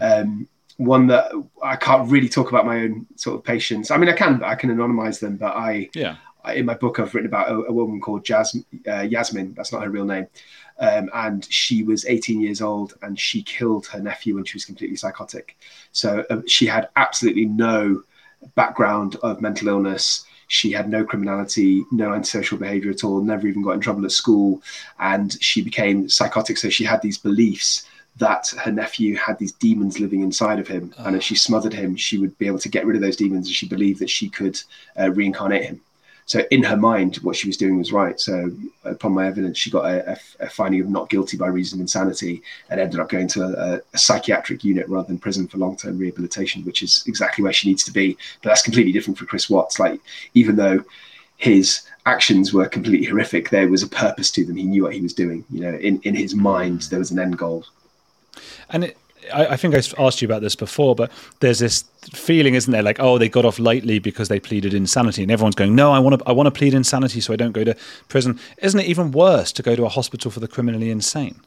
Um, 0.01 0.47
one 0.77 1.05
that 1.05 1.31
I 1.61 1.75
can't 1.75 2.09
really 2.09 2.29
talk 2.29 2.49
about 2.49 2.65
my 2.65 2.79
own 2.79 3.05
sort 3.15 3.37
of 3.37 3.43
patients. 3.43 3.91
I 3.91 3.97
mean, 3.97 4.09
I 4.09 4.13
can 4.13 4.43
I 4.43 4.55
can 4.55 4.71
anonymize 4.71 5.19
them, 5.19 5.37
but 5.37 5.55
I 5.55 5.87
yeah 5.93 6.15
in 6.49 6.65
my 6.65 6.73
book, 6.73 6.99
I've 6.99 7.13
written 7.13 7.27
about 7.29 7.49
a, 7.49 7.55
a 7.65 7.71
woman 7.71 8.01
called 8.01 8.25
Jas, 8.25 8.57
uh, 8.87 9.01
Yasmin. 9.01 9.53
That's 9.53 9.71
not 9.71 9.83
her 9.83 9.89
real 9.89 10.05
name. 10.05 10.27
Um, 10.79 11.09
and 11.13 11.45
she 11.51 11.83
was 11.83 12.05
18 12.05 12.41
years 12.41 12.61
old 12.61 12.95
and 13.03 13.19
she 13.19 13.43
killed 13.43 13.85
her 13.87 13.99
nephew 13.99 14.35
when 14.35 14.45
she 14.45 14.55
was 14.55 14.65
completely 14.65 14.97
psychotic. 14.97 15.55
So 15.91 16.25
uh, 16.29 16.41
she 16.47 16.65
had 16.65 16.89
absolutely 16.95 17.45
no 17.45 18.03
background 18.55 19.17
of 19.17 19.41
mental 19.41 19.67
illness. 19.67 20.25
She 20.47 20.71
had 20.71 20.89
no 20.89 21.05
criminality, 21.05 21.85
no 21.91 22.13
antisocial 22.13 22.57
behavior 22.57 22.91
at 22.91 23.03
all, 23.03 23.21
never 23.21 23.47
even 23.47 23.61
got 23.61 23.73
in 23.73 23.79
trouble 23.79 24.03
at 24.05 24.11
school. 24.11 24.61
And 24.99 25.41
she 25.41 25.61
became 25.61 26.09
psychotic. 26.09 26.57
So 26.57 26.69
she 26.69 26.83
had 26.83 27.01
these 27.01 27.17
beliefs 27.17 27.87
that 28.17 28.53
her 28.63 28.71
nephew 28.71 29.15
had 29.15 29.37
these 29.37 29.53
demons 29.53 29.99
living 29.99 30.21
inside 30.21 30.59
of 30.59 30.67
him. 30.67 30.93
Oh. 30.97 31.05
And 31.05 31.15
if 31.15 31.23
she 31.23 31.35
smothered 31.35 31.73
him, 31.73 31.95
she 31.95 32.17
would 32.17 32.37
be 32.37 32.47
able 32.47 32.59
to 32.59 32.69
get 32.69 32.85
rid 32.85 32.95
of 32.95 33.01
those 33.01 33.15
demons. 33.15 33.47
And 33.47 33.55
she 33.55 33.67
believed 33.67 33.99
that 33.99 34.09
she 34.09 34.29
could 34.29 34.59
uh, 34.99 35.11
reincarnate 35.11 35.63
him. 35.63 35.81
So 36.31 36.45
in 36.49 36.63
her 36.63 36.77
mind, 36.77 37.17
what 37.17 37.35
she 37.35 37.49
was 37.49 37.57
doing 37.57 37.77
was 37.77 37.91
right. 37.91 38.17
So 38.17 38.49
upon 38.85 39.11
my 39.11 39.27
evidence, 39.27 39.57
she 39.57 39.69
got 39.69 39.83
a, 39.83 40.17
a, 40.39 40.49
finding 40.49 40.79
of 40.79 40.87
not 40.87 41.09
guilty 41.09 41.35
by 41.35 41.47
reason 41.47 41.75
of 41.75 41.81
insanity 41.81 42.41
and 42.69 42.79
ended 42.79 43.01
up 43.01 43.09
going 43.09 43.27
to 43.27 43.43
a, 43.43 43.81
a 43.93 43.97
psychiatric 43.97 44.63
unit 44.63 44.87
rather 44.87 45.09
than 45.09 45.17
prison 45.17 45.45
for 45.45 45.57
long-term 45.57 45.97
rehabilitation, 45.97 46.63
which 46.63 46.83
is 46.83 47.03
exactly 47.05 47.43
where 47.43 47.51
she 47.51 47.67
needs 47.67 47.83
to 47.83 47.91
be. 47.91 48.17
But 48.41 48.47
that's 48.47 48.61
completely 48.61 48.93
different 48.93 49.17
for 49.19 49.25
Chris 49.25 49.49
Watts. 49.49 49.77
Like 49.77 49.99
even 50.33 50.55
though 50.55 50.85
his 51.35 51.81
actions 52.05 52.53
were 52.53 52.69
completely 52.69 53.07
horrific, 53.07 53.49
there 53.49 53.67
was 53.67 53.83
a 53.83 53.87
purpose 53.89 54.31
to 54.31 54.45
them. 54.45 54.55
He 54.55 54.63
knew 54.63 54.83
what 54.83 54.93
he 54.93 55.01
was 55.01 55.13
doing. 55.13 55.43
You 55.49 55.59
know, 55.63 55.77
in, 55.79 55.99
in 56.03 56.15
his 56.15 56.33
mind, 56.33 56.83
there 56.83 56.99
was 56.99 57.11
an 57.11 57.19
end 57.19 57.37
goal. 57.37 57.65
And 58.69 58.85
it, 58.85 58.97
I, 59.33 59.47
I, 59.47 59.57
think 59.57 59.75
I 59.75 59.81
asked 60.03 60.21
you 60.21 60.27
about 60.27 60.41
this 60.41 60.55
before, 60.55 60.95
but 60.95 61.11
there's 61.39 61.59
this 61.59 61.83
feeling, 62.13 62.55
isn't 62.55 62.71
there? 62.71 62.83
Like, 62.83 62.99
oh, 62.99 63.17
they 63.17 63.29
got 63.29 63.45
off 63.45 63.59
lightly 63.59 63.99
because 63.99 64.27
they 64.27 64.39
pleaded 64.39 64.73
insanity, 64.73 65.21
and 65.21 65.31
everyone's 65.31 65.55
going, 65.55 65.75
no, 65.75 65.91
I 65.91 65.99
want 65.99 66.19
to, 66.19 66.27
I 66.27 66.31
want 66.31 66.47
to 66.47 66.51
plead 66.51 66.73
insanity 66.73 67.21
so 67.21 67.33
I 67.33 67.35
don't 67.35 67.51
go 67.51 67.63
to 67.63 67.75
prison. 68.07 68.39
Isn't 68.57 68.79
it 68.79 68.87
even 68.87 69.11
worse 69.11 69.51
to 69.53 69.63
go 69.63 69.75
to 69.75 69.85
a 69.85 69.89
hospital 69.89 70.31
for 70.31 70.39
the 70.39 70.47
criminally 70.47 70.89
insane? 70.89 71.39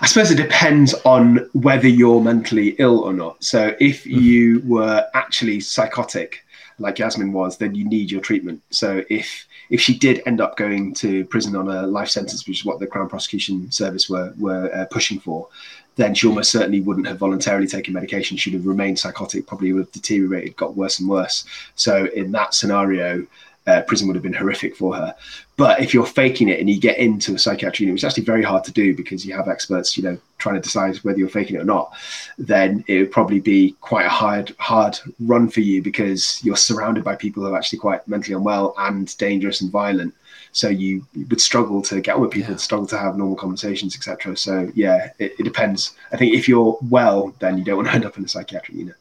I 0.00 0.06
suppose 0.06 0.30
it 0.30 0.36
depends 0.36 0.94
on 1.04 1.48
whether 1.52 1.88
you're 1.88 2.20
mentally 2.20 2.74
ill 2.78 3.00
or 3.00 3.12
not. 3.12 3.42
So 3.44 3.76
if 3.80 4.04
mm. 4.04 4.20
you 4.20 4.62
were 4.64 5.06
actually 5.14 5.60
psychotic, 5.60 6.44
like 6.78 6.98
Yasmin 6.98 7.32
was, 7.32 7.58
then 7.58 7.74
you 7.74 7.84
need 7.84 8.10
your 8.10 8.20
treatment. 8.20 8.62
So 8.70 9.04
if 9.08 9.46
if 9.70 9.80
she 9.80 9.96
did 9.96 10.22
end 10.26 10.40
up 10.40 10.56
going 10.56 10.92
to 10.94 11.24
prison 11.26 11.56
on 11.56 11.68
a 11.68 11.86
life 11.86 12.08
sentence, 12.08 12.46
which 12.46 12.60
is 12.60 12.64
what 12.64 12.78
the 12.78 12.86
Crown 12.86 13.08
Prosecution 13.08 13.70
Service 13.70 14.08
were 14.08 14.32
were 14.38 14.74
uh, 14.74 14.86
pushing 14.86 15.18
for, 15.18 15.48
then 15.96 16.14
she 16.14 16.26
almost 16.26 16.50
certainly 16.50 16.80
wouldn't 16.80 17.06
have 17.06 17.18
voluntarily 17.18 17.66
taken 17.66 17.94
medication. 17.94 18.36
She'd 18.36 18.54
have 18.54 18.66
remained 18.66 18.98
psychotic, 18.98 19.46
probably 19.46 19.72
would 19.72 19.84
have 19.84 19.92
deteriorated, 19.92 20.56
got 20.56 20.76
worse 20.76 21.00
and 21.00 21.08
worse. 21.08 21.44
So 21.74 22.06
in 22.14 22.32
that 22.32 22.54
scenario, 22.54 23.26
uh, 23.66 23.82
prison 23.82 24.08
would 24.08 24.16
have 24.16 24.22
been 24.22 24.32
horrific 24.32 24.76
for 24.76 24.94
her. 24.94 25.14
But 25.56 25.80
if 25.80 25.94
you're 25.94 26.06
faking 26.06 26.48
it 26.48 26.58
and 26.58 26.68
you 26.68 26.80
get 26.80 26.98
into 26.98 27.34
a 27.34 27.38
psychiatric 27.38 27.80
unit, 27.80 27.94
which 27.94 28.00
is 28.00 28.04
actually 28.04 28.24
very 28.24 28.42
hard 28.42 28.64
to 28.64 28.72
do 28.72 28.96
because 28.96 29.24
you 29.24 29.34
have 29.36 29.48
experts, 29.48 29.96
you 29.96 30.02
know, 30.02 30.18
trying 30.38 30.56
to 30.56 30.60
decide 30.60 30.96
whether 30.98 31.18
you're 31.18 31.28
faking 31.28 31.56
it 31.56 31.60
or 31.60 31.64
not, 31.64 31.92
then 32.38 32.84
it 32.88 32.98
would 32.98 33.12
probably 33.12 33.38
be 33.38 33.76
quite 33.80 34.06
a 34.06 34.10
hard, 34.10 34.54
hard 34.58 34.98
run 35.20 35.48
for 35.48 35.60
you 35.60 35.80
because 35.80 36.40
you're 36.42 36.56
surrounded 36.56 37.04
by 37.04 37.14
people 37.14 37.42
who 37.42 37.52
are 37.52 37.56
actually 37.56 37.78
quite 37.78 38.06
mentally 38.08 38.34
unwell 38.34 38.74
and 38.78 39.16
dangerous 39.18 39.60
and 39.60 39.70
violent. 39.70 40.12
So 40.52 40.68
you 40.68 41.06
would 41.16 41.40
struggle 41.40 41.80
to 41.82 42.00
get 42.00 42.14
on 42.14 42.20
with 42.20 42.30
people, 42.30 42.52
yeah. 42.52 42.58
struggle 42.58 42.86
to 42.88 42.98
have 42.98 43.16
normal 43.16 43.36
conversations, 43.36 43.96
etc. 43.96 44.36
So 44.36 44.70
yeah, 44.74 45.10
it, 45.18 45.34
it 45.38 45.42
depends. 45.44 45.94
I 46.12 46.18
think 46.18 46.34
if 46.34 46.46
you're 46.46 46.78
well, 46.90 47.34
then 47.38 47.56
you 47.56 47.64
don't 47.64 47.76
want 47.76 47.88
to 47.88 47.94
end 47.94 48.04
up 48.04 48.18
in 48.18 48.24
a 48.24 48.28
psychiatric 48.28 48.76
unit. 48.76 48.96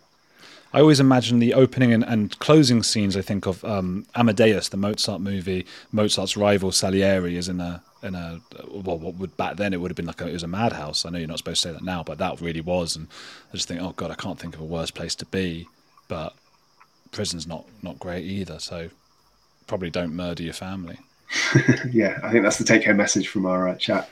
I 0.74 0.80
always 0.80 1.02
imagine 1.02 1.40
the 1.40 1.54
opening 1.54 1.92
and, 1.92 2.04
and 2.04 2.38
closing 2.40 2.82
scenes. 2.82 3.18
I 3.18 3.22
think 3.22 3.46
of 3.46 3.64
um, 3.66 4.06
Amadeus, 4.16 4.70
the 4.70 4.78
Mozart 4.78 5.20
movie. 5.20 5.66
Mozart's 5.92 6.38
rival 6.38 6.72
Salieri 6.72 7.36
is 7.36 7.50
in 7.50 7.60
a 7.60 7.84
in 8.02 8.16
a 8.16 8.40
well, 8.70 8.98
what 8.98 9.16
would 9.16 9.36
back 9.36 9.58
then 9.58 9.74
it 9.74 9.82
would 9.82 9.92
have 9.92 9.98
been 9.98 10.06
like 10.06 10.22
a, 10.22 10.28
it 10.28 10.34
was 10.34 10.44
a 10.44 10.48
madhouse. 10.48 11.06
I 11.06 11.10
know 11.10 11.20
you're 11.20 11.28
not 11.28 11.40
supposed 11.40 11.62
to 11.64 11.70
say 11.70 11.74
that 11.74 11.84
now, 11.84 12.04
but 12.04 12.18
that 12.20 12.40
really 12.40 12.62
was. 12.62 12.96
And 12.96 13.08
I 13.52 13.58
just 13.58 13.68
think, 13.68 13.82
oh 13.82 13.94
god, 13.98 14.12
I 14.12 14.16
can't 14.16 14.40
think 14.40 14.56
of 14.56 14.62
a 14.62 14.66
worse 14.66 14.92
place 14.92 15.16
to 15.16 15.26
be. 15.26 15.68
But 16.08 16.34
prison's 17.12 17.46
not 17.46 17.66
not 17.82 18.00
great 18.00 18.24
either. 18.24 18.60
So 18.60 18.90
probably 19.68 19.90
don't 19.90 20.14
murder 20.14 20.44
your 20.44 20.54
family. 20.54 21.00
yeah, 21.91 22.20
I 22.24 22.32
think 22.32 22.44
that's 22.44 22.58
the 22.58 22.63
take 22.63 22.84
home 22.84 22.98
message 22.98 23.28
from 23.28 23.46
our 23.46 23.70
uh, 23.70 23.76
chat. 23.76 24.10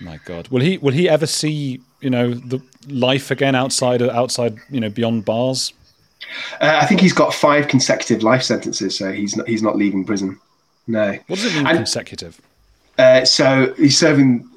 My 0.00 0.18
God, 0.24 0.48
will 0.48 0.60
he 0.60 0.78
will 0.78 0.92
he 0.92 1.08
ever 1.08 1.26
see 1.26 1.80
you 2.00 2.10
know 2.10 2.34
the 2.34 2.60
life 2.88 3.30
again 3.30 3.54
outside 3.54 4.02
outside 4.02 4.58
you 4.70 4.80
know 4.80 4.90
beyond 4.90 5.24
bars? 5.24 5.72
Uh, 6.60 6.78
I 6.80 6.86
think 6.86 7.00
he's 7.00 7.12
got 7.12 7.34
five 7.34 7.68
consecutive 7.68 8.22
life 8.22 8.42
sentences, 8.42 8.96
so 8.96 9.12
he's 9.12 9.36
not 9.36 9.48
he's 9.48 9.62
not 9.62 9.76
leaving 9.76 10.04
prison. 10.04 10.38
No. 10.86 11.12
What 11.26 11.36
does 11.36 11.46
it 11.46 11.56
mean 11.56 11.66
and, 11.66 11.78
consecutive? 11.78 12.40
Uh, 12.98 13.24
so 13.24 13.74
he's 13.76 13.98
serving 13.98 14.48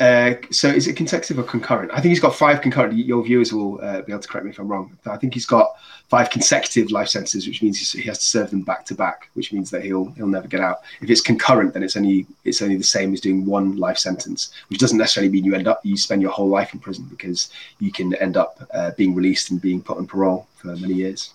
uh, 0.00 0.34
so 0.50 0.68
is 0.68 0.86
it 0.86 0.94
consecutive 0.94 1.38
or 1.38 1.42
concurrent? 1.42 1.90
I 1.92 2.00
think 2.00 2.10
he's 2.10 2.20
got 2.20 2.34
five 2.34 2.60
concurrent. 2.60 2.96
Your 2.96 3.22
viewers 3.24 3.52
will 3.52 3.80
uh, 3.82 4.02
be 4.02 4.12
able 4.12 4.22
to 4.22 4.28
correct 4.28 4.44
me 4.44 4.50
if 4.50 4.58
I'm 4.60 4.68
wrong. 4.68 4.96
I 5.06 5.16
think 5.16 5.34
he's 5.34 5.46
got 5.46 5.74
five 6.08 6.30
consecutive 6.30 6.92
life 6.92 7.08
sentences, 7.08 7.48
which 7.48 7.62
means 7.62 7.92
he 7.92 8.02
has 8.02 8.18
to 8.18 8.24
serve 8.24 8.50
them 8.50 8.62
back 8.62 8.84
to 8.86 8.94
back, 8.94 9.28
which 9.34 9.52
means 9.52 9.70
that 9.70 9.82
he'll 9.82 10.06
he'll 10.12 10.28
never 10.28 10.46
get 10.46 10.60
out. 10.60 10.82
If 11.00 11.10
it's 11.10 11.20
concurrent, 11.20 11.74
then 11.74 11.82
it's 11.82 11.96
only 11.96 12.26
it's 12.44 12.62
only 12.62 12.76
the 12.76 12.84
same 12.84 13.12
as 13.12 13.20
doing 13.20 13.44
one 13.44 13.76
life 13.76 13.98
sentence, 13.98 14.52
which 14.68 14.78
doesn't 14.78 14.98
necessarily 14.98 15.32
mean 15.32 15.44
you 15.44 15.54
end 15.56 15.66
up 15.66 15.80
you 15.84 15.96
spend 15.96 16.22
your 16.22 16.30
whole 16.30 16.48
life 16.48 16.72
in 16.72 16.78
prison 16.78 17.06
because 17.10 17.50
you 17.80 17.90
can 17.90 18.14
end 18.14 18.36
up 18.36 18.62
uh, 18.72 18.92
being 18.92 19.16
released 19.16 19.50
and 19.50 19.60
being 19.60 19.82
put 19.82 19.98
on 19.98 20.06
parole 20.06 20.46
for 20.54 20.68
many 20.76 20.94
years. 20.94 21.34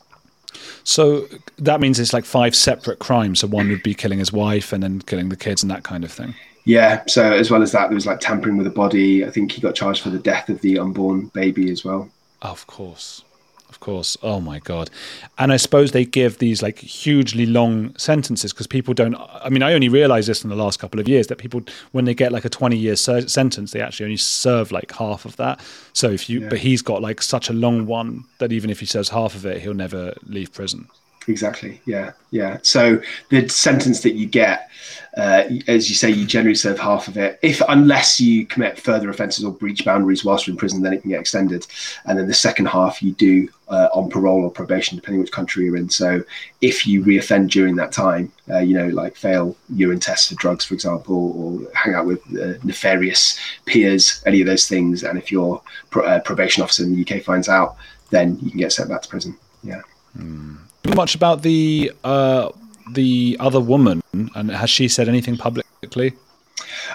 So 0.85 1.27
that 1.57 1.81
means 1.81 1.99
it's 1.99 2.13
like 2.13 2.25
five 2.25 2.55
separate 2.55 2.99
crimes. 2.99 3.41
So 3.41 3.47
one 3.47 3.69
would 3.69 3.83
be 3.83 3.93
killing 3.93 4.19
his 4.19 4.31
wife 4.31 4.71
and 4.71 4.83
then 4.83 5.01
killing 5.01 5.27
the 5.29 5.35
kids 5.35 5.63
and 5.63 5.71
that 5.71 5.83
kind 5.83 6.05
of 6.05 6.11
thing. 6.11 6.35
Yeah. 6.65 7.03
So 7.07 7.33
as 7.33 7.51
well 7.51 7.61
as 7.61 7.71
that, 7.73 7.89
there 7.89 7.95
was 7.95 8.05
like 8.05 8.19
tampering 8.19 8.57
with 8.57 8.67
a 8.67 8.71
body. 8.71 9.25
I 9.25 9.29
think 9.29 9.51
he 9.51 9.61
got 9.61 9.75
charged 9.75 10.01
for 10.01 10.09
the 10.09 10.19
death 10.19 10.49
of 10.49 10.61
the 10.61 10.79
unborn 10.79 11.27
baby 11.27 11.69
as 11.71 11.83
well. 11.83 12.09
Of 12.41 12.67
course. 12.67 13.23
Of 13.69 13.79
course. 13.79 14.15
Oh 14.21 14.39
my 14.39 14.59
god. 14.59 14.91
And 15.39 15.51
I 15.51 15.57
suppose 15.57 15.91
they 15.91 16.05
give 16.05 16.37
these 16.37 16.61
like 16.61 16.77
hugely 16.77 17.47
long 17.47 17.97
sentences 17.97 18.53
because 18.53 18.67
people 18.67 18.93
don't 18.93 19.15
I 19.15 19.49
mean 19.49 19.63
I 19.63 19.73
only 19.73 19.89
realized 19.89 20.29
this 20.29 20.43
in 20.43 20.51
the 20.51 20.55
last 20.55 20.77
couple 20.79 20.99
of 20.99 21.07
years 21.07 21.25
that 21.27 21.39
people 21.39 21.63
when 21.91 22.05
they 22.05 22.13
get 22.13 22.31
like 22.31 22.45
a 22.45 22.49
20 22.49 22.77
year 22.77 22.95
ser- 22.95 23.27
sentence 23.27 23.71
they 23.71 23.81
actually 23.81 24.05
only 24.05 24.17
serve 24.17 24.71
like 24.71 24.91
half 24.91 25.25
of 25.25 25.37
that. 25.37 25.59
So 25.93 26.11
if 26.11 26.29
you 26.29 26.41
yeah. 26.41 26.49
but 26.49 26.59
he's 26.59 26.83
got 26.83 27.01
like 27.01 27.19
such 27.21 27.49
a 27.49 27.53
long 27.53 27.87
one 27.87 28.25
that 28.37 28.51
even 28.51 28.69
if 28.69 28.79
he 28.79 28.85
serves 28.85 29.09
half 29.09 29.33
of 29.33 29.43
it 29.45 29.59
he'll 29.59 29.73
never 29.73 30.13
leave 30.23 30.53
prison. 30.53 30.87
Exactly. 31.27 31.81
Yeah. 31.85 32.11
Yeah. 32.31 32.57
So 32.63 33.01
the 33.29 33.47
sentence 33.47 34.01
that 34.01 34.13
you 34.13 34.25
get, 34.25 34.69
uh, 35.15 35.43
as 35.67 35.89
you 35.89 35.95
say, 35.95 36.09
you 36.09 36.25
generally 36.25 36.55
serve 36.55 36.79
half 36.79 37.07
of 37.07 37.17
it. 37.17 37.39
If 37.41 37.61
unless 37.69 38.19
you 38.19 38.45
commit 38.45 38.79
further 38.79 39.09
offences 39.09 39.45
or 39.45 39.51
breach 39.51 39.85
boundaries 39.85 40.25
whilst 40.25 40.47
you're 40.47 40.53
in 40.53 40.57
prison, 40.57 40.81
then 40.81 40.93
it 40.93 41.01
can 41.01 41.11
get 41.11 41.19
extended. 41.19 41.67
And 42.05 42.17
then 42.17 42.27
the 42.27 42.33
second 42.33 42.65
half 42.65 43.01
you 43.01 43.11
do 43.13 43.47
uh, 43.69 43.89
on 43.93 44.09
parole 44.09 44.43
or 44.43 44.51
probation, 44.51 44.95
depending 44.95 45.21
which 45.21 45.31
country 45.31 45.65
you're 45.65 45.77
in. 45.77 45.89
So 45.89 46.23
if 46.61 46.87
you 46.87 47.03
reoffend 47.03 47.51
during 47.51 47.75
that 47.75 47.91
time, 47.91 48.31
uh, 48.49 48.59
you 48.59 48.75
know, 48.75 48.87
like 48.87 49.15
fail 49.15 49.55
urine 49.69 49.99
tests 49.99 50.29
for 50.29 50.35
drugs, 50.35 50.65
for 50.65 50.73
example, 50.73 51.33
or 51.37 51.71
hang 51.75 51.93
out 51.93 52.05
with 52.05 52.19
uh, 52.35 52.57
nefarious 52.63 53.39
peers, 53.65 54.21
any 54.25 54.41
of 54.41 54.47
those 54.47 54.67
things, 54.67 55.03
and 55.03 55.17
if 55.17 55.31
your 55.31 55.61
pro- 55.91 56.05
uh, 56.05 56.19
probation 56.21 56.63
officer 56.63 56.83
in 56.83 56.95
the 56.95 57.01
UK 57.01 57.23
finds 57.23 57.47
out, 57.47 57.77
then 58.09 58.37
you 58.41 58.49
can 58.49 58.59
get 58.59 58.73
sent 58.73 58.89
back 58.89 59.03
to 59.03 59.09
prison. 59.09 59.37
Yeah. 59.63 59.81
Mm 60.17 60.57
much 60.85 61.15
about 61.15 61.41
the 61.41 61.91
uh, 62.03 62.49
the 62.91 63.37
other 63.39 63.59
woman, 63.59 64.01
and 64.13 64.51
has 64.51 64.69
she 64.69 64.87
said 64.87 65.07
anything 65.07 65.37
publicly? 65.37 66.13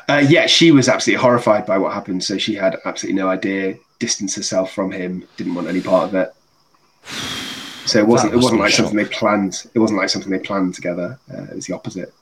Uh, 0.09 0.24
yeah, 0.28 0.47
she 0.47 0.70
was 0.70 0.89
absolutely 0.89 1.20
horrified 1.22 1.66
by 1.66 1.78
what 1.78 1.93
happened. 1.93 2.22
So 2.24 2.39
she 2.39 2.55
had 2.55 2.78
absolutely 2.84 3.20
no 3.20 3.28
idea, 3.28 3.76
distanced 3.99 4.36
herself 4.36 4.72
from 4.72 4.91
him, 4.91 5.26
didn't 5.36 5.55
want 5.55 5.68
any 5.68 5.80
part 5.80 6.09
of 6.09 6.14
it. 6.14 6.34
So 7.86 7.99
it 7.99 8.07
wasn't. 8.07 8.32
That 8.32 8.39
It 8.39 8.43
wasn't 8.43 8.61
like 8.61 8.70
be 8.70 8.76
something 8.76 8.97
they 8.97 9.05
planned. 9.07 9.66
It 9.74 9.78
wasn't 9.78 9.99
like 9.99 10.11
something 10.11 10.30
they 10.30 10.39
planned 10.39 10.74
together. 10.74 11.18
Uh, 11.32 11.45
it 11.45 11.57
was 11.57 11.66
the 11.66 11.74
opposite. 11.74 12.12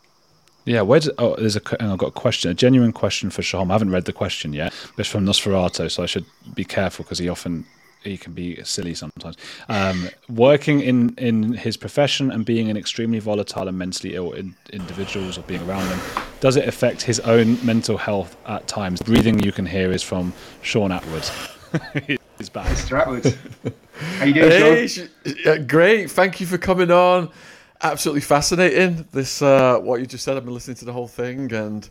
Yeah, 0.65 0.83
where 0.83 0.99
did, 0.99 1.15
oh, 1.19 1.37
there's 1.37 1.55
a, 1.55 1.63
I've 1.81 1.99
got 1.99 2.09
a 2.09 2.11
question, 2.11 2.51
a 2.51 2.55
genuine 2.55 2.93
question 2.93 3.31
for 3.31 3.43
Sohom. 3.43 3.71
I 3.71 3.75
haven't 3.75 3.93
read 3.93 4.05
the 4.05 4.13
question 4.13 4.53
yet, 4.53 4.75
but 4.97 5.03
it's 5.03 5.09
from 5.09 5.25
Nosferatu, 5.25 5.89
so 5.89 6.03
I 6.03 6.07
should 6.07 6.27
be 6.57 6.65
careful 6.65 7.05
because 7.05 7.21
he 7.21 7.29
often 7.29 7.65
he 8.07 8.17
can 8.17 8.33
be 8.33 8.63
silly 8.65 8.95
sometimes. 8.95 9.37
Um, 9.69 10.09
working 10.29 10.81
in 10.81 11.15
in 11.19 11.53
his 11.55 11.77
profession 11.77 12.31
and 12.31 12.45
being 12.45 12.71
an 12.71 12.77
extremely 12.77 13.19
volatile 13.19 13.69
and 13.69 13.77
mentally 13.79 14.15
ill 14.15 14.33
in, 14.33 14.55
individuals 14.73 15.37
or 15.39 15.43
being 15.43 15.63
around 15.69 15.89
them, 15.89 16.01
does 16.41 16.57
it 16.57 16.67
affect 16.69 17.03
his 17.03 17.21
own 17.21 17.59
mental 17.65 17.97
health 17.99 18.37
at 18.47 18.67
times? 18.67 19.03
breathing 19.03 19.39
you 19.41 19.53
can 19.53 19.67
hear 19.67 19.93
is 19.93 20.03
from 20.03 20.33
Sean 20.63 20.91
Atwood. 20.93 21.25
He's 22.39 22.49
back. 22.49 22.67
Mr. 22.69 23.01
Atwood, 23.01 23.39
how 24.19 24.25
you 24.25 24.35
doing, 24.35 24.51
Hey, 24.51 24.87
Sean? 24.87 25.07
sh- 25.07 25.35
yeah, 25.45 25.59
great. 25.59 26.11
Thank 26.11 26.41
you 26.41 26.47
for 26.47 26.59
coming 26.59 26.91
on. 26.91 27.31
Absolutely 27.83 28.21
fascinating. 28.23 29.07
This 29.13 29.43
uh, 29.43 29.79
what 29.81 30.01
you 30.01 30.07
just 30.07 30.25
said. 30.25 30.37
I've 30.37 30.45
been 30.45 30.55
listening 30.55 30.77
to 30.79 30.85
the 30.85 30.93
whole 30.93 31.09
thing, 31.09 31.53
and 31.53 31.89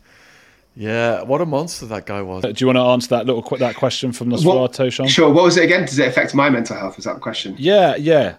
yeah, 0.76 1.22
what 1.24 1.42
a 1.42 1.46
monster 1.46 1.86
that 1.88 2.06
guy 2.06 2.22
was. 2.22 2.44
Do 2.44 2.54
you 2.58 2.68
want 2.68 2.78
to 2.78 2.82
answer 2.82 3.08
that 3.10 3.26
little 3.26 3.42
qu- 3.42 3.58
that 3.58 3.76
question 3.76 4.12
from 4.12 4.30
What- 4.30 4.42
Nosferatu, 4.42 4.92
Sean? 4.92 5.08
Sure. 5.08 5.32
What 5.32 5.46
was 5.46 5.58
it 5.58 5.64
again? 5.64 5.86
Does 5.86 5.98
it 6.00 6.08
affect 6.08 6.36
my 6.36 6.50
mental 6.50 6.76
health? 6.76 6.98
Was 6.98 7.06
that 7.06 7.16
the 7.16 7.22
question? 7.22 7.56
Yeah, 7.58 7.96
yeah. 7.96 8.36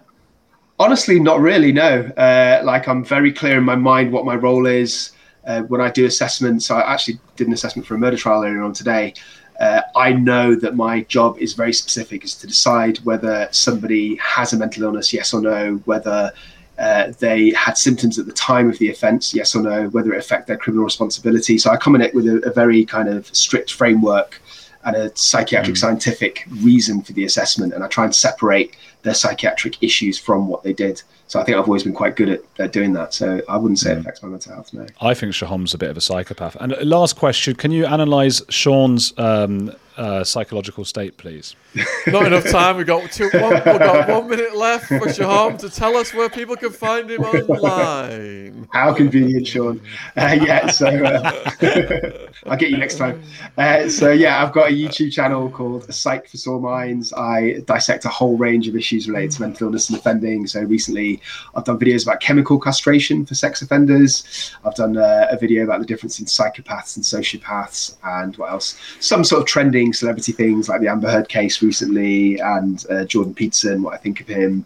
Honestly, 0.79 1.19
not 1.19 1.39
really. 1.39 1.71
No. 1.71 2.01
Uh, 2.15 2.61
like 2.63 2.87
I'm 2.87 3.03
very 3.03 3.31
clear 3.33 3.57
in 3.57 3.63
my 3.63 3.75
mind 3.75 4.11
what 4.11 4.25
my 4.25 4.35
role 4.35 4.67
is 4.67 5.11
uh, 5.47 5.61
when 5.63 5.81
I 5.81 5.89
do 5.89 6.05
assessments. 6.05 6.69
I 6.69 6.81
actually 6.81 7.19
did 7.35 7.47
an 7.47 7.53
assessment 7.53 7.87
for 7.87 7.95
a 7.95 7.97
murder 7.97 8.17
trial 8.17 8.43
earlier 8.43 8.61
on 8.61 8.73
today. 8.73 9.13
Uh, 9.59 9.81
I 9.95 10.13
know 10.13 10.53
that 10.53 10.75
my 10.75 11.01
job 11.01 11.39
is 11.39 11.53
very 11.53 11.73
specific, 11.73 12.23
is 12.23 12.35
to 12.35 12.45
decide 12.45 12.99
whether 12.99 13.47
somebody 13.49 14.15
has 14.17 14.53
a 14.53 14.57
mental 14.57 14.83
illness, 14.83 15.11
yes 15.11 15.33
or 15.33 15.41
no, 15.41 15.77
whether 15.85 16.31
uh, 16.77 17.11
they 17.19 17.51
had 17.51 17.77
symptoms 17.77 18.19
at 18.19 18.25
the 18.25 18.33
time 18.33 18.69
of 18.69 18.77
the 18.77 18.89
offence, 18.89 19.33
yes 19.33 19.55
or 19.55 19.61
no, 19.61 19.87
whether 19.89 20.13
it 20.13 20.19
affect 20.19 20.47
their 20.47 20.57
criminal 20.57 20.85
responsibility. 20.85 21.57
So 21.57 21.71
I 21.71 21.77
come 21.77 21.95
in 21.95 22.01
it 22.01 22.13
with 22.13 22.27
a, 22.27 22.37
a 22.49 22.51
very 22.51 22.85
kind 22.85 23.09
of 23.09 23.27
strict 23.35 23.73
framework 23.73 24.41
and 24.85 24.95
a 24.95 25.15
psychiatric 25.15 25.75
scientific 25.75 26.45
reason 26.61 27.01
for 27.01 27.13
the 27.13 27.25
assessment, 27.25 27.73
and 27.73 27.83
I 27.83 27.87
try 27.87 28.05
and 28.05 28.15
separate 28.15 28.75
their 29.03 29.13
psychiatric 29.13 29.81
issues 29.81 30.17
from 30.17 30.47
what 30.47 30.63
they 30.63 30.73
did. 30.73 31.01
So 31.27 31.41
I 31.41 31.43
think 31.43 31.57
I've 31.57 31.65
always 31.65 31.83
been 31.83 31.93
quite 31.93 32.15
good 32.15 32.29
at, 32.29 32.41
at 32.57 32.71
doing 32.71 32.93
that. 32.93 33.13
So 33.13 33.41
I 33.49 33.57
wouldn't 33.57 33.79
say 33.79 33.91
it 33.91 33.97
affects 33.97 34.23
my 34.23 34.29
mental 34.29 34.53
health. 34.53 34.73
No. 34.73 34.85
I 35.01 35.13
think 35.13 35.33
Sohom's 35.33 35.73
a 35.73 35.77
bit 35.77 35.89
of 35.89 35.97
a 35.97 36.01
psychopath. 36.01 36.55
And 36.59 36.73
uh, 36.73 36.77
last 36.83 37.17
question: 37.17 37.55
Can 37.55 37.71
you 37.71 37.85
analyse 37.85 38.41
Sean's 38.49 39.13
um, 39.17 39.73
uh, 39.97 40.23
psychological 40.23 40.85
state, 40.85 41.17
please? 41.17 41.55
Not 42.07 42.27
enough 42.27 42.49
time. 42.49 42.77
We 42.77 42.85
got 42.85 43.11
two. 43.11 43.29
One, 43.33 43.55
we 43.55 43.59
got 43.59 44.07
one 44.07 44.29
minute 44.29 44.55
left 44.55 44.85
for 44.85 44.99
Sohom 44.99 45.57
to 45.59 45.69
tell 45.69 45.97
us 45.97 46.13
where 46.13 46.29
people 46.29 46.55
can 46.55 46.71
find 46.71 47.09
him 47.09 47.21
online. 47.23 48.69
How 48.71 48.93
convenient, 48.93 49.47
Sean. 49.47 49.81
Uh, 50.15 50.37
yeah, 50.41 50.67
so 50.67 50.87
uh, 50.87 52.27
I'll 52.45 52.57
get 52.57 52.69
you 52.69 52.77
next 52.77 52.97
time. 52.97 53.21
Uh, 53.57 53.89
so 53.89 54.11
yeah, 54.11 54.41
I've 54.41 54.53
got 54.53 54.69
a 54.69 54.73
YouTube 54.73 55.11
channel 55.11 55.49
called 55.49 55.93
Psych 55.93 56.27
for 56.29 56.37
Sore 56.37 56.61
Minds. 56.61 57.11
I 57.11 57.63
dissect 57.65 58.05
a 58.05 58.09
whole 58.09 58.37
range 58.37 58.69
of 58.69 58.77
issues 58.77 58.86
related 58.91 59.31
to 59.31 59.41
mental 59.41 59.67
illness 59.67 59.89
and 59.89 59.97
offending. 59.97 60.47
So 60.47 60.61
recently, 60.61 61.21
I've 61.55 61.65
done 61.65 61.79
videos 61.79 62.03
about 62.03 62.19
chemical 62.19 62.59
castration 62.59 63.25
for 63.25 63.35
sex 63.35 63.61
offenders. 63.61 64.53
I've 64.63 64.75
done 64.75 64.97
uh, 64.97 65.27
a 65.29 65.37
video 65.37 65.63
about 65.63 65.79
the 65.79 65.85
difference 65.85 66.19
in 66.19 66.25
psychopaths 66.25 66.95
and 66.95 67.03
sociopaths, 67.03 67.97
and 68.03 68.35
what 68.37 68.51
else? 68.51 68.79
Some 68.99 69.23
sort 69.23 69.41
of 69.41 69.47
trending 69.47 69.93
celebrity 69.93 70.31
things 70.31 70.69
like 70.69 70.81
the 70.81 70.87
Amber 70.87 71.11
Heard 71.11 71.29
case 71.29 71.61
recently, 71.61 72.39
and 72.39 72.85
uh, 72.89 73.05
Jordan 73.05 73.33
Peterson, 73.33 73.83
what 73.83 73.93
I 73.93 73.97
think 73.97 74.21
of 74.21 74.27
him, 74.27 74.63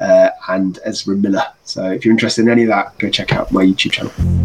uh, 0.00 0.30
and 0.48 0.78
Ezra 0.84 1.16
Miller. 1.16 1.44
So 1.64 1.90
if 1.90 2.04
you're 2.04 2.12
interested 2.12 2.42
in 2.42 2.50
any 2.50 2.62
of 2.62 2.68
that, 2.68 2.96
go 2.98 3.10
check 3.10 3.32
out 3.32 3.52
my 3.52 3.64
YouTube 3.64 3.92
channel. 3.92 4.37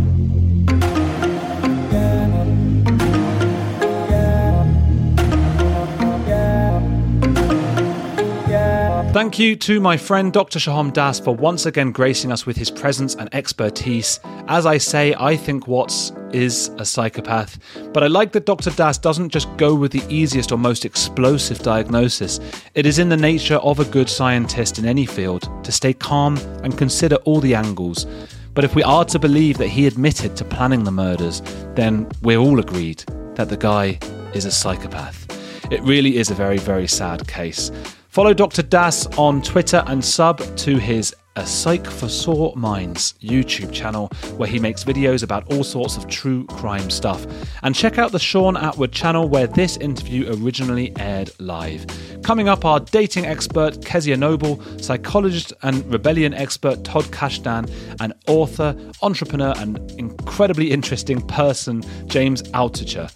Thank 9.13 9.37
you 9.37 9.55
to 9.57 9.79
my 9.79 9.95
friend 9.95 10.33
Dr. 10.33 10.57
Sohom 10.57 10.91
Das 10.91 11.19
for 11.19 11.35
once 11.35 11.67
again 11.67 11.91
gracing 11.91 12.31
us 12.31 12.47
with 12.47 12.57
his 12.57 12.71
presence 12.71 13.13
and 13.13 13.29
expertise. 13.31 14.19
As 14.47 14.65
I 14.65 14.79
say, 14.79 15.13
I 15.19 15.37
think 15.37 15.67
Watts 15.67 16.11
is 16.31 16.71
a 16.79 16.83
psychopath, 16.83 17.59
but 17.93 18.01
I 18.01 18.07
like 18.07 18.31
that 18.31 18.47
Dr. 18.47 18.71
Das 18.71 18.97
doesn't 18.97 19.29
just 19.29 19.55
go 19.55 19.75
with 19.75 19.91
the 19.91 20.01
easiest 20.09 20.51
or 20.51 20.57
most 20.57 20.83
explosive 20.83 21.59
diagnosis. 21.59 22.39
It 22.73 22.87
is 22.87 22.97
in 22.97 23.07
the 23.07 23.15
nature 23.15 23.57
of 23.57 23.79
a 23.79 23.85
good 23.85 24.09
scientist 24.09 24.79
in 24.79 24.85
any 24.85 25.05
field 25.05 25.47
to 25.63 25.71
stay 25.71 25.93
calm 25.93 26.37
and 26.63 26.75
consider 26.75 27.17
all 27.17 27.39
the 27.39 27.53
angles. 27.53 28.07
But 28.55 28.63
if 28.63 28.73
we 28.73 28.81
are 28.81 29.05
to 29.05 29.19
believe 29.19 29.59
that 29.59 29.67
he 29.67 29.85
admitted 29.85 30.35
to 30.37 30.43
planning 30.43 30.85
the 30.85 30.91
murders, 30.91 31.43
then 31.75 32.09
we're 32.23 32.39
all 32.39 32.59
agreed 32.59 33.03
that 33.35 33.49
the 33.49 33.57
guy 33.57 33.99
is 34.33 34.45
a 34.45 34.51
psychopath. 34.51 35.27
It 35.71 35.83
really 35.83 36.17
is 36.17 36.31
a 36.31 36.33
very, 36.33 36.57
very 36.57 36.87
sad 36.87 37.27
case. 37.27 37.69
Follow 38.13 38.31
Dr. 38.31 38.61
Das 38.61 39.07
on 39.17 39.41
Twitter 39.41 39.83
and 39.87 40.05
sub 40.05 40.37
to 40.57 40.77
his 40.77 41.15
A 41.35 41.47
Psych 41.47 41.87
for 41.87 42.07
Sore 42.07 42.53
Minds 42.55 43.15
YouTube 43.23 43.73
channel, 43.73 44.09
where 44.37 44.47
he 44.47 44.59
makes 44.59 44.83
videos 44.83 45.23
about 45.23 45.51
all 45.51 45.63
sorts 45.63 45.97
of 45.97 46.07
true 46.07 46.45
crime 46.45 46.91
stuff. 46.91 47.25
And 47.63 47.73
check 47.73 47.97
out 47.97 48.11
the 48.11 48.19
Sean 48.19 48.55
Atwood 48.55 48.91
channel, 48.91 49.27
where 49.27 49.47
this 49.47 49.77
interview 49.77 50.31
originally 50.31 50.95
aired 50.99 51.31
live. 51.39 51.87
Coming 52.21 52.47
up, 52.47 52.65
our 52.65 52.81
dating 52.81 53.25
expert 53.25 53.83
Kezia 53.83 54.15
Noble, 54.15 54.61
psychologist 54.77 55.51
and 55.63 55.83
rebellion 55.91 56.35
expert 56.35 56.83
Todd 56.83 57.05
Kashdan, 57.05 57.67
and 57.99 58.13
author, 58.27 58.77
entrepreneur, 59.01 59.55
and 59.57 59.79
incredibly 59.93 60.69
interesting 60.69 61.19
person 61.19 61.81
James 62.05 62.43
Altucher. 62.43 63.11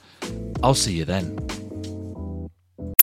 I'll 0.64 0.74
see 0.74 0.94
you 0.94 1.06
then. 1.06 1.38